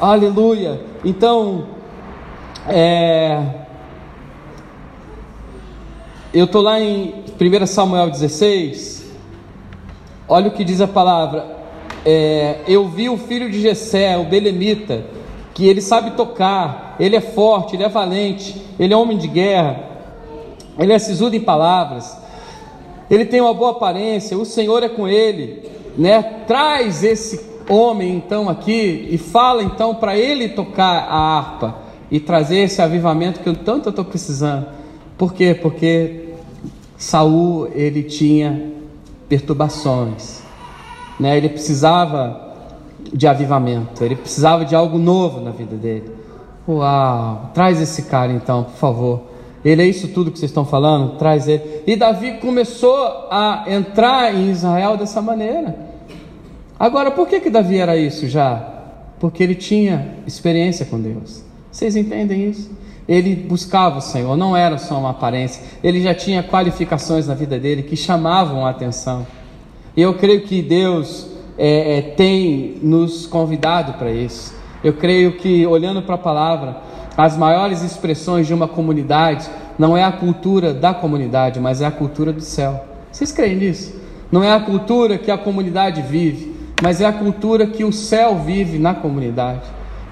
Aleluia. 0.00 0.80
Então, 1.04 1.66
é, 2.68 3.42
eu 6.32 6.44
estou 6.44 6.62
lá 6.62 6.78
em 6.78 7.24
1 7.40 7.66
Samuel 7.66 8.10
16. 8.10 9.06
Olha 10.28 10.48
o 10.48 10.52
que 10.52 10.64
diz 10.64 10.80
a 10.80 10.86
palavra 10.86 11.55
é, 12.06 12.60
eu 12.68 12.86
vi 12.86 13.08
o 13.08 13.18
filho 13.18 13.50
de 13.50 13.60
Jessé, 13.60 14.16
o 14.16 14.22
Belemita, 14.22 15.04
que 15.52 15.66
ele 15.66 15.80
sabe 15.80 16.12
tocar, 16.12 16.94
ele 17.00 17.16
é 17.16 17.20
forte, 17.20 17.74
ele 17.74 17.82
é 17.82 17.88
valente, 17.88 18.62
ele 18.78 18.94
é 18.94 18.96
homem 18.96 19.18
de 19.18 19.26
guerra, 19.26 19.82
ele 20.78 20.92
é 20.92 20.98
sisudo 21.00 21.34
em 21.34 21.40
palavras, 21.40 22.16
ele 23.10 23.24
tem 23.24 23.40
uma 23.40 23.52
boa 23.52 23.72
aparência, 23.72 24.38
o 24.38 24.44
Senhor 24.44 24.84
é 24.84 24.88
com 24.88 25.08
ele, 25.08 25.68
né? 25.98 26.22
Traz 26.46 27.02
esse 27.02 27.44
homem 27.68 28.14
então 28.14 28.48
aqui 28.48 29.08
e 29.10 29.18
fala 29.18 29.64
então 29.64 29.96
para 29.96 30.16
ele 30.16 30.50
tocar 30.50 31.08
a 31.08 31.16
harpa 31.16 31.78
e 32.08 32.20
trazer 32.20 32.58
esse 32.58 32.80
avivamento 32.80 33.40
que 33.40 33.48
eu 33.48 33.56
tanto 33.56 33.88
estou 33.88 34.04
precisando. 34.04 34.68
Por 35.18 35.34
quê? 35.34 35.58
Porque 35.60 36.28
Saul 36.96 37.68
ele 37.74 38.04
tinha 38.04 38.70
perturbações 39.28 40.45
né? 41.18 41.36
Ele 41.36 41.48
precisava 41.48 42.44
de 43.12 43.26
avivamento, 43.26 44.02
ele 44.04 44.16
precisava 44.16 44.64
de 44.64 44.74
algo 44.74 44.98
novo 44.98 45.40
na 45.40 45.50
vida 45.50 45.76
dele. 45.76 46.10
Uau, 46.68 47.50
traz 47.54 47.80
esse 47.80 48.02
cara 48.02 48.32
então, 48.32 48.64
por 48.64 48.74
favor. 48.74 49.22
Ele 49.64 49.82
é 49.82 49.86
isso 49.86 50.08
tudo 50.08 50.30
que 50.30 50.38
vocês 50.38 50.50
estão 50.50 50.64
falando? 50.64 51.16
Traz 51.16 51.48
ele. 51.48 51.82
E 51.86 51.96
Davi 51.96 52.34
começou 52.34 53.26
a 53.30 53.64
entrar 53.66 54.34
em 54.34 54.50
Israel 54.50 54.96
dessa 54.96 55.20
maneira. 55.20 55.76
Agora, 56.78 57.10
por 57.10 57.26
que 57.26 57.40
que 57.40 57.50
Davi 57.50 57.78
era 57.78 57.96
isso 57.96 58.28
já? 58.28 58.74
Porque 59.18 59.42
ele 59.42 59.54
tinha 59.54 60.14
experiência 60.26 60.86
com 60.86 61.00
Deus. 61.00 61.42
Vocês 61.70 61.96
entendem 61.96 62.50
isso? 62.50 62.70
Ele 63.08 63.34
buscava 63.34 63.98
o 63.98 64.00
Senhor, 64.00 64.36
não 64.36 64.56
era 64.56 64.78
só 64.78 64.98
uma 64.98 65.10
aparência. 65.10 65.62
Ele 65.82 66.02
já 66.02 66.14
tinha 66.14 66.42
qualificações 66.42 67.26
na 67.26 67.34
vida 67.34 67.58
dele 67.58 67.82
que 67.82 67.96
chamavam 67.96 68.66
a 68.66 68.70
atenção. 68.70 69.26
Eu 69.96 70.12
creio 70.12 70.42
que 70.42 70.60
Deus 70.60 71.26
é, 71.56 71.98
é, 71.98 72.02
tem 72.02 72.76
nos 72.82 73.26
convidado 73.26 73.94
para 73.94 74.12
isso. 74.12 74.54
Eu 74.84 74.92
creio 74.92 75.38
que, 75.38 75.66
olhando 75.66 76.02
para 76.02 76.16
a 76.16 76.18
palavra, 76.18 76.76
as 77.16 77.34
maiores 77.34 77.82
expressões 77.82 78.46
de 78.46 78.52
uma 78.52 78.68
comunidade 78.68 79.48
não 79.78 79.96
é 79.96 80.04
a 80.04 80.12
cultura 80.12 80.74
da 80.74 80.92
comunidade, 80.92 81.58
mas 81.58 81.80
é 81.80 81.86
a 81.86 81.90
cultura 81.90 82.30
do 82.30 82.42
céu. 82.42 82.84
Vocês 83.10 83.32
creem 83.32 83.56
nisso? 83.56 83.94
Não 84.30 84.44
é 84.44 84.52
a 84.52 84.60
cultura 84.60 85.16
que 85.16 85.30
a 85.30 85.38
comunidade 85.38 86.02
vive, 86.02 86.54
mas 86.82 87.00
é 87.00 87.06
a 87.06 87.12
cultura 87.12 87.66
que 87.66 87.82
o 87.82 87.92
céu 87.92 88.36
vive 88.36 88.78
na 88.78 88.92
comunidade. 88.92 89.62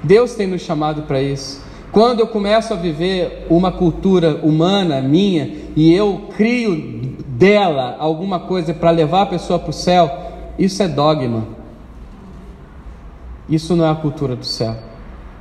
Deus 0.03 0.35
tem 0.35 0.47
nos 0.47 0.63
chamado 0.63 1.03
para 1.03 1.21
isso. 1.21 1.63
Quando 1.93 2.21
eu 2.21 2.27
começo 2.27 2.73
a 2.73 2.77
viver 2.77 3.47
uma 3.51 3.71
cultura 3.71 4.41
humana 4.43 5.03
minha 5.03 5.64
e 5.77 5.93
eu 5.93 6.29
crio 6.37 7.17
dela 7.27 7.97
alguma 7.99 8.41
coisa 8.41 8.73
para 8.73 8.91
levar 8.91 9.23
a 9.23 9.27
pessoa 9.27 9.59
para 9.59 9.71
o 9.71 9.73
céu, 9.73 10.11
isso 10.59 10.83
é 10.83 10.89
dogma. 10.89 11.45
Isso 13.49 13.75
não 13.77 13.85
é 13.85 13.91
a 13.91 13.95
cultura 13.95 14.37
do 14.37 14.45
céu. 14.45 14.75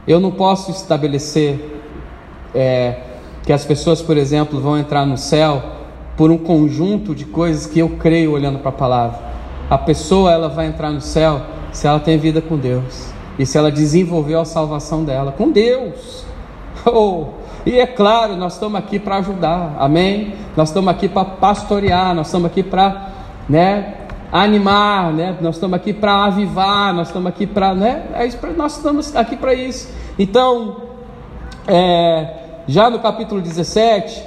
Eu 0.08 0.20
não 0.20 0.32
posso 0.32 0.72
estabelecer 0.72 1.82
é, 2.54 2.98
que 3.44 3.54
as 3.54 3.64
pessoas, 3.64 4.02
por 4.02 4.18
exemplo, 4.18 4.60
vão 4.60 4.78
entrar 4.78 5.06
no 5.06 5.18
céu 5.18 5.64
por 6.18 6.30
um 6.30 6.38
conjunto 6.38 7.16
de 7.16 7.26
coisas 7.26 7.66
que 7.66 7.80
eu 7.80 7.90
creio 7.98 8.32
olhando 8.32 8.60
para 8.60 8.70
a 8.70 8.74
palavra. 8.74 9.20
A 9.70 9.78
pessoa 9.78 10.32
ela 10.32 10.50
vai 10.50 10.68
entrar 10.68 10.92
no 10.92 11.02
céu 11.02 11.42
se 11.72 11.88
ela 11.88 12.00
tem 12.00 12.18
vida 12.18 12.42
com 12.42 12.58
Deus 12.58 13.12
e 13.40 13.46
se 13.46 13.58
ela 13.58 13.72
desenvolveu 13.72 14.40
a 14.40 14.46
salvação 14.46 15.04
dela 15.04 15.32
com 15.32 15.52
Deus. 15.52 16.24
Oh, 16.86 17.28
e 17.66 17.80
é 17.80 17.88
claro, 17.88 18.36
nós 18.36 18.53
estamos 18.53 18.78
aqui 18.78 18.99
para 18.99 19.18
ajudar, 19.18 19.76
amém? 19.80 20.34
Nós 20.55 20.70
estamos 20.70 20.89
aqui 20.89 21.07
para 21.07 21.24
pastorear, 21.26 22.14
nós 22.14 22.28
estamos 22.28 22.47
aqui 22.47 22.61
para, 22.61 23.09
né, 23.47 23.95
animar, 24.32 25.14
né? 25.14 25.38
Nós 25.39 25.55
estamos 25.55 25.76
aqui 25.76 25.93
para 25.93 26.26
avivar, 26.26 26.93
nós 26.93 27.07
estamos 27.07 27.30
aqui 27.30 27.47
para, 27.47 27.74
né? 27.74 28.03
É 28.16 28.26
isso, 28.26 28.38
nós 28.57 28.78
estamos 28.78 29.16
aqui 29.16 29.38
para 29.38 29.53
isso. 29.53 29.93
Então, 30.20 30.78
é, 31.68 32.34
já 32.68 32.89
no 32.89 32.99
capítulo 32.99 33.41
17, 33.41 34.24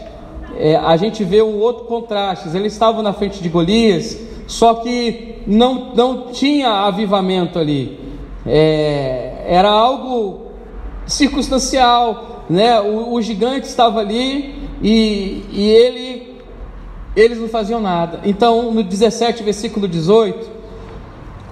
é, 0.59 0.77
a 0.77 0.97
gente 0.97 1.23
vê 1.25 1.43
um 1.43 1.59
outro 1.59 1.85
contraste. 1.85 2.49
Eles 2.57 2.73
estavam 2.73 3.03
na 3.03 3.13
frente 3.13 3.43
de 3.43 3.49
Golias, 3.49 4.19
só 4.47 4.75
que 4.75 5.43
não, 5.47 5.95
não 5.95 6.29
tinha 6.33 6.71
avivamento 6.71 7.59
ali. 7.59 8.01
É, 8.47 9.45
era 9.47 9.71
algo 9.71 10.47
circunstancial, 11.07 12.36
né? 12.49 12.81
O, 12.81 13.15
o 13.15 13.23
gigante 13.23 13.67
estava 13.67 14.01
ali 14.01 14.55
e, 14.83 15.43
e 15.53 15.69
ele 15.69 16.37
eles 17.17 17.39
não 17.39 17.49
faziam 17.49 17.81
nada. 17.81 18.21
Então, 18.25 18.71
no 18.73 18.83
17, 18.83 19.43
versículo 19.43 19.89
18: 19.89 20.51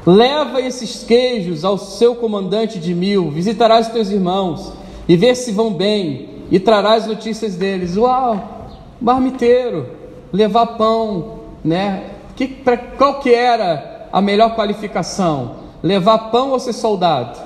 Leva 0.06 0.60
esses 0.60 1.02
queijos 1.04 1.64
ao 1.64 1.78
seu 1.78 2.14
comandante 2.14 2.78
de 2.78 2.94
mil, 2.94 3.30
visitarás 3.30 3.88
teus 3.88 4.10
irmãos 4.10 4.72
e 5.08 5.16
vê 5.16 5.34
se 5.34 5.50
vão 5.52 5.72
bem, 5.72 6.28
e 6.50 6.60
trarás 6.60 7.06
notícias 7.06 7.56
deles. 7.56 7.96
Uau, 7.96 8.68
marmiteiro, 9.00 9.88
levar 10.32 10.66
pão, 10.78 11.40
né? 11.64 12.10
Que, 12.36 12.46
pra, 12.46 12.76
qual 12.76 13.20
que 13.20 13.32
era 13.32 14.08
a 14.12 14.20
melhor 14.20 14.54
qualificação? 14.54 15.56
Levar 15.82 16.30
pão 16.30 16.50
ou 16.50 16.58
ser 16.58 16.74
soldado? 16.74 17.38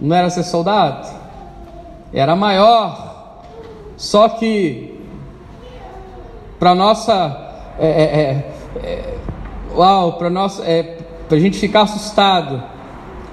Não 0.00 0.14
era 0.14 0.30
ser 0.30 0.44
soldado? 0.44 1.08
Era 2.12 2.34
maior. 2.36 3.42
Só 3.96 4.28
que 4.28 4.94
para 6.58 6.74
nossa, 6.74 7.74
é, 7.78 7.86
é, 7.86 8.02
é, 8.02 8.88
é 8.88 9.14
uau, 9.74 10.14
para 10.14 10.30
nossa, 10.30 10.62
é, 10.64 10.98
a 11.30 11.38
gente 11.38 11.58
ficar 11.58 11.82
assustado. 11.82 12.62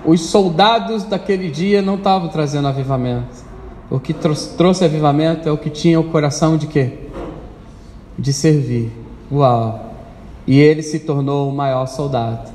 Os 0.03 0.22
soldados 0.22 1.03
daquele 1.03 1.49
dia 1.51 1.82
não 1.82 1.95
estavam 1.95 2.28
trazendo 2.30 2.68
avivamento. 2.68 3.51
O 3.89 3.99
que 3.99 4.14
trouxe, 4.14 4.55
trouxe 4.57 4.84
avivamento 4.84 5.47
é 5.47 5.51
o 5.51 5.57
que 5.57 5.70
tinha 5.70 5.99
o 5.99 6.05
coração 6.05 6.57
de 6.57 6.66
quê? 6.66 7.07
De 8.18 8.34
servir. 8.34 8.91
Uau! 9.32 9.93
E 10.47 10.59
ele 10.59 10.82
se 10.82 10.99
tornou 10.99 11.49
o 11.49 11.55
maior 11.55 11.86
soldado. 11.86 12.49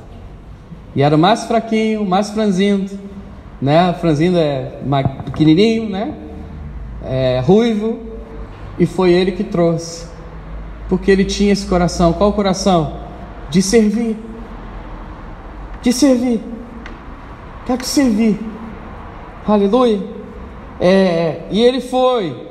E 0.95 1.03
era 1.03 1.15
o 1.15 1.19
mais 1.19 1.45
fraquinho, 1.45 2.05
mais 2.05 2.31
franzindo, 2.31 2.99
né? 3.61 3.93
Franzindo 4.01 4.39
é 4.39 4.73
pequenininho, 5.25 5.89
né? 5.89 6.15
É, 7.05 7.41
ruivo. 7.45 7.99
E 8.79 8.85
foi 8.85 9.13
ele 9.13 9.33
que 9.33 9.45
trouxe 9.45 10.17
porque 10.89 11.11
ele 11.11 11.25
tinha 11.25 11.53
esse 11.53 11.67
coração. 11.67 12.13
Qual 12.13 12.33
coração? 12.33 13.01
De 13.51 13.63
servir. 13.63 14.17
De 15.83 15.93
servir. 15.93 16.41
Quero 17.67 17.79
te 17.79 17.89
servir. 17.89 18.39
Aleluia. 19.47 20.01
É, 20.81 21.43
e 21.51 21.63
ele 21.63 21.81
foi. 21.81 22.47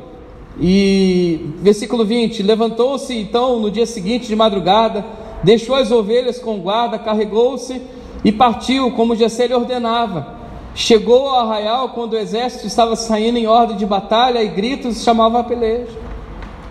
E 0.60 1.54
versículo 1.60 2.06
20: 2.06 2.44
Levantou-se 2.44 3.16
então 3.16 3.60
no 3.60 3.70
dia 3.70 3.86
seguinte 3.86 4.28
de 4.28 4.36
madrugada, 4.36 5.06
deixou 5.44 5.76
as 5.76 5.92
ovelhas 5.92 6.40
com 6.40 6.60
guarda, 6.60 6.98
carregou-se 6.98 7.82
e 8.24 8.32
partiu, 8.32 8.92
como 8.92 9.16
Jessé 9.16 9.48
lhe 9.48 9.54
ordenava. 9.54 10.45
Chegou 10.76 11.30
ao 11.30 11.48
arraial 11.48 11.90
quando 11.90 12.14
o 12.14 12.18
exército 12.18 12.68
estava 12.68 12.98
saindo 12.98 13.38
em 13.38 13.48
ordem 13.48 13.78
de 13.78 13.86
batalha 13.86 14.44
e 14.44 14.50
gritos 14.50 15.02
chamavam 15.04 15.40
a 15.40 15.44
peleja. 15.44 15.98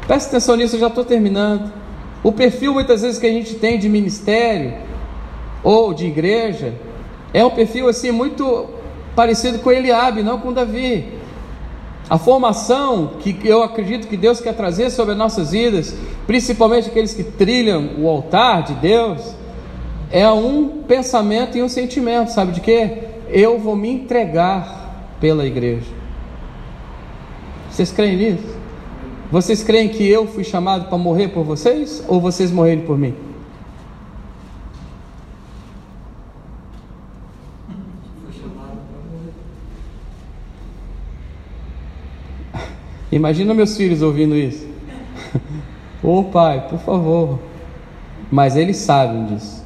Preste 0.06 0.28
atenção 0.28 0.56
nisso, 0.56 0.76
eu 0.76 0.80
já 0.80 0.88
estou 0.88 1.06
terminando. 1.06 1.72
O 2.22 2.30
perfil 2.30 2.74
muitas 2.74 3.00
vezes 3.00 3.18
que 3.18 3.26
a 3.26 3.32
gente 3.32 3.54
tem 3.54 3.78
de 3.78 3.88
ministério 3.88 4.74
ou 5.62 5.94
de 5.94 6.06
igreja 6.06 6.74
é 7.32 7.42
um 7.42 7.50
perfil 7.50 7.88
assim 7.88 8.10
muito 8.10 8.66
parecido 9.16 9.60
com 9.60 9.72
Eliabe, 9.72 10.22
não 10.22 10.38
com 10.38 10.52
Davi. 10.52 11.08
A 12.08 12.18
formação 12.18 13.12
que 13.20 13.38
eu 13.42 13.62
acredito 13.62 14.06
que 14.06 14.18
Deus 14.18 14.38
quer 14.38 14.52
trazer 14.52 14.90
sobre 14.90 15.12
as 15.12 15.18
nossas 15.18 15.52
vidas, 15.52 15.96
principalmente 16.26 16.88
aqueles 16.88 17.14
que 17.14 17.24
trilham 17.24 17.92
o 17.98 18.06
altar 18.06 18.64
de 18.64 18.74
Deus, 18.74 19.34
é 20.10 20.28
um 20.28 20.82
pensamento 20.86 21.56
e 21.56 21.62
um 21.62 21.68
sentimento, 21.70 22.30
sabe 22.30 22.52
de 22.52 22.60
quê? 22.60 23.13
Eu 23.28 23.58
vou 23.58 23.74
me 23.74 23.90
entregar 23.90 25.16
pela 25.20 25.44
igreja. 25.44 25.92
Vocês 27.70 27.90
creem 27.90 28.16
nisso? 28.16 28.56
Vocês 29.30 29.62
creem 29.64 29.88
que 29.88 30.08
eu 30.08 30.26
fui 30.26 30.44
chamado 30.44 30.88
para 30.88 30.96
morrer 30.96 31.28
por 31.28 31.44
vocês 31.44 32.04
ou 32.06 32.20
vocês 32.20 32.52
morreram 32.52 32.82
por 32.82 32.96
mim? 32.96 33.14
Imagina 43.10 43.54
meus 43.54 43.76
filhos 43.76 44.02
ouvindo 44.02 44.36
isso. 44.36 44.66
Ô 46.02 46.18
oh, 46.18 46.24
pai, 46.24 46.68
por 46.68 46.78
favor. 46.78 47.38
Mas 48.30 48.56
eles 48.56 48.76
sabem 48.76 49.26
disso. 49.26 49.64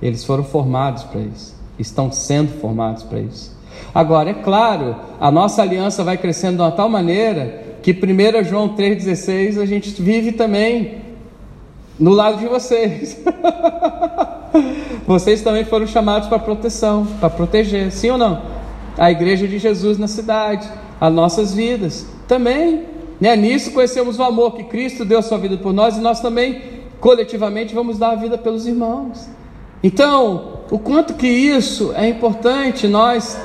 Eles 0.00 0.24
foram 0.24 0.44
formados 0.44 1.04
para 1.04 1.20
isso. 1.20 1.57
Estão 1.78 2.10
sendo 2.10 2.52
formados 2.60 3.02
para 3.02 3.20
isso. 3.20 3.56
Agora, 3.94 4.30
é 4.30 4.34
claro, 4.34 4.96
a 5.20 5.30
nossa 5.30 5.62
aliança 5.62 6.04
vai 6.04 6.16
crescendo 6.16 6.56
de 6.56 6.62
uma 6.62 6.72
tal 6.72 6.88
maneira 6.88 7.64
que 7.82 7.92
1 7.92 8.44
João 8.44 8.74
3,16 8.76 9.60
a 9.60 9.66
gente 9.66 9.90
vive 10.02 10.32
também 10.32 10.98
no 11.98 12.10
lado 12.12 12.38
de 12.38 12.46
vocês. 12.46 13.20
vocês 15.06 15.42
também 15.42 15.64
foram 15.64 15.86
chamados 15.86 16.28
para 16.28 16.38
proteção, 16.38 17.06
para 17.18 17.30
proteger, 17.30 17.90
sim 17.90 18.10
ou 18.10 18.18
não? 18.18 18.42
A 18.96 19.10
igreja 19.10 19.46
de 19.46 19.58
Jesus 19.58 19.98
na 19.98 20.08
cidade, 20.08 20.68
as 21.00 21.12
nossas 21.12 21.54
vidas 21.54 22.06
também. 22.26 22.84
Né? 23.20 23.34
Nisso 23.36 23.72
conhecemos 23.72 24.18
o 24.18 24.22
amor 24.22 24.54
que 24.54 24.64
Cristo 24.64 25.04
deu 25.04 25.22
sua 25.22 25.38
vida 25.38 25.56
por 25.56 25.72
nós 25.72 25.96
e 25.96 26.00
nós 26.00 26.20
também, 26.20 26.62
coletivamente, 27.00 27.74
vamos 27.74 27.98
dar 27.98 28.10
a 28.10 28.16
vida 28.16 28.36
pelos 28.36 28.66
irmãos. 28.66 29.28
Então, 29.82 30.60
o 30.70 30.78
quanto 30.78 31.14
que 31.14 31.26
isso 31.26 31.92
é 31.94 32.08
importante 32.08 32.86
nós 32.88 33.38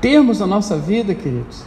termos 0.00 0.40
na 0.40 0.46
nossa 0.46 0.76
vida, 0.76 1.14
queridos, 1.14 1.64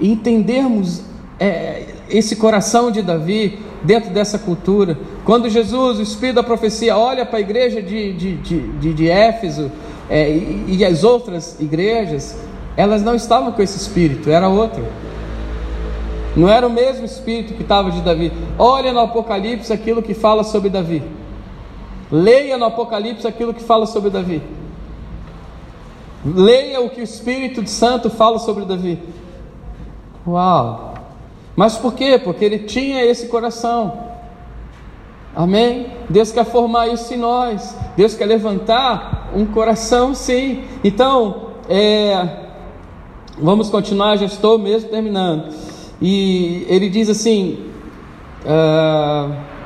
e 0.00 0.10
entendermos 0.10 1.02
é, 1.38 1.86
esse 2.10 2.36
coração 2.36 2.90
de 2.90 3.02
Davi, 3.02 3.58
dentro 3.82 4.10
dessa 4.10 4.38
cultura. 4.38 4.98
Quando 5.24 5.48
Jesus, 5.48 5.98
o 5.98 6.02
Espírito 6.02 6.36
da 6.36 6.42
profecia, 6.42 6.96
olha 6.96 7.24
para 7.24 7.38
a 7.38 7.40
igreja 7.40 7.82
de, 7.82 8.12
de, 8.12 8.36
de, 8.36 8.94
de, 8.94 9.08
Éfeso 9.08 9.70
é, 10.08 10.30
e, 10.30 10.76
e 10.78 10.84
as 10.84 11.04
outras 11.04 11.60
igrejas, 11.60 12.36
elas 12.76 13.02
não 13.02 13.14
estavam 13.14 13.52
com 13.52 13.62
esse 13.62 13.76
espírito, 13.76 14.30
era 14.30 14.48
outro. 14.48 14.84
Não 16.36 16.48
era 16.48 16.66
o 16.66 16.70
mesmo 16.70 17.04
espírito 17.04 17.54
que 17.54 17.62
estava 17.62 17.90
de 17.90 18.00
Davi. 18.00 18.32
Olha 18.58 18.92
no 18.92 19.00
Apocalipse 19.00 19.72
aquilo 19.72 20.02
que 20.02 20.14
fala 20.14 20.44
sobre 20.44 20.70
Davi. 20.70 21.02
Leia 22.10 22.56
no 22.56 22.64
Apocalipse 22.64 23.26
aquilo 23.26 23.52
que 23.52 23.62
fala 23.62 23.86
sobre 23.86 24.10
Davi. 24.10 24.42
Leia 26.24 26.80
o 26.80 26.90
que 26.90 27.00
o 27.00 27.04
Espírito 27.04 27.66
Santo 27.68 28.08
fala 28.10 28.38
sobre 28.38 28.64
Davi. 28.64 28.98
Uau! 30.26 30.94
Mas 31.54 31.76
por 31.76 31.94
quê? 31.94 32.18
Porque 32.18 32.44
ele 32.44 32.60
tinha 32.60 33.04
esse 33.04 33.28
coração. 33.28 34.08
Amém? 35.34 35.88
Deus 36.08 36.32
quer 36.32 36.44
formar 36.44 36.88
isso 36.88 37.12
em 37.12 37.18
nós. 37.18 37.76
Deus 37.96 38.14
quer 38.14 38.26
levantar 38.26 39.30
um 39.34 39.44
coração, 39.46 40.14
sim. 40.14 40.64
Então, 40.82 41.50
é, 41.68 42.46
vamos 43.38 43.68
continuar. 43.68 44.16
Já 44.16 44.26
estou 44.26 44.58
mesmo 44.58 44.88
terminando. 44.88 45.52
E 46.00 46.66
ele 46.68 46.88
diz 46.88 47.08
assim. 47.08 47.66
Uh, 48.44 49.57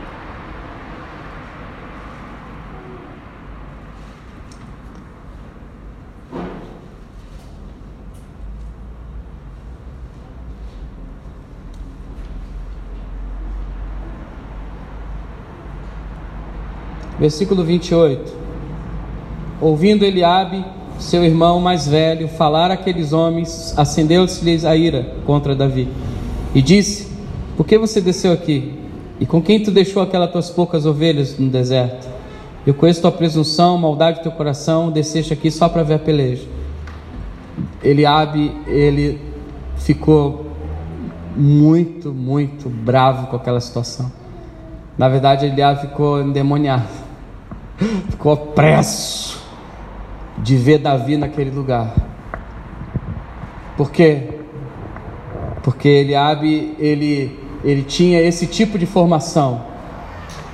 Versículo 17.23 17.63
28. 17.63 18.33
Ouvindo 19.61 20.05
Eliabe, 20.05 20.65
seu 20.99 21.23
irmão 21.23 21.61
mais 21.61 21.87
velho, 21.87 22.27
falar 22.27 22.73
aqueles 22.73 23.13
homens, 23.13 23.73
acendeu-se-lhes 23.79 24.65
a 24.65 24.75
ira 24.75 25.07
contra 25.25 25.55
Davi. 25.55 25.87
E 26.53 26.61
disse: 26.61 27.07
Por 27.57 27.65
que 27.65 27.79
você 27.79 28.01
desceu 28.01 28.33
aqui? 28.33 28.75
E 29.21 29.25
com 29.25 29.41
quem 29.41 29.63
tu 29.63 29.71
deixou 29.71 30.03
aquelas 30.03 30.33
tuas 30.33 30.51
poucas 30.51 30.85
ovelhas 30.85 31.39
no 31.39 31.49
deserto? 31.49 32.09
Eu 32.67 32.75
conheço 32.75 33.01
tua 33.01 33.13
presunção, 33.13 33.79
maldade 33.79 34.19
do 34.19 34.23
teu 34.25 34.33
coração, 34.33 34.91
desceste 34.91 35.33
aqui 35.33 35.49
só 35.49 35.69
para 35.69 35.85
ver 35.85 35.95
a 35.95 35.99
peleja. 36.01 36.49
Eliabe, 37.85 38.51
ele 38.67 39.21
ficou 39.77 40.45
muito, 41.37 42.13
muito 42.13 42.69
bravo 42.69 43.29
com 43.29 43.37
aquela 43.37 43.61
situação. 43.61 44.11
Na 44.99 45.09
verdade, 45.09 45.47
Eliabe 45.47 45.83
ficou 45.83 46.21
endemoniado 46.21 47.02
ficou 48.11 48.33
opresso 48.33 49.43
de 50.39 50.57
ver 50.57 50.79
Davi 50.79 51.17
naquele 51.17 51.51
lugar. 51.51 51.95
Por 53.77 53.91
quê? 53.91 54.29
Porque 55.63 55.89
Eliabe, 55.89 56.77
ele, 56.79 57.39
ele 57.65 57.83
tinha 57.83 58.21
esse 58.21 58.47
tipo 58.47 58.79
de 58.79 58.87
formação. 58.87 59.63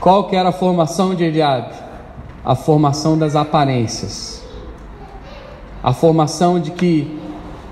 Qual 0.01 0.29
que 0.29 0.37
era 0.37 0.51
a 0.51 0.53
formação 0.53 1.15
de 1.15 1.25
Eliabe? 1.25 1.75
A 2.45 2.55
formação 2.55 3.19
das 3.19 3.35
aparências. 3.35 4.45
A 5.83 5.93
formação 5.93 6.61
de 6.61 6.71
que 6.71 7.19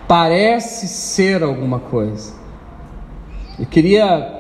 parece 0.09 0.89
ser 0.89 1.43
alguma 1.43 1.79
coisa. 1.79 2.35
Eu 3.59 3.67
queria 3.67 4.33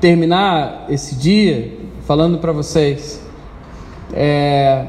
terminar 0.00 0.86
esse 0.88 1.14
dia 1.14 1.76
falando 2.06 2.38
para 2.38 2.52
vocês 2.52 3.29
é, 4.12 4.86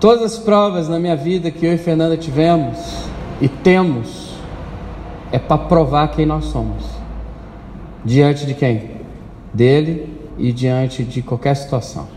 todas 0.00 0.34
as 0.34 0.38
provas 0.38 0.88
na 0.88 0.98
minha 0.98 1.16
vida 1.16 1.50
que 1.50 1.64
eu 1.64 1.72
e 1.72 1.78
Fernanda 1.78 2.16
tivemos 2.16 3.04
e 3.40 3.48
temos 3.48 4.32
é 5.30 5.38
para 5.38 5.58
provar 5.58 6.08
quem 6.08 6.26
nós 6.26 6.46
somos. 6.46 6.84
Diante 8.04 8.44
de 8.46 8.54
quem? 8.54 8.90
Dele 9.52 10.18
e 10.38 10.52
diante 10.52 11.04
de 11.04 11.22
qualquer 11.22 11.54
situação. 11.54 12.08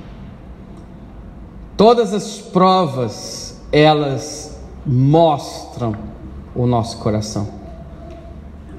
Todas 1.77 2.13
as 2.13 2.39
provas, 2.39 3.61
elas 3.71 4.59
mostram 4.85 5.95
o 6.55 6.65
nosso 6.65 6.97
coração. 6.99 7.47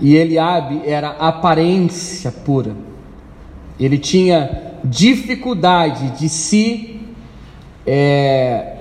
E 0.00 0.14
Eliabe 0.16 0.82
era 0.84 1.10
aparência 1.10 2.30
pura. 2.30 2.74
Ele 3.78 3.98
tinha 3.98 4.75
dificuldade 4.88 6.10
de 6.18 6.28
se 6.28 7.00
é, 7.86 8.76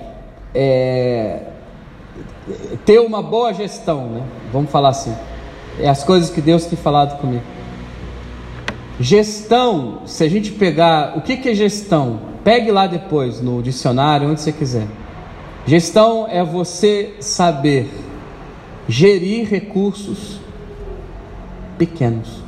é, 0.54 1.42
ter 2.84 3.00
uma 3.00 3.22
boa 3.22 3.52
gestão, 3.52 4.08
né? 4.08 4.22
Vamos 4.52 4.70
falar 4.70 4.90
assim. 4.90 5.14
É 5.78 5.88
as 5.88 6.04
coisas 6.04 6.30
que 6.30 6.40
Deus 6.40 6.64
tem 6.66 6.78
falado 6.78 7.20
comigo. 7.20 7.44
Gestão, 8.98 10.00
se 10.06 10.24
a 10.24 10.28
gente 10.28 10.52
pegar, 10.52 11.18
o 11.18 11.20
que, 11.20 11.36
que 11.36 11.50
é 11.50 11.54
gestão? 11.54 12.20
Pegue 12.42 12.70
lá 12.70 12.86
depois 12.86 13.40
no 13.42 13.62
dicionário, 13.62 14.30
onde 14.30 14.40
você 14.40 14.52
quiser. 14.52 14.86
Gestão 15.66 16.26
é 16.30 16.42
você 16.42 17.16
saber 17.20 17.90
gerir 18.88 19.48
recursos 19.48 20.40
pequenos. 21.76 22.45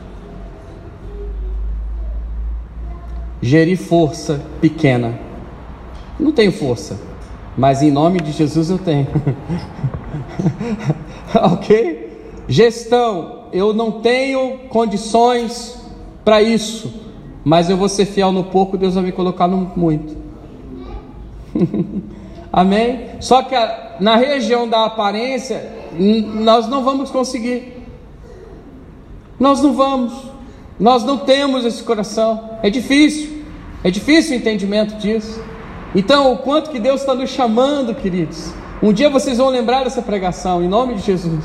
Gerir 3.41 3.79
força 3.79 4.41
pequena. 4.61 5.19
Não 6.19 6.33
tenho 6.33 6.53
força, 6.53 6.99
mas 7.57 7.83
em 7.83 7.91
nome 7.91 8.21
de 8.21 8.33
Jesus 8.33 8.71
eu 8.71 8.79
tenho. 8.79 9.07
ok? 11.35 12.09
Gestão, 12.49 13.45
eu 13.53 13.73
não 13.73 13.93
tenho 14.01 14.59
condições 14.69 15.79
para 16.25 16.43
isso, 16.43 16.93
mas 17.45 17.71
eu 17.71 17.77
vou 17.77 17.89
ser 17.89 18.07
fiel 18.07 18.33
no 18.33 18.45
pouco, 18.45 18.77
Deus 18.77 18.95
vai 18.95 19.05
me 19.05 19.13
colocar 19.13 19.47
no 19.47 19.71
muito. 19.77 20.17
Amém? 22.53 23.11
Só 23.21 23.43
que 23.43 23.55
a, 23.55 23.97
na 24.01 24.17
região 24.17 24.69
da 24.69 24.85
aparência, 24.85 25.71
nós 25.99 26.67
não 26.67 26.83
vamos 26.83 27.11
conseguir. 27.11 27.85
Nós 29.39 29.63
não 29.63 29.73
vamos. 29.73 30.13
Nós 30.79 31.05
não 31.05 31.19
temos 31.19 31.65
esse 31.65 31.83
coração. 31.83 32.59
É 32.63 32.71
difícil. 32.71 33.43
É 33.83 33.91
difícil 33.91 34.33
o 34.33 34.41
entendimento 34.41 34.97
disso. 34.97 35.43
Então, 35.95 36.33
o 36.33 36.39
quanto 36.39 36.71
que 36.71 36.79
Deus 36.79 37.01
está 37.01 37.15
nos 37.15 37.31
chamando, 37.31 37.95
queridos. 37.95 38.53
Um 38.83 38.93
dia 38.93 39.11
vocês 39.11 39.39
vão 39.39 39.49
lembrar 39.49 39.85
dessa 39.85 40.03
pregação, 40.03 40.63
em 40.63 40.69
nome 40.69 40.95
de 40.95 41.03
Jesus. 41.03 41.45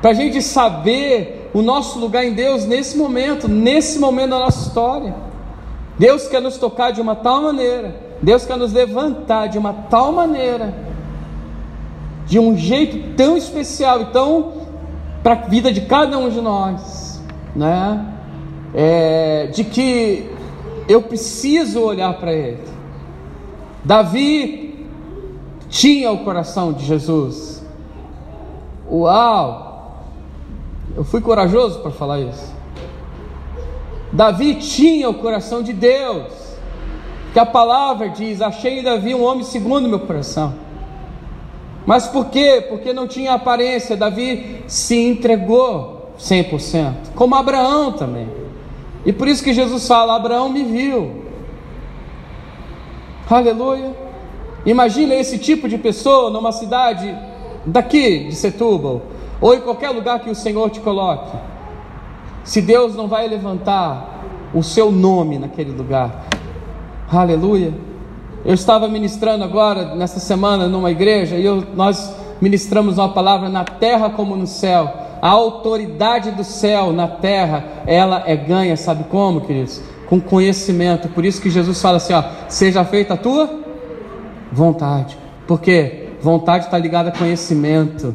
Para 0.00 0.10
a 0.10 0.14
gente 0.14 0.40
saber 0.42 1.50
o 1.52 1.62
nosso 1.62 1.98
lugar 1.98 2.24
em 2.24 2.32
Deus 2.32 2.64
nesse 2.64 2.96
momento, 2.96 3.48
nesse 3.48 3.98
momento 3.98 4.30
da 4.30 4.38
nossa 4.38 4.66
história. 4.66 5.14
Deus 5.98 6.26
quer 6.28 6.40
nos 6.40 6.56
tocar 6.56 6.92
de 6.92 7.00
uma 7.00 7.14
tal 7.14 7.42
maneira, 7.42 7.94
Deus 8.22 8.46
quer 8.46 8.56
nos 8.56 8.72
levantar 8.72 9.48
de 9.48 9.58
uma 9.58 9.72
tal 9.72 10.12
maneira, 10.12 10.74
de 12.26 12.38
um 12.38 12.56
jeito 12.56 13.14
tão 13.16 13.36
especial, 13.36 14.00
então, 14.00 14.52
para 15.22 15.34
a 15.34 15.36
vida 15.36 15.70
de 15.70 15.82
cada 15.82 16.16
um 16.16 16.30
de 16.30 16.40
nós, 16.40 17.22
né? 17.54 18.06
É, 18.74 19.48
de 19.52 19.64
que 19.64 20.30
eu 20.88 21.02
preciso 21.02 21.80
olhar 21.80 22.14
para 22.14 22.32
ele. 22.32 22.62
Davi 23.84 24.86
tinha 25.68 26.10
o 26.10 26.18
coração 26.18 26.72
de 26.72 26.84
Jesus. 26.84 27.64
Uau! 28.90 30.04
Eu 30.96 31.04
fui 31.04 31.20
corajoso 31.20 31.78
para 31.80 31.90
falar 31.92 32.20
isso. 32.20 32.52
Davi 34.12 34.56
tinha 34.56 35.08
o 35.08 35.14
coração 35.14 35.62
de 35.62 35.72
Deus. 35.72 36.32
Que 37.32 37.38
a 37.38 37.46
palavra 37.46 38.08
diz: 38.08 38.40
Achei 38.40 38.80
em 38.80 38.82
Davi 38.82 39.14
um 39.14 39.22
homem 39.22 39.44
segundo 39.44 39.88
meu 39.88 40.00
coração. 40.00 40.54
Mas 41.86 42.08
por 42.08 42.26
quê? 42.26 42.66
Porque 42.68 42.92
não 42.92 43.06
tinha 43.06 43.34
aparência. 43.34 43.96
Davi 43.96 44.64
se 44.66 44.96
entregou 44.96 46.12
100%, 46.18 47.12
como 47.14 47.34
Abraão 47.34 47.92
também. 47.92 48.39
E 49.04 49.12
por 49.12 49.28
isso 49.28 49.42
que 49.42 49.52
Jesus 49.52 49.86
fala: 49.86 50.16
Abraão 50.16 50.48
me 50.48 50.62
viu. 50.64 51.24
Aleluia. 53.28 53.94
Imagina 54.66 55.14
esse 55.14 55.38
tipo 55.38 55.68
de 55.68 55.78
pessoa 55.78 56.30
numa 56.30 56.52
cidade 56.52 57.16
daqui 57.64 58.24
de 58.24 58.34
Setúbal, 58.34 59.02
ou 59.40 59.54
em 59.54 59.60
qualquer 59.60 59.90
lugar 59.90 60.20
que 60.20 60.30
o 60.30 60.34
Senhor 60.34 60.68
te 60.70 60.80
coloque. 60.80 61.36
Se 62.44 62.60
Deus 62.60 62.94
não 62.94 63.06
vai 63.06 63.28
levantar 63.28 64.24
o 64.52 64.62
seu 64.62 64.90
nome 64.90 65.38
naquele 65.38 65.70
lugar. 65.70 66.24
Aleluia. 67.10 67.72
Eu 68.44 68.54
estava 68.54 68.88
ministrando 68.88 69.44
agora, 69.44 69.94
nessa 69.94 70.18
semana, 70.18 70.66
numa 70.66 70.90
igreja, 70.90 71.36
e 71.36 71.44
eu, 71.44 71.62
nós 71.74 72.14
ministramos 72.40 72.98
uma 72.98 73.10
palavra 73.10 73.48
na 73.48 73.64
terra 73.64 74.10
como 74.10 74.34
no 74.34 74.46
céu. 74.46 74.90
A 75.20 75.28
autoridade 75.28 76.30
do 76.30 76.44
céu 76.44 76.92
na 76.92 77.06
terra, 77.06 77.64
ela 77.86 78.24
é 78.26 78.36
ganha, 78.36 78.76
sabe 78.76 79.04
como, 79.04 79.42
queridos? 79.42 79.80
Com 80.08 80.20
conhecimento. 80.20 81.08
Por 81.08 81.24
isso 81.24 81.40
que 81.40 81.50
Jesus 81.50 81.80
fala 81.80 81.98
assim: 81.98 82.12
ó, 82.14 82.22
seja 82.48 82.84
feita 82.84 83.14
a 83.14 83.16
tua 83.16 83.50
vontade. 84.52 85.16
Por 85.46 85.60
quê? 85.60 86.08
Vontade 86.20 86.66
está 86.66 86.78
ligada 86.78 87.10
a 87.10 87.12
conhecimento. 87.12 88.14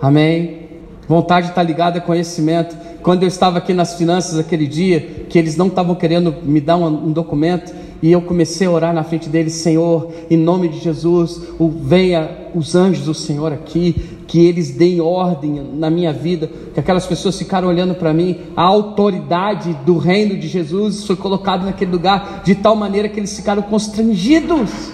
Amém? 0.00 0.68
Vontade 1.06 1.48
está 1.48 1.62
ligada 1.62 1.98
a 1.98 2.00
conhecimento. 2.00 2.76
Quando 3.02 3.22
eu 3.22 3.28
estava 3.28 3.58
aqui 3.58 3.74
nas 3.74 3.94
finanças 3.94 4.38
aquele 4.38 4.66
dia, 4.66 5.00
que 5.28 5.38
eles 5.38 5.56
não 5.56 5.66
estavam 5.66 5.94
querendo 5.94 6.34
me 6.42 6.60
dar 6.60 6.76
um, 6.76 6.86
um 6.86 7.12
documento, 7.12 7.74
e 8.02 8.12
eu 8.12 8.22
comecei 8.22 8.66
a 8.66 8.70
orar 8.70 8.94
na 8.94 9.02
frente 9.04 9.28
deles, 9.28 9.54
Senhor, 9.54 10.10
em 10.30 10.36
nome 10.36 10.68
de 10.68 10.78
Jesus, 10.78 11.42
o, 11.58 11.68
venha 11.68 12.30
os 12.54 12.74
anjos 12.74 13.04
do 13.04 13.14
Senhor 13.14 13.52
aqui, 13.52 14.19
que 14.30 14.46
eles 14.46 14.70
deem 14.70 15.00
ordem 15.00 15.60
na 15.74 15.90
minha 15.90 16.12
vida, 16.12 16.48
que 16.72 16.78
aquelas 16.78 17.04
pessoas 17.04 17.36
ficaram 17.36 17.66
olhando 17.66 17.96
para 17.96 18.14
mim, 18.14 18.38
a 18.56 18.62
autoridade 18.62 19.72
do 19.84 19.98
reino 19.98 20.38
de 20.38 20.46
Jesus 20.46 21.04
foi 21.04 21.16
colocada 21.16 21.64
naquele 21.64 21.90
lugar 21.90 22.42
de 22.44 22.54
tal 22.54 22.76
maneira 22.76 23.08
que 23.08 23.18
eles 23.18 23.34
ficaram 23.34 23.60
constrangidos. 23.62 24.92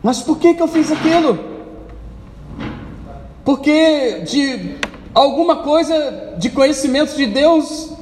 Mas 0.00 0.22
por 0.22 0.38
que, 0.38 0.54
que 0.54 0.62
eu 0.62 0.68
fiz 0.68 0.92
aquilo? 0.92 1.36
Porque 3.44 4.20
de 4.20 4.76
alguma 5.12 5.56
coisa 5.56 6.36
de 6.38 6.48
conhecimento 6.48 7.16
de 7.16 7.26
Deus. 7.26 7.92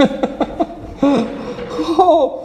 oh, 1.96 2.40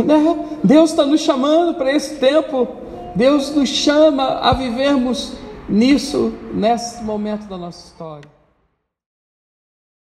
né? 0.00 0.46
Deus 0.62 0.90
está 0.90 1.04
nos 1.04 1.22
chamando 1.22 1.74
para 1.74 1.92
esse 1.92 2.20
tempo. 2.20 2.83
Deus 3.14 3.54
nos 3.54 3.68
chama 3.68 4.40
a 4.40 4.52
vivermos 4.52 5.34
nisso, 5.68 6.32
nesse 6.52 7.02
momento 7.02 7.46
da 7.46 7.56
nossa 7.56 7.86
história. 7.86 8.33